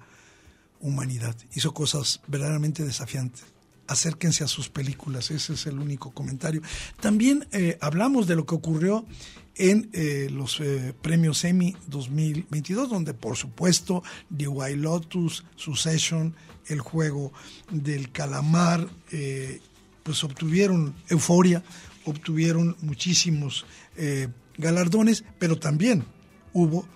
humanidad. 0.80 1.36
Hizo 1.54 1.74
cosas 1.74 2.22
verdaderamente 2.28 2.84
desafiantes 2.84 3.46
acérquense 3.88 4.46
a 4.46 4.48
sus 4.48 4.70
películas, 4.70 5.32
ese 5.32 5.52
es 5.52 5.66
el 5.66 5.78
único 5.78 6.12
comentario. 6.12 6.62
También 7.02 7.46
eh, 7.52 7.78
hablamos 7.82 8.26
de 8.26 8.38
lo 8.38 8.46
que 8.46 8.56
ocurrió 8.56 9.06
en 9.56 9.90
eh, 9.92 10.30
los 10.32 10.62
premios 11.02 11.44
Emmy 11.44 11.76
2022, 11.88 12.90
donde 12.90 13.14
por 13.14 13.36
supuesto 13.36 14.02
The 14.36 14.48
White 14.48 14.78
Lotus, 14.78 15.44
Succession, 15.58 16.34
El 16.68 16.80
Juego 16.80 17.34
del 17.70 18.14
Calamar, 18.14 18.88
pues 20.04 20.24
obtuvieron 20.24 20.96
euforia, 21.10 21.62
obtuvieron 22.06 22.76
muchísimos 22.82 23.66
galardones, 24.58 25.24
pero 25.40 25.58
también 25.58 26.06
hubo 26.54 26.88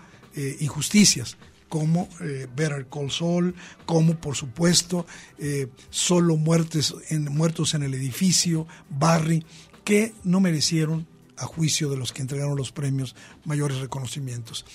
injusticias 0.60 1.38
como 1.70 2.08
eh, 2.22 2.48
Better 2.56 2.88
Call 2.88 3.12
Saul, 3.12 3.56
como 3.86 4.16
por 4.16 4.36
supuesto 4.36 5.06
eh, 5.38 5.68
solo 5.90 6.38
muertes 6.38 6.94
en, 7.10 7.26
muertos 7.26 7.74
en 7.74 7.84
el 7.84 7.94
edificio, 7.94 8.68
Barry, 8.90 9.46
que 9.84 10.14
no 10.24 10.40
merecieron 10.40 11.08
a 11.38 11.46
juicio 11.46 11.90
de 11.90 11.98
los 11.98 12.14
que 12.14 12.22
entregaron 12.22 12.56
los 12.56 12.72
premios 12.72 13.14
mayores 13.44 13.80
reconocimientos. 13.80 14.66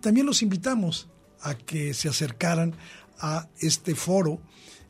también 0.00 0.26
los 0.26 0.42
invitamos 0.42 1.08
a 1.40 1.54
que 1.54 1.94
se 1.94 2.08
acercaran 2.08 2.74
a 3.20 3.48
este 3.60 3.94
foro 3.94 4.40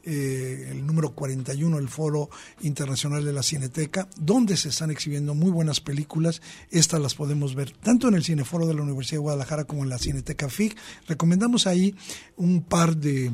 eh, 0.05 0.69
el 0.71 0.87
número 0.87 1.15
41 1.15 1.77
del 1.77 1.89
Foro 1.89 2.31
Internacional 2.63 3.25
de 3.25 3.33
la 3.33 3.43
Cineteca, 3.43 4.09
donde 4.17 4.57
se 4.57 4.69
están 4.69 4.91
exhibiendo 4.91 5.35
muy 5.35 5.51
buenas 5.51 5.81
películas. 5.81 6.43
Estas 6.71 7.01
las 7.01 7.15
podemos 7.15 7.55
ver 7.55 7.71
tanto 7.71 8.09
en 8.09 8.15
el 8.15 8.25
Cineforo 8.25 8.67
de 8.67 8.75
la 8.75 8.83
Universidad 8.83 9.17
de 9.17 9.23
Guadalajara 9.23 9.65
como 9.65 9.83
en 9.83 9.91
la 9.91 9.99
Cineteca 9.99 10.49
FIC. 10.49 10.77
Recomendamos 11.07 11.67
ahí 11.67 11.95
un 12.37 12.63
par 12.63 12.97
de 12.97 13.33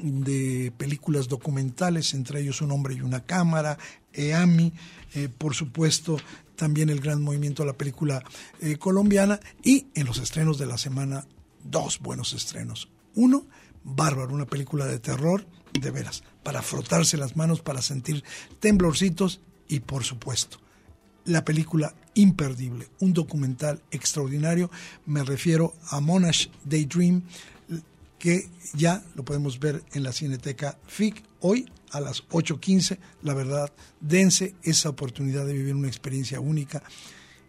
de 0.00 0.72
películas 0.76 1.28
documentales, 1.28 2.14
entre 2.14 2.40
ellos 2.40 2.62
Un 2.62 2.70
hombre 2.70 2.94
y 2.94 3.00
una 3.00 3.24
cámara, 3.24 3.78
EAMI, 4.12 4.72
eh, 5.14 5.28
por 5.28 5.54
supuesto 5.54 6.18
también 6.56 6.90
el 6.90 7.00
gran 7.00 7.22
movimiento 7.22 7.62
de 7.62 7.68
la 7.68 7.78
película 7.78 8.22
eh, 8.60 8.76
colombiana 8.76 9.38
y 9.62 9.86
en 9.94 10.06
los 10.06 10.18
estrenos 10.18 10.58
de 10.58 10.66
la 10.66 10.76
semana 10.76 11.24
dos 11.62 12.00
buenos 12.00 12.32
estrenos. 12.32 12.88
Uno, 13.14 13.46
Bárbaro, 13.84 14.34
una 14.34 14.46
película 14.46 14.86
de 14.86 14.98
terror, 14.98 15.46
de 15.80 15.90
veras, 15.90 16.22
para 16.42 16.62
frotarse 16.62 17.16
las 17.16 17.36
manos, 17.36 17.60
para 17.60 17.82
sentir 17.82 18.24
temblorcitos 18.60 19.40
y 19.68 19.80
por 19.80 20.04
supuesto, 20.04 20.58
la 21.24 21.44
película 21.44 21.94
imperdible, 22.14 22.88
un 23.00 23.12
documental 23.12 23.82
extraordinario, 23.90 24.70
me 25.06 25.22
refiero 25.22 25.74
a 25.90 26.00
Monash 26.00 26.48
Daydream, 26.64 27.22
que 28.18 28.48
ya 28.74 29.04
lo 29.14 29.24
podemos 29.24 29.60
ver 29.60 29.84
en 29.92 30.02
la 30.02 30.12
Cineteca 30.12 30.78
FIC 30.86 31.22
hoy 31.40 31.70
a 31.92 32.00
las 32.00 32.26
8.15. 32.28 32.98
La 33.22 33.34
verdad, 33.34 33.72
dense 34.00 34.56
esa 34.62 34.88
oportunidad 34.88 35.46
de 35.46 35.52
vivir 35.52 35.74
una 35.74 35.88
experiencia 35.88 36.40
única, 36.40 36.82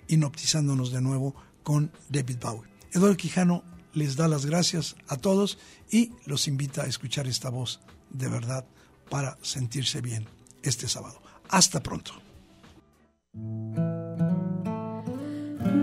inoptizándonos 0.07 0.91
de 0.91 1.01
nuevo 1.01 1.35
con 1.63 1.91
David 2.09 2.37
Bowie. 2.39 2.69
Eduardo 2.91 3.17
Quijano 3.17 3.63
les 3.93 4.15
da 4.15 4.27
las 4.27 4.45
gracias 4.45 4.95
a 5.07 5.17
todos 5.17 5.57
y 5.89 6.11
los 6.25 6.47
invita 6.47 6.83
a 6.83 6.87
escuchar 6.87 7.27
esta 7.27 7.49
voz 7.49 7.79
de 8.09 8.27
verdad 8.27 8.65
para 9.09 9.37
sentirse 9.41 10.01
bien 10.01 10.27
este 10.63 10.87
sábado. 10.87 11.21
Hasta 11.49 11.81
pronto. 11.81 12.13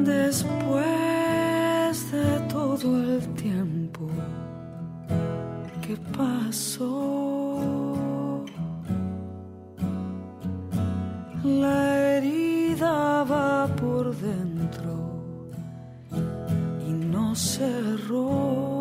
Después 0.04 0.86
de 2.12 2.40
todo 2.48 3.16
el 3.16 3.34
tiempo 3.34 4.08
que 5.86 5.96
pasó, 6.16 7.64
la 11.44 12.16
herida 12.16 13.24
va 13.24 13.66
por 13.76 14.14
dentro 14.16 15.24
y 16.86 16.90
no 16.92 17.34
cerró. 17.34 18.75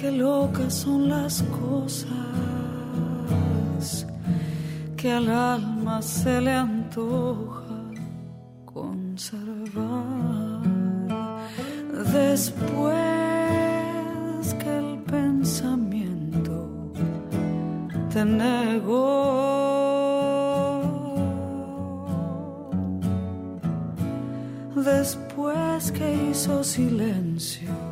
Qué 0.00 0.12
locas 0.12 0.74
son 0.74 1.08
las 1.08 1.42
cosas 1.42 2.06
que 4.96 5.10
al 5.10 5.28
alma 5.28 6.00
se 6.00 6.40
le 6.40 6.52
antoja 6.52 7.64
conservar 8.64 9.88
después 12.12 12.94
que 14.60 14.78
el 14.78 14.98
pensamiento 15.02 16.92
te 18.12 18.24
negó. 18.24 19.18
Después 24.76 25.90
que 25.90 26.30
hizo 26.30 26.62
silencio 26.62 27.87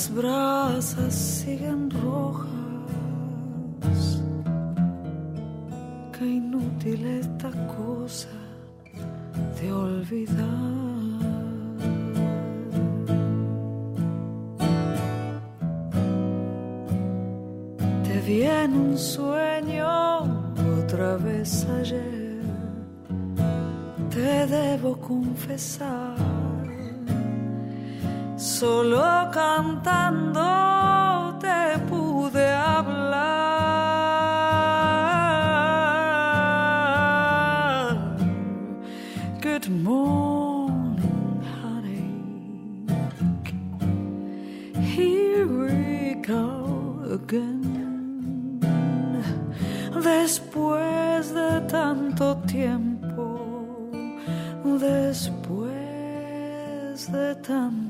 las 0.00 0.14
brasas 0.14 1.14
siguen 1.14 1.90
rojas. 1.90 2.48
Qué 6.16 6.24
inútil 6.24 7.04
esta 7.06 7.50
cosa 7.66 8.28
de 9.60 9.70
olvidar. 9.70 10.46
Te 18.04 18.20
vi 18.26 18.42
en 18.44 18.72
un 18.72 18.96
sueño 18.96 20.20
otra 20.78 21.18
vez 21.18 21.66
ayer, 21.78 22.40
te 24.08 24.46
debo 24.46 24.96
confesar, 24.96 26.16
solo 28.60 29.02
cantando 29.32 30.44
te 31.40 31.78
pude 31.88 32.46
hablar. 32.52 33.30
Good 39.40 39.68
morning, 39.70 41.40
honey. 41.62 42.12
Here 44.94 45.46
we 45.46 46.16
go 46.20 47.00
again. 47.18 48.60
Después 50.04 51.32
de 51.32 51.62
tanto 51.66 52.36
tiempo, 52.46 53.26
después 54.78 55.70
de 57.10 57.34
tanto 57.36 57.89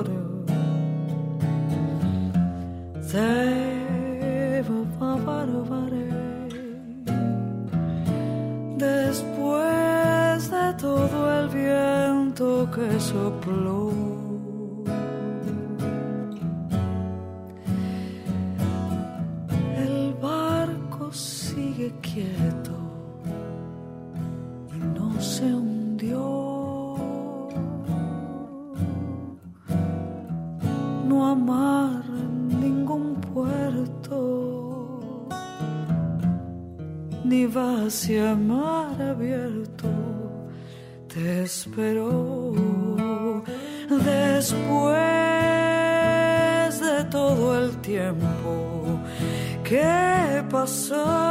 Safara 3.11 3.51
Después 8.77 10.49
de 10.49 10.73
todo 10.79 11.41
el 11.41 11.49
viento 11.49 12.69
que 12.71 12.99
sopló. 12.99 14.30
Que 50.61 51.30